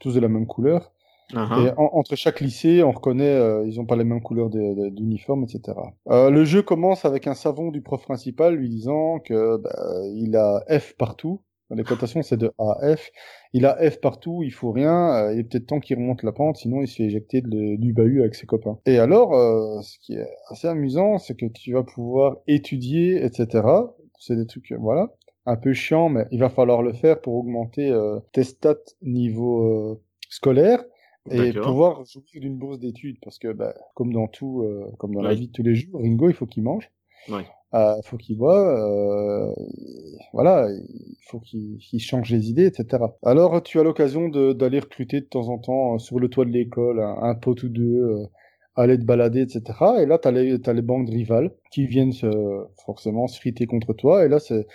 [0.00, 0.92] tous de la même couleur.
[1.34, 4.48] Ah, Et en- entre chaque lycée, on reconnaît, euh, ils ont pas les mêmes couleurs
[4.50, 5.76] d'uniforme, etc.
[6.10, 9.70] Euh, le jeu commence avec un savon du prof principal lui disant que bah,
[10.14, 11.42] il a F partout.
[11.70, 13.10] Les cotations, c'est de A à F.
[13.52, 15.12] Il a F partout, il faut rien.
[15.16, 17.92] euh, il est peut-être temps qu'il remonte la pente, sinon il se fait éjecter du
[17.92, 18.78] bahut avec ses copains.
[18.86, 23.66] Et alors, euh, ce qui est assez amusant, c'est que tu vas pouvoir étudier, etc.
[24.18, 25.10] C'est des trucs, euh, voilà,
[25.44, 27.94] un peu chiant, mais il va falloir le faire pour augmenter
[28.32, 30.00] tes stats niveau
[30.30, 30.82] scolaire
[31.30, 35.22] et pouvoir jouir d'une bourse d'études parce que bah, comme dans tout euh, comme dans
[35.22, 36.90] la vie de tous les jours Ringo il faut qu'il mange.
[37.28, 37.44] Ouais.
[37.74, 39.54] euh, faut qu'il boit euh,
[40.32, 45.20] voilà il faut qu'il qu'il change les idées etc alors tu as l'occasion d'aller recruter
[45.20, 47.82] de temps en temps euh, sur le toit de l'école un, un pote ou deux
[48.02, 48.26] euh,
[48.76, 49.60] aller te balader etc
[50.00, 52.28] et là t'as les t'as les bandes rivales qui viennent se,
[52.86, 54.24] forcément se friter contre toi.
[54.24, 54.66] Et là c'est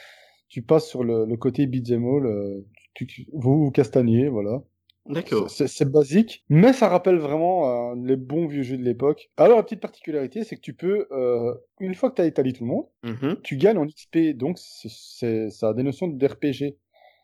[0.50, 4.62] tu passes sur le, le côté beat'em all euh, tu, tu- vous vous castagnez voilà
[5.06, 5.50] D'accord.
[5.50, 9.30] c'est c'est basique, mais ça rappelle vraiment euh, les bons vieux jeux de l'époque.
[9.38, 12.54] Alors la petite particularité, c'est que tu peux, euh, une fois que tu as étalé
[12.54, 13.38] tout le monde, Mhm.
[13.44, 16.78] tu gagnes en XP, donc c'est- ça a des notions d'RPG.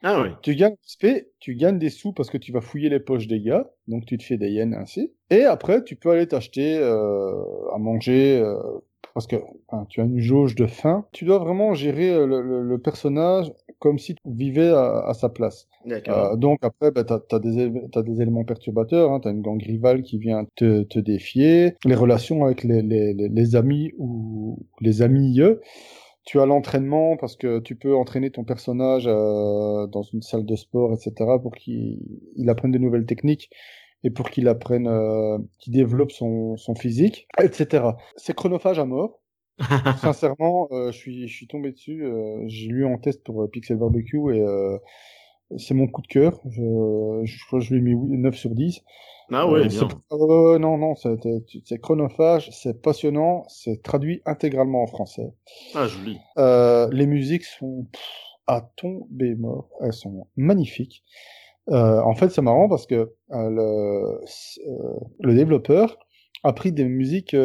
[0.04, 0.32] Ah ouais.
[0.42, 3.28] Tu gagnes en XP, tu gagnes des sous parce que tu vas fouiller les poches
[3.28, 5.14] des gars, donc tu te fais des yens ainsi.
[5.30, 7.34] Et après, tu peux aller t'acheter euh,
[7.74, 8.62] à manger, euh,
[9.14, 9.36] parce que
[9.90, 14.16] tu as une jauge de faim, tu dois vraiment gérer euh, le, personnage comme si
[14.16, 15.68] tu vivais à, sa place.
[15.88, 20.02] Euh, donc après, bah, tu as, des éléments perturbateurs, hein, tu as une gang rivale
[20.02, 25.40] qui vient te, te défier, les relations avec les, les, les amis ou les amis
[26.30, 30.56] tu as l'entraînement parce que tu peux entraîner ton personnage euh, dans une salle de
[30.56, 31.98] sport, etc., pour qu'il
[32.48, 33.50] apprenne de nouvelles techniques
[34.04, 37.84] et pour qu'il apprenne, euh, qu'il développe son, son physique, etc.
[38.16, 39.20] C'est chronophage à mort.
[40.02, 42.06] Sincèrement, euh, je suis je suis tombé dessus.
[42.06, 44.46] Euh, j'ai lu en test pour Pixel Barbecue et
[45.58, 46.40] c'est mon coup de cœur.
[46.46, 48.82] Je, je crois que je lui ai mis 9 sur 10.
[49.32, 49.88] Ah ouais, bien.
[50.12, 55.34] non, non, c'est chronophage, c'est passionnant, c'est traduit intégralement en français.
[55.76, 56.18] Ah, joli.
[56.38, 57.86] les musiques sont
[58.48, 59.70] à tomber mort.
[59.82, 61.04] Elles sont magnifiques.
[61.70, 64.22] Euh, en fait, c'est marrant parce que euh, le,
[64.68, 65.98] euh, le, développeur
[66.44, 67.36] a pris des musiques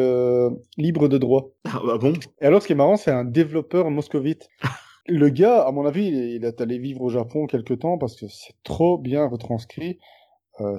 [0.77, 1.51] libres de droit.
[1.65, 4.47] Ah bah bon Et alors, ce qui est marrant, c'est un développeur moscovite.
[5.07, 8.27] le gars, à mon avis, il est allé vivre au Japon quelque temps parce que
[8.27, 9.99] c'est trop bien retranscrit.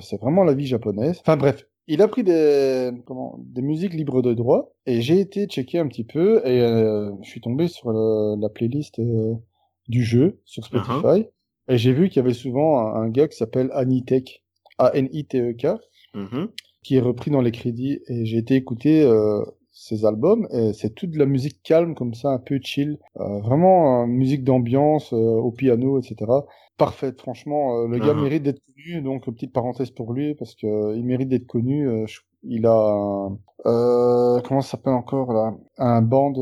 [0.00, 1.18] c'est vraiment la vie japonaise.
[1.20, 5.46] Enfin bref, il a pris des, comment, des musiques libres de droit et j'ai été
[5.46, 9.00] checker un petit peu et je suis tombé sur la playlist
[9.88, 10.66] du jeu sur uh-huh.
[10.66, 11.28] Spotify.
[11.68, 14.44] Et j'ai vu qu'il y avait souvent un, gars qui s'appelle Anitek,
[14.78, 15.66] A-N-I-T-E-K,
[16.14, 16.48] mm-hmm.
[16.82, 18.00] qui est repris dans les crédits.
[18.08, 19.44] Et j'ai été écouter euh,
[19.76, 23.40] ses albums et c'est toute de la musique calme comme ça, un peu chill, euh,
[23.40, 26.16] vraiment euh, musique d'ambiance euh, au piano, etc.
[26.78, 28.22] Parfaite, franchement, le gars uh-huh.
[28.22, 29.02] mérite d'être connu.
[29.02, 32.06] Donc petite parenthèse pour lui parce que il mérite d'être connu.
[32.42, 33.28] il a
[33.64, 36.32] un, comment ça s'appelle encore là, un band.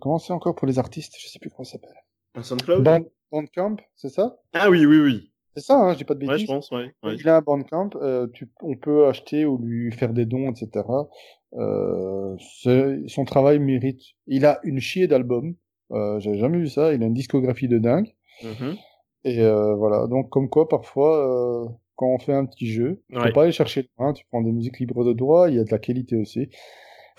[0.00, 1.14] comment c'est encore pour les artistes?
[1.18, 1.96] Je sais plus comment ça s'appelle.
[2.34, 3.06] Un SoundCloud.
[3.32, 4.36] Bandcamp, c'est ça?
[4.52, 5.32] Ah oui, oui, oui.
[5.56, 6.32] C'est ça, hein, j'ai pas de bêtises.
[6.34, 6.92] Ouais, je pense, ouais.
[7.02, 10.84] Il a un Bandcamp, euh, tu, on peut acheter ou lui faire des dons, etc.
[11.54, 12.36] Euh,
[13.06, 14.00] son travail mérite.
[14.26, 15.54] Il a une chier d'albums.
[15.90, 16.94] Euh, J'avais jamais vu ça.
[16.94, 18.14] Il a une discographie de dingue.
[18.42, 18.78] Mm-hmm.
[19.24, 20.06] Et euh, voilà.
[20.06, 23.88] Donc, comme quoi, parfois, quand on fait un petit jeu, tu peux pas aller chercher
[23.98, 24.12] loin.
[24.12, 25.50] Tu prends des musiques libres de droit.
[25.50, 26.48] Il y a de la qualité aussi.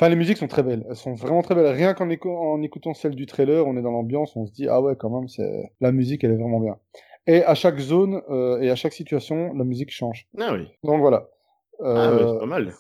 [0.04, 0.86] Enfin, les musiques sont très belles.
[0.90, 1.68] Elles sont vraiment très belles.
[1.68, 4.82] Rien qu'en en écoutant celle du trailer, on est dans l'ambiance, on se dit ah
[4.82, 6.76] ouais quand même, c'est la musique, elle est vraiment bien.
[7.26, 10.28] Et à chaque zone euh, et à chaque situation, la musique change.
[10.38, 10.68] Ah oui.
[10.84, 11.30] Donc voilà.
[11.82, 12.74] Ah ouais, c'est pas mal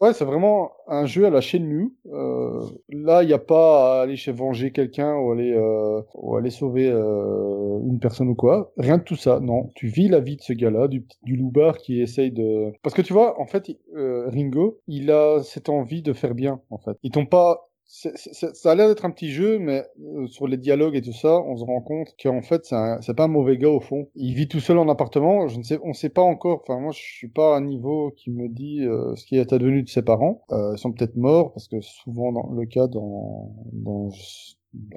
[0.00, 1.94] ouais, c'est vraiment un jeu à la Shenmue.
[2.12, 6.36] Euh, là, il n'y a pas à aller chez venger quelqu'un ou aller euh, ou
[6.36, 8.72] aller sauver euh, une personne ou quoi.
[8.76, 9.40] Rien de tout ça.
[9.40, 12.72] Non, tu vis la vie de ce gars-là, du, du loupard qui essaye de.
[12.82, 16.60] Parce que tu vois, en fait, euh, Ringo, il a cette envie de faire bien.
[16.70, 20.46] En fait, ils t'ont pas ça a l'air d'être un petit jeu, mais euh, sur
[20.46, 23.56] les dialogues et tout ça, on se rend compte qu'en fait, c'est pas un mauvais
[23.56, 24.10] gars au fond.
[24.14, 25.48] Il vit tout seul en appartement.
[25.48, 26.62] Je ne sais, on sait pas encore.
[26.62, 29.52] Enfin, moi, je suis pas à un niveau qui me dit euh, ce qui est
[29.54, 30.44] advenu de ses parents.
[30.50, 34.10] Euh, ils sont peut-être morts parce que souvent dans le cas dans, dans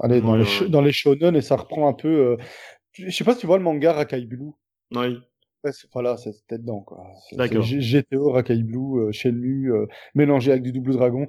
[0.02, 2.10] allez dans les dans les shonen et ça reprend un peu.
[2.10, 2.38] Euh,
[2.92, 4.52] je sais pas si tu vois le manga Rakai Blue.
[4.94, 5.18] Oui.
[5.94, 7.06] voilà, c'est peut-être dedans quoi.
[7.32, 7.64] D'accord.
[7.64, 9.72] GTO, Rakai Blue, Shenmue,
[10.14, 11.26] mélangé avec du double dragon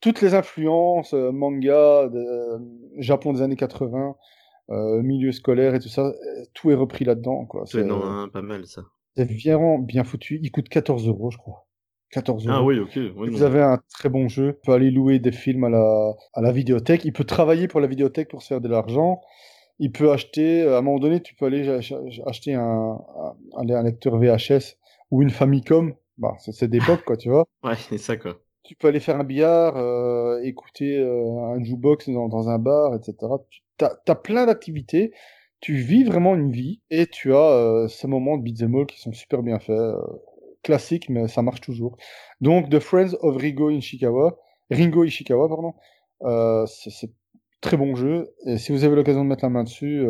[0.00, 2.58] toutes les influences euh, manga, de, euh,
[2.98, 4.16] Japon des années 80,
[4.70, 6.12] euh, milieu scolaire et tout ça,
[6.54, 7.44] tout est repris là-dedans.
[7.46, 7.64] quoi.
[7.66, 8.82] C'est non, pas mal ça.
[9.16, 10.40] C'est vraiment bien foutu.
[10.42, 11.66] Il coûte 14 euros, je crois.
[12.12, 12.58] 14 ah euros.
[12.60, 12.98] Ah oui, ok.
[13.30, 14.56] vous avez un très bon jeu.
[14.56, 17.04] Il peut aller louer des films à la, à la vidéothèque.
[17.04, 19.20] Il peut travailler pour la vidéothèque pour se faire de l'argent.
[19.78, 21.68] Il peut acheter, à un moment donné, tu peux aller
[22.26, 22.98] acheter un,
[23.56, 24.76] un, un lecteur VHS
[25.10, 25.94] ou une Famicom.
[26.18, 27.46] Bah, c'est d'époque, quoi, tu vois.
[27.64, 28.38] Ouais, c'est ça, quoi
[28.70, 33.16] tu peux aller faire un billard, euh, écouter euh, un jukebox dans, un bar, etc.
[33.78, 35.10] Tu as, plein d'activités,
[35.58, 39.00] tu vis vraiment une vie, et tu as euh, ces moments de beat'em all qui
[39.00, 39.76] sont super bien faits,
[40.62, 41.96] classiques, mais ça marche toujours.
[42.40, 44.38] Donc, The Friends of Ringo Ishikawa,
[44.70, 47.10] Ringo Ishikawa, pardon, c'est
[47.60, 50.06] très bon jeu, et si vous avez l'occasion de mettre la main dessus,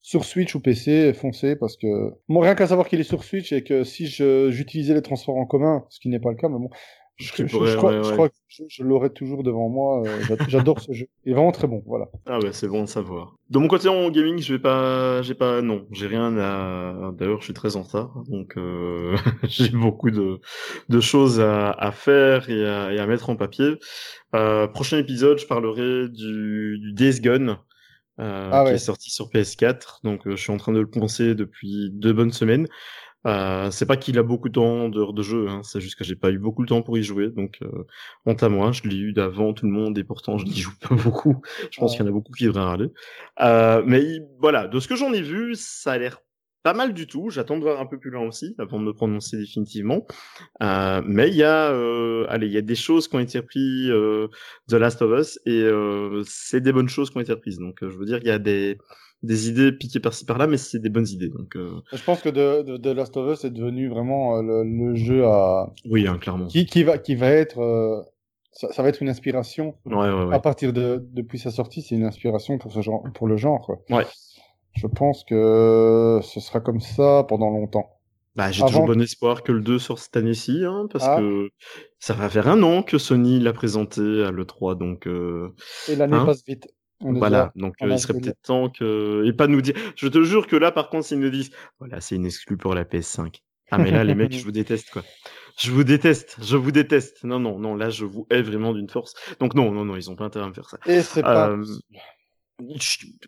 [0.00, 3.52] sur Switch ou PC, foncez parce que bon, rien qu'à savoir qu'il est sur Switch
[3.52, 6.58] et que si j'utilisais les transports en commun, ce qui n'est pas le cas, mais
[6.58, 6.70] bon,
[7.20, 8.34] je, crois, que
[8.68, 10.02] je, l'aurai toujours devant moi.
[10.06, 11.06] Euh, j'adore ce jeu.
[11.24, 12.08] Il est vraiment très bon, voilà.
[12.26, 13.36] Ah ouais, c'est bon de savoir.
[13.50, 17.12] De mon côté en gaming, je vais pas, j'ai pas, non, j'ai rien à.
[17.12, 19.16] D'ailleurs, je suis très en retard, donc euh...
[19.44, 20.40] j'ai beaucoup de
[20.88, 23.74] de choses à, à faire et à, et à, mettre en papier.
[24.34, 27.58] Euh, prochain épisode, je parlerai du, du Days Gone.
[28.20, 30.90] Euh, ah qui est sorti sur PS4, donc euh, je suis en train de le
[30.90, 32.66] penser depuis deux bonnes semaines.
[33.26, 36.04] Euh, c'est pas qu'il a beaucoup de temps dehors de jeu, hein, c'est juste que
[36.04, 37.86] j'ai pas eu beaucoup de temps pour y jouer, donc euh,
[38.24, 40.72] honte à moi, je l'ai eu d'avant tout le monde et pourtant je n'y joue
[40.80, 41.42] pas beaucoup.
[41.70, 42.88] Je pense qu'il y en a beaucoup qui devraient râler.
[43.40, 46.20] Euh, mais voilà, de ce que j'en ai vu, ça a l'air
[46.62, 47.30] pas mal du tout.
[47.30, 50.06] J'attends de voir un peu plus loin aussi avant de me prononcer définitivement.
[50.62, 53.38] Euh, mais il y a, euh, allez, il y a des choses qui ont été
[53.38, 54.28] reprises euh,
[54.68, 57.58] The Last of Us et euh, c'est des bonnes choses qui ont été reprises.
[57.58, 58.78] Donc, euh, je veux dire, il y a des
[59.22, 61.28] des idées piquées par-ci par-là, mais c'est des bonnes idées.
[61.28, 64.64] Donc, euh, Je pense que The, The Last of Us est devenu vraiment euh, le,
[64.64, 66.46] le jeu à oui, hein, clairement.
[66.46, 68.00] qui, qui va qui va être euh,
[68.52, 70.34] ça, ça va être une inspiration Ouais, ouais, ouais.
[70.34, 73.60] à partir de depuis sa sortie, c'est une inspiration pour ce genre pour le genre.
[73.60, 73.80] Quoi.
[73.90, 74.06] Ouais.
[74.74, 77.90] Je pense que ce sera comme ça pendant longtemps.
[78.36, 81.16] Bah, j'ai Avant- toujours bon espoir que le 2 sorte cette année-ci, hein, parce Ah.
[81.18, 81.50] que
[81.98, 85.52] ça va faire un an que Sony l'a présenté à l'E3, donc euh,
[85.88, 86.68] Et l'année Hein passe vite.
[87.00, 87.52] On voilà.
[87.56, 89.74] Donc on euh, il serait peut-être temps que et pas nous dire.
[89.96, 92.74] Je te jure que là, par contre, s'ils nous disent, voilà, c'est une exclue pour
[92.74, 93.40] la PS5.
[93.70, 95.02] Ah mais là, les mecs, je vous déteste quoi.
[95.58, 97.24] Je vous déteste, je vous déteste.
[97.24, 99.14] Non non non, là, je vous hais vraiment d'une force.
[99.38, 100.78] Donc non non non, ils ont pas intérêt à me faire ça.
[100.86, 101.50] Et c'est pas.
[101.50, 101.64] Euh,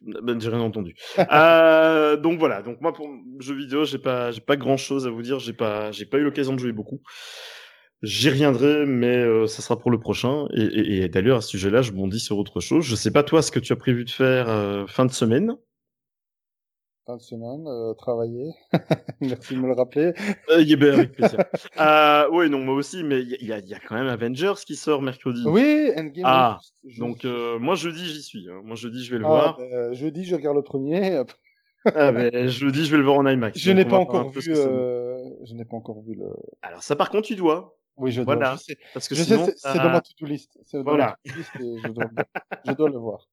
[0.03, 0.95] ben, j'ai rien entendu.
[1.33, 2.63] euh, donc voilà.
[2.63, 3.09] Donc moi pour
[3.39, 5.39] jeux vidéo, j'ai pas, j'ai pas grand chose à vous dire.
[5.39, 7.01] J'ai pas, j'ai pas eu l'occasion de jouer beaucoup.
[8.03, 10.47] J'y reviendrai, mais euh, ça sera pour le prochain.
[10.55, 12.85] Et, et- et d'ailleurs à ce sujet-là, je bondis sur autre chose.
[12.85, 15.57] Je sais pas toi ce que tu as prévu de faire euh, fin de semaine?
[17.07, 18.53] Fin de semaine, euh, travailler.
[19.21, 20.15] Merci de me le rappeler.
[20.51, 21.39] Euh, ben, avec plaisir.
[21.81, 24.75] euh, ouais, non, moi aussi, mais il y, a- y a- quand même Avengers qui
[24.77, 25.43] sort mercredi.
[25.47, 26.23] Oui, Endgame.
[26.25, 28.49] Ah, je- Donc euh, moi jeudi j'y suis.
[28.49, 28.61] hein.
[28.65, 29.57] Moi jeudi je vais le Ah, voir.
[29.59, 31.23] ben, jeudi, je regarde le premier.
[31.95, 33.59] Ah, ben, jeudi je vais le voir en IMAX.
[33.59, 34.41] Je n'ai pas encore vu.
[34.49, 36.27] euh, Je n'ai pas encore vu le.
[36.63, 37.77] Alors ça par contre tu dois.
[37.97, 38.35] Oui, je dois.
[38.37, 38.55] Voilà.
[38.57, 40.59] Je sais, Parce que je sinon, sais, c'est dans ma to-do list.
[40.65, 41.17] C'est Voilà.
[41.25, 42.05] list et je dois,
[42.67, 43.29] je dois le voir.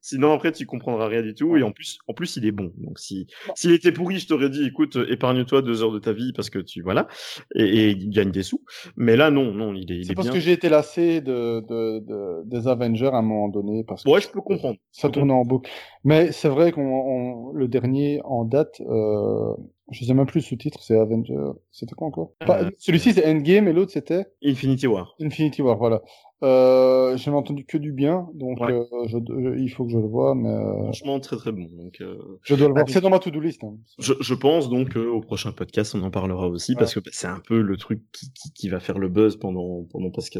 [0.00, 2.72] sinon après tu comprendras rien du tout et en plus en plus il est bon.
[2.78, 3.52] Donc si Bon.
[3.54, 6.50] s'il était pourri, je t'aurais dit écoute euh, épargne-toi deux heures de ta vie parce
[6.50, 7.06] que tu voilà
[7.54, 8.64] et, et il gagne des sous.
[8.96, 10.34] Mais là non non il est il est parce bien.
[10.34, 13.84] que j'ai été lassé de, de, de, des Avengers à un moment donné.
[13.84, 14.78] Parce que Ouais je peux comprendre.
[14.90, 15.70] ça tournait en boucle.
[16.02, 19.54] Mais c'est vrai qu'on on- le dernier en date, euh,
[19.90, 21.36] je sais même plus le sous-titre, c'est Avenger.
[21.70, 22.32] C'était quoi encore?
[22.48, 25.14] Euh, Celui-ci c'est Endgame et l'autre c'était Infinity War.
[25.20, 25.76] Infinity War.
[25.78, 26.00] Voilà.
[26.42, 28.72] Euh, J'en ai entendu que du bien, donc Ouais.
[28.72, 31.66] euh, je, je- il faut que je le vois, mais euh, Franchement très très bon.
[31.76, 32.84] Donc euh, je dois le voir.
[32.88, 33.62] Ah, C'est dans ma to-do list.
[33.62, 33.74] Hein.
[33.98, 37.26] Je, je pense donc au prochain podcast on en parlera aussi parce que bah, c'est
[37.26, 40.38] un peu le truc qui, qui, qui va faire le buzz pendant pendant parce que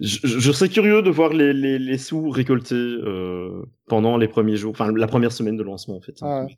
[0.00, 4.72] je, serais curieux de voir les, les, les sous récoltés euh, pendant les premiers jours,
[4.72, 6.16] enfin la première semaine de lancement en fait.
[6.20, 6.56] Ah ouais.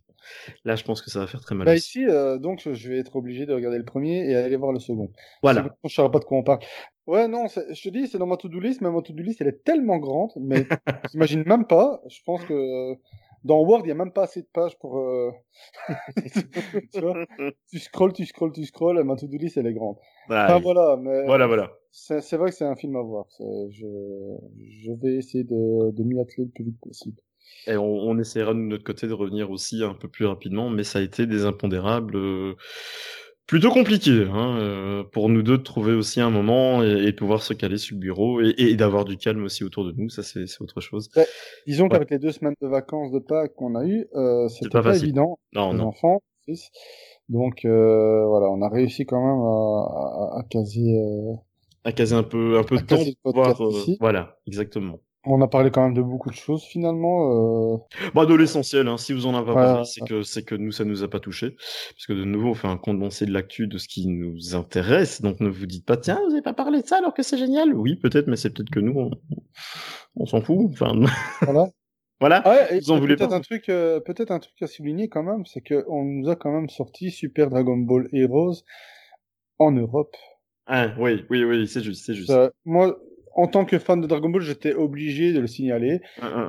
[0.65, 1.67] Là je pense que ça va faire très mal.
[1.67, 2.01] Bah aussi.
[2.01, 4.79] ici, euh, donc, je vais être obligé de regarder le premier et aller voir le
[4.79, 5.11] second.
[5.43, 5.63] Voilà.
[5.63, 6.61] Sinon, Je saurais pas de quoi on parle.
[7.07, 9.49] Ouais, non, je te dis, c'est dans ma to-do list, mais ma to-do list, elle
[9.49, 10.67] est tellement grande, mais
[11.13, 12.01] j'imagine même pas.
[12.09, 12.95] Je pense que euh,
[13.43, 14.99] dans Word, il y a même pas assez de pages pour.
[14.99, 15.31] euh,
[16.93, 17.25] tu vois,
[17.71, 19.97] tu scrolls, tu scrolls, tu scrolls, ma to-do list, elle est grande.
[20.29, 21.73] Bah, Enfin, voilà, mais voilà voilà.
[21.91, 23.27] c'est vrai que c'est un film à voir.
[23.41, 23.87] Je,
[24.85, 27.17] je vais essayer de, de m'y atteler le plus vite possible.
[27.67, 30.85] Et on, on essaiera de notre côté de revenir aussi un peu plus rapidement, mais
[30.85, 32.55] ça a été des impondérables euh,
[33.47, 37.17] plutôt compliqués hein, euh, pour nous deux de trouver aussi un moment et, et de
[37.17, 40.09] pouvoir se caler sur le bureau et, et d'avoir du calme aussi autour de nous.
[40.09, 41.11] Ça c'est autre chose.
[41.67, 41.91] Disons Ouais.
[41.91, 44.97] qu'avec les deux semaines de vacances de Pâques qu'on a eues, euh, c'était pas pas,
[44.97, 45.39] évident.
[45.53, 45.89] Non les non.
[45.89, 46.71] enfants, fils.
[47.29, 50.45] Donc euh, voilà, on a réussi quand même à, à, à
[50.79, 51.35] euh,
[51.85, 53.57] À caser un peu un peu de temps caser pour pouvoir.
[54.01, 55.01] voilà exactement.
[55.25, 57.75] On a parlé quand même de beaucoup de choses finalement.
[57.75, 57.77] Euh...
[58.15, 58.89] Bah de l'essentiel.
[58.89, 61.09] Hein, si vous en avez pas parlé, c'est que c'est que nous ça nous a
[61.09, 64.07] pas touché, parce que de nouveau on fait un condensé de l'actu de ce qui
[64.09, 65.21] nous intéresse.
[65.21, 67.37] Donc ne vous dites pas tiens vous avez pas parlé de ça alors que c'est
[67.37, 67.75] génial.
[67.75, 69.11] Oui peut-être, mais c'est peut-être que nous on,
[70.17, 70.71] on s'en fout.
[70.73, 70.95] Enfin
[71.43, 71.69] Voilà.
[72.19, 72.43] voilà.
[72.47, 74.67] Ah ouais, et, Vous en voulez peut-être pas un truc, euh, peut-être un truc à
[74.67, 78.63] souligner quand même, c'est que on nous a quand même sorti Super Dragon Ball Heroes
[79.59, 80.17] en Europe.
[80.67, 82.31] Ah, oui, oui, oui, c'est juste, c'est juste.
[82.31, 82.97] Euh, moi,
[83.41, 86.01] en tant que fan de Dragon Ball, j'étais obligé de le signaler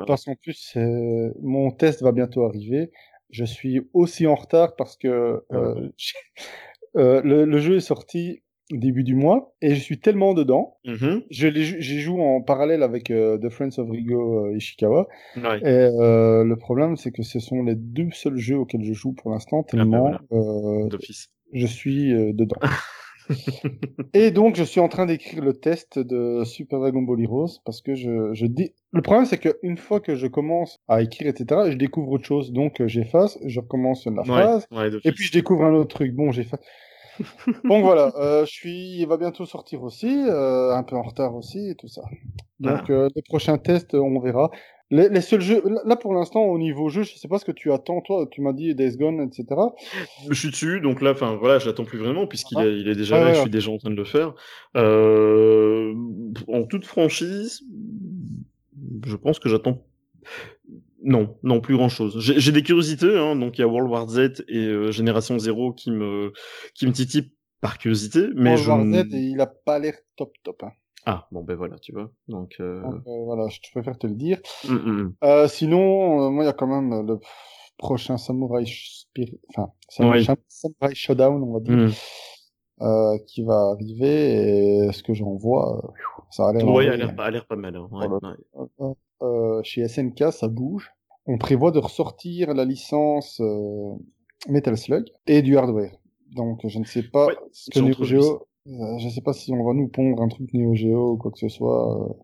[0.08, 2.92] parce qu'en plus, c'est- mon test va bientôt arriver.
[3.30, 5.08] Je suis aussi en retard parce que
[5.54, 5.90] euh,
[6.98, 10.78] euh, le, le jeu est sorti début du mois et je suis tellement dedans.
[10.86, 15.08] Mhm, Je j'y joue en parallèle avec euh, The Friends of Rigo euh, Ishikawa.
[15.38, 15.60] ouais.
[15.60, 19.12] Et euh, le problème, c'est que ce sont les deux seuls jeux auxquels je joue
[19.14, 21.28] pour l'instant, tellement euh, D'office.
[21.54, 22.56] je suis euh, dedans.
[24.14, 27.82] Et donc, je suis en train d'écrire le test de Super Dragon Ball Heroes parce
[27.82, 28.74] que je, je dis.
[28.92, 32.52] Le problème, c'est qu'une fois que je commence à écrire, etc., je découvre autre chose.
[32.52, 35.06] Donc, euh, j'efface, je recommence la phrase, Ouais, ouais, d'office.
[35.10, 36.14] et puis je découvre un autre truc.
[36.14, 36.60] Bon, j'efface.
[37.66, 41.36] donc voilà, euh, je suis, il va bientôt sortir aussi, euh, un peu en retard
[41.36, 42.02] aussi et tout ça.
[42.60, 42.92] Donc Ah.
[42.92, 44.50] euh, les prochains tests, on verra.
[44.94, 47.52] Les, les seuls jeux, là pour l'instant au niveau jeu, je sais pas ce que
[47.54, 48.28] tu attends toi.
[48.30, 49.46] Tu m'as dit Days Gone, etc.
[50.30, 52.66] Je suis dessus, donc là, enfin voilà, je l'attends plus vraiment puisqu'il Ah.
[52.68, 53.42] est, il est déjà là, ouais, je ouais.
[53.44, 54.34] suis déjà en train de le faire.
[54.76, 55.94] Euh,
[56.50, 57.62] en toute franchise,
[59.06, 59.82] je pense que j'attends.
[61.04, 62.20] Non, non, plus grand chose.
[62.20, 65.74] J'ai des curiosités, hein, donc il y a World War Z et euh, Génération Zero
[65.74, 66.32] qui me,
[66.76, 70.62] qui me titillent par curiosité, mais World War Z, il a pas l'air top top.
[70.64, 70.72] Hein.
[71.06, 72.12] Ah, bon ben voilà, tu vois.
[72.28, 72.82] Donc, euh...
[72.84, 74.40] euh voilà, je préfère te le dire.
[74.68, 75.16] Hum, hum, hum.
[75.24, 77.20] Euh, sinon, moi il y a quand même le
[77.78, 81.94] prochain Samurai Spirit, enfin Samurai, Samurai Showdown, on va dire.
[82.82, 85.94] Euh, qui va arriver et ce que j'en vois,
[86.32, 86.66] ça a l'air.
[86.68, 87.76] Oui, a l'air pas, pas mal.
[87.76, 87.88] Hein.
[87.92, 88.08] Ouais,
[88.80, 88.94] ouais.
[89.22, 90.92] Euh, chez SNK, ça bouge.
[91.28, 93.94] On prévoit de ressortir la licence euh,
[94.50, 95.96] Metal Slug et du hardware.
[96.36, 99.52] Donc je ne sais pas ce que Neo Geo, euh, je ne sais pas si
[99.54, 102.16] on va nous pondre un truc Neo Geo ou quoi que ce soit,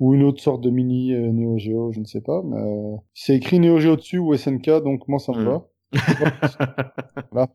[0.00, 2.42] ou une autre sorte de mini Neo Geo, je ne sais pas.
[2.44, 5.66] Mais c'est écrit Neo Geo dessus ou SNK, donc moi ça me va.
[7.32, 7.48] voilà.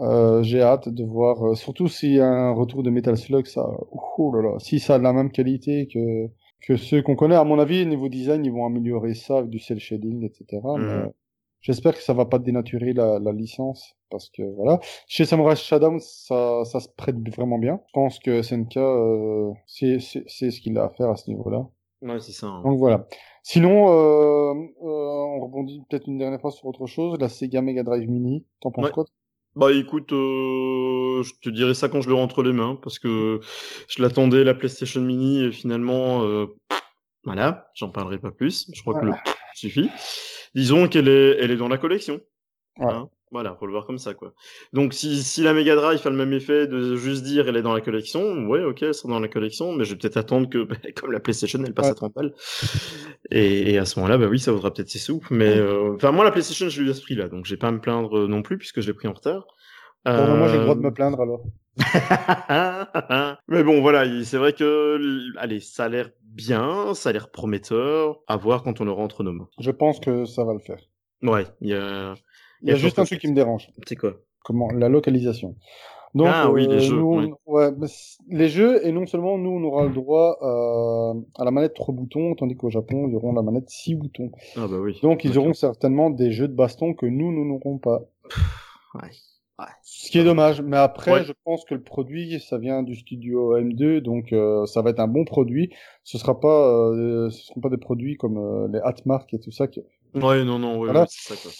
[0.00, 3.66] Euh, j'ai hâte de voir, surtout s'il y a un retour de Metal Slug, ça,
[3.90, 6.28] oh là là, si ça a la même qualité que
[6.60, 7.36] que ceux qu'on connaît.
[7.36, 10.60] À mon avis, niveau design, ils vont améliorer ça avec du cell shading, etc.
[10.78, 11.12] Mais.
[11.60, 14.80] J'espère que ça va pas dénaturer la, la, licence parce que voilà.
[15.06, 17.80] Chez Samurai Shadow, ça, ça se prête vraiment bien.
[17.88, 21.66] Je pense que SNK, euh, c'est ce qu'il a à faire à ce niveau-là.
[22.02, 22.46] Ouais, c'est ça.
[22.46, 22.62] Hein.
[22.64, 23.06] Donc voilà.
[23.42, 27.18] Sinon, euh, euh, on rebondit peut-être une dernière fois sur autre chose.
[27.20, 28.46] La Sega Mega Drive Mini.
[28.60, 29.04] T'en penses quoi
[29.58, 33.40] bah écoute, euh, je te dirai ça quand je le rentre les mains, parce que
[33.88, 36.46] je l'attendais la PlayStation Mini et finalement, euh,
[37.24, 38.70] voilà, j'en parlerai pas plus.
[38.72, 39.12] Je crois que le
[39.58, 39.90] suffit.
[40.54, 42.20] Disons qu'elle est, elle est dans la collection.
[42.80, 44.32] Hein voilà, faut le voir comme ça, quoi.
[44.72, 47.62] Donc, si, si la Mega Drive a le même effet de juste dire elle est
[47.62, 50.48] dans la collection, ouais, ok, elle sera dans la collection, mais je vais peut-être attendre
[50.48, 52.34] que, bah, comme la PlayStation, elle passe à 30 balles.
[53.30, 55.20] Et, et à ce moment-là, bah oui, ça vaudra peut-être ses sous.
[55.30, 57.68] Mais, euh, enfin, moi, la PlayStation, je l'ai eu à ce prix-là, donc j'ai pas
[57.68, 59.46] à me plaindre non plus, puisque je l'ai pris en retard.
[60.06, 61.42] Bon, moi, j'ai le droit de me euh, plaindre, alors.
[63.48, 68.20] mais bon, voilà, c'est vrai que, allez, ça a l'air bien, ça a l'air prometteur,
[68.28, 69.48] à voir quand on le rentre nos mains.
[69.58, 70.78] Je pense que ça va le faire.
[71.22, 72.14] Ouais, il y a
[72.62, 73.70] il y a juste un truc qui me dérange.
[73.86, 74.14] C'est quoi?
[74.44, 74.70] Comment?
[74.70, 75.56] La localisation.
[76.14, 77.02] Donc, ah oui, les euh, jeux.
[77.46, 77.70] ouais.
[78.28, 81.94] les jeux, et non seulement nous, on aura le droit euh, à la manette 3
[81.94, 84.30] boutons, tandis qu'au Japon, ils auront la manette 6 boutons.
[84.56, 84.98] Ah bah oui.
[85.02, 88.00] Donc, ils auront certainement des jeux de baston que nous, nous n'aurons pas.
[88.94, 89.10] ouais.
[89.58, 89.66] Ouais.
[89.82, 93.58] Ce qui est dommage, mais après, je pense que le produit, ça vient du studio
[93.58, 95.70] M2, donc euh, ça va être un bon produit.
[96.04, 99.50] Ce sera pas, euh, ce seront pas des produits comme euh, les Hatmark et tout
[99.50, 99.66] ça.
[99.66, 99.82] Qui...
[100.14, 101.50] Ouais, non, non, ouais, ouais c'est ça quoi.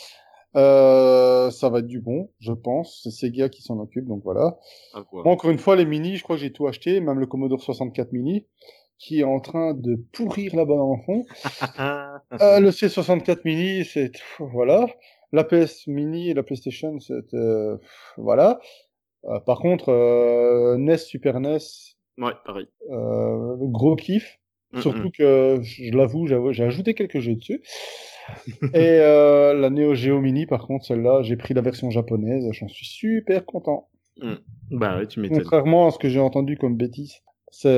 [0.57, 3.01] Euh, ça va être du bon, je pense.
[3.03, 4.59] C'est Sega qui s'en occupe, donc voilà.
[4.94, 7.61] Ah, encore une fois, les mini, je crois que j'ai tout acheté, même le Commodore
[7.61, 8.46] 64 mini,
[8.99, 11.22] qui est en train de pourrir la bonne enfant.
[12.40, 14.86] euh, le C64 mini, c'est voilà.
[15.33, 17.76] La PS mini et la PlayStation, c'est euh,
[18.16, 18.61] voilà.
[19.24, 21.59] Euh, par contre, euh, NES, Super NES,
[22.18, 22.68] ouais, pareil.
[22.89, 24.39] gros kiff.
[24.81, 27.62] Surtout que, je l'avoue, j'ai ajouté quelques jeux dessus.
[28.74, 32.87] Et la Neo Geo Mini, par contre, celle-là, j'ai pris la version japonaise, j'en suis
[32.87, 33.89] super content.
[34.20, 34.35] Mm.
[34.72, 35.39] Bah ouais, tu m'étonnes.
[35.39, 37.70] Contrairement à ce que j'ai entendu comme bêtise, c'est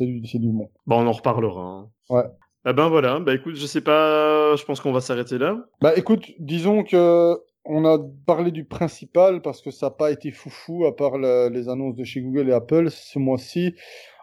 [0.00, 0.70] du, du bon.
[0.86, 1.62] Bon, on en reparlera.
[1.62, 1.90] Hein.
[2.08, 2.24] Ouais.
[2.66, 5.58] Ah ben voilà, bah écoute, je sais pas, je pense qu'on va s'arrêter là.
[5.82, 10.30] Bah écoute, disons que on a parlé du principal parce que ça n'a pas été
[10.30, 13.74] foufou à part les annonces de chez Google et Apple ce mois-ci.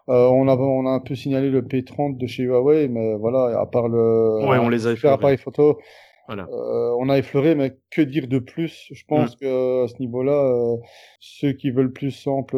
[0.09, 3.59] Euh, on, a, on a un peu signalé le P30 de chez Huawei, mais voilà,
[3.59, 5.13] à part le ouais, on les a effleurés.
[5.13, 5.79] appareil photo,
[6.27, 6.47] voilà.
[6.51, 8.87] Euh, on a effleuré, mais que dire de plus?
[8.91, 9.39] Je pense mm.
[9.39, 10.77] que à ce niveau-là, euh,
[11.19, 12.57] ceux qui veulent plus simple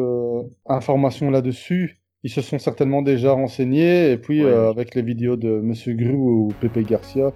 [0.66, 4.10] information là-dessus, ils se sont certainement déjà renseignés.
[4.10, 7.32] Et puis avec les vidéos de Monsieur Gru ou Pepe Garcia,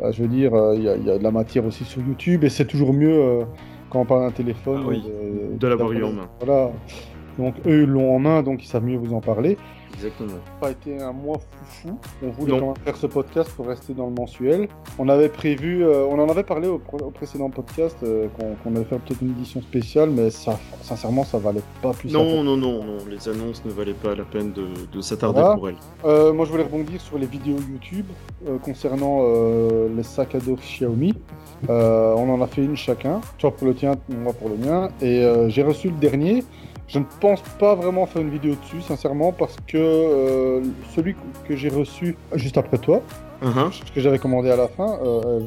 [0.00, 2.48] je veux dire, il y, a, y, a de la matière aussi sur YouTube, et
[2.48, 3.40] c'est toujours mieux
[3.90, 4.84] quand on parle d'un téléphone.
[4.86, 6.28] Ah de, de l'avoir eu en main.
[6.40, 6.70] Voilà.
[7.38, 9.56] Donc eux l'ont en main, donc ils savent mieux vous en parler.
[9.98, 10.28] Exactement.
[10.30, 11.98] Ça n'a pas été un mois foufou.
[12.22, 14.68] On voulait faire ce podcast pour rester dans le mensuel.
[14.98, 18.28] On avait prévu, euh, on en avait parlé au, précédent podcast euh,
[18.62, 22.12] qu'on allait faire peut-être une édition spéciale, mais ça, sincèrement, ça valait pas plus.
[22.12, 25.76] Non, non, non, non, les annonces ne valaient pas la peine de, s'attarder pour elles.
[26.04, 28.06] Euh, moi, je voulais rebondir sur les vidéos YouTube
[28.62, 29.22] concernant
[29.96, 31.14] les sacs à dos Xiaomi.
[31.68, 35.24] on en a fait une chacun, toi pour le tien, moi pour le mien, et
[35.48, 36.44] j'ai reçu le dernier.
[36.88, 40.62] Je ne pense pas vraiment faire une vidéo dessus, sincèrement, parce que euh,
[40.94, 41.14] celui
[41.46, 43.02] que j'ai reçu juste après toi,
[43.42, 43.70] uh-huh.
[43.72, 45.40] ce que j'avais commandé à la fin, euh,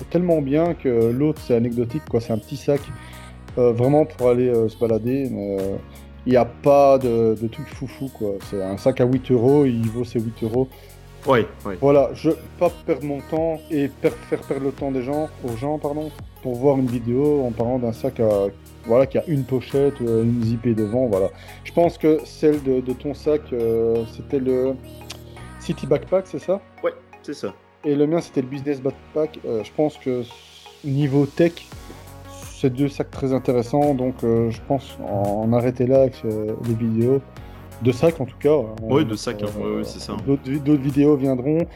[0.00, 2.20] est tellement bien que l'autre c'est anecdotique, quoi.
[2.20, 2.80] C'est un petit sac,
[3.56, 5.30] euh, vraiment pour aller se balader.
[6.26, 8.32] il n'y a pas de, de truc foufou, quoi.
[8.50, 10.68] C'est un sac à 8 euros, il vaut ses 8 euros.
[11.28, 11.74] Oui, oui.
[11.80, 15.78] Voilà, je pas perdre mon temps et faire perdre le temps des gens, aux gens,
[15.78, 16.10] pardon,
[16.42, 18.46] pour voir une vidéo en parlant d'un sac à
[18.84, 21.28] voilà, qui a une pochette, euh, une zippée devant, voilà.
[21.64, 24.74] Je pense que celle de, ton sac, euh, c'était le
[25.58, 26.60] City Backpack, c'est ça?
[26.82, 26.92] Ouais,
[27.22, 27.54] c'est ça.
[27.84, 29.40] Et le mien, c'était le Business Backpack.
[29.44, 30.22] Euh, je pense que
[30.84, 31.52] niveau tech,
[32.52, 33.94] c'est deux sacs très intéressants.
[33.94, 37.20] Donc, euh, je pense en arrêter là avec les vidéos.
[37.82, 38.56] De sacs, en tout cas.
[38.82, 39.46] Oui, de sacs, hein.
[39.58, 40.14] ouais, c'est ça.
[40.26, 41.66] D'autres vidéos viendront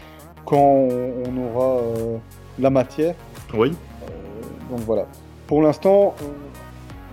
[0.45, 1.81] quand on, aura
[2.59, 3.15] la matière.
[3.55, 3.71] Oui.
[4.71, 5.07] donc voilà.
[5.47, 6.15] Pour l'instant,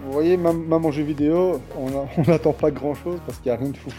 [0.03, 3.59] vous voyez, même, en jeu vidéo, on n'attend pas grand chose parce qu'il n'y a
[3.59, 3.89] rien de fou.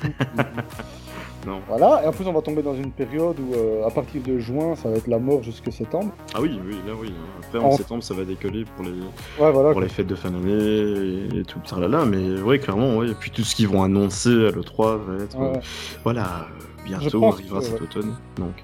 [1.47, 1.61] non.
[1.69, 4.77] Voilà, et en plus on va tomber dans une période où à partir de juin
[4.77, 6.13] ça va être la mort jusqu'à septembre.
[6.35, 7.13] Ah oui, oui, là oui.
[7.41, 11.43] Après en, septembre ça va décoller pour les, pour les fêtes de fin d'année et,
[11.45, 13.03] tout ça là là, mais oui, clairement.
[13.03, 15.37] Et puis tout ce qu'ils vont annoncer à l'E3 va être.
[16.05, 16.47] voilà
[16.85, 18.15] bientôt arrivera cet automne.
[18.37, 18.55] Donc,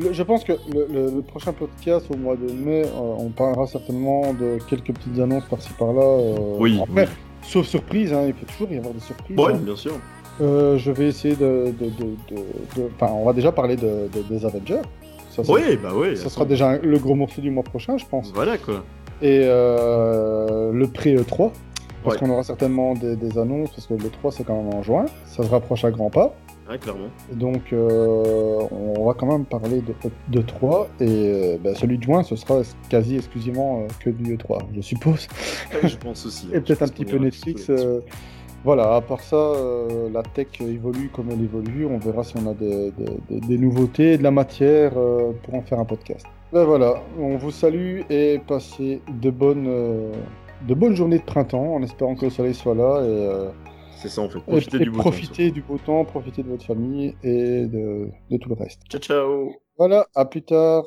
[0.00, 0.12] euh.
[0.12, 4.58] je pense que le, prochain podcast au mois de mai, euh, on parlera certainement de
[4.68, 6.02] quelques petites annonces par-ci par-là.
[6.02, 7.08] Euh, oui, après,
[7.42, 9.36] sauf surprise, hein, il peut toujours y avoir des surprises.
[9.38, 9.60] Oui, hein.
[9.62, 9.92] bien sûr.
[10.40, 11.72] je vais essayer de.
[12.94, 14.82] Enfin, on va déjà parler des Avengers.
[15.30, 16.16] Ça, oui, bah oui.
[16.16, 18.32] Ça sera déjà le gros morceau du mois prochain, je pense.
[18.34, 18.84] Voilà quoi.
[19.22, 21.50] Et le pré-E3.
[22.04, 24.80] Parce qu'on aura certainement des, des, annonces, parce que le 3 c'est quand même en
[24.84, 25.06] juin.
[25.24, 26.36] Ça se rapproche à grands pas.
[26.68, 27.08] Ouais, clairement.
[27.32, 29.94] Donc, euh, on va quand même parler de,
[30.28, 34.36] de 3, et euh, bah, celui de juin, ce sera quasi exclusivement euh, que du
[34.36, 35.28] E3, je suppose.
[35.82, 36.48] je pense aussi.
[36.52, 37.70] et peut-être un petit peu Netflix.
[38.64, 39.54] voilà, à part ça,
[40.12, 41.86] la tech évolue comme elle évolue.
[41.86, 42.92] On verra si on a des,
[43.30, 46.26] des, des nouveautés, de la matière pour en faire un podcast.
[46.52, 49.70] Ben voilà, on vous salue et passez de bonnes,
[50.66, 53.04] de bonnes journées de printemps en espérant que le soleil soit là.
[53.04, 54.38] Et, c'est ça, en fait.
[54.40, 58.48] Profitez du beau profitez du beau temps, profitez de votre famille et de, de tout
[58.48, 58.82] le reste.
[58.88, 59.52] Ciao, ciao.
[59.78, 60.84] Voilà, à plus tard.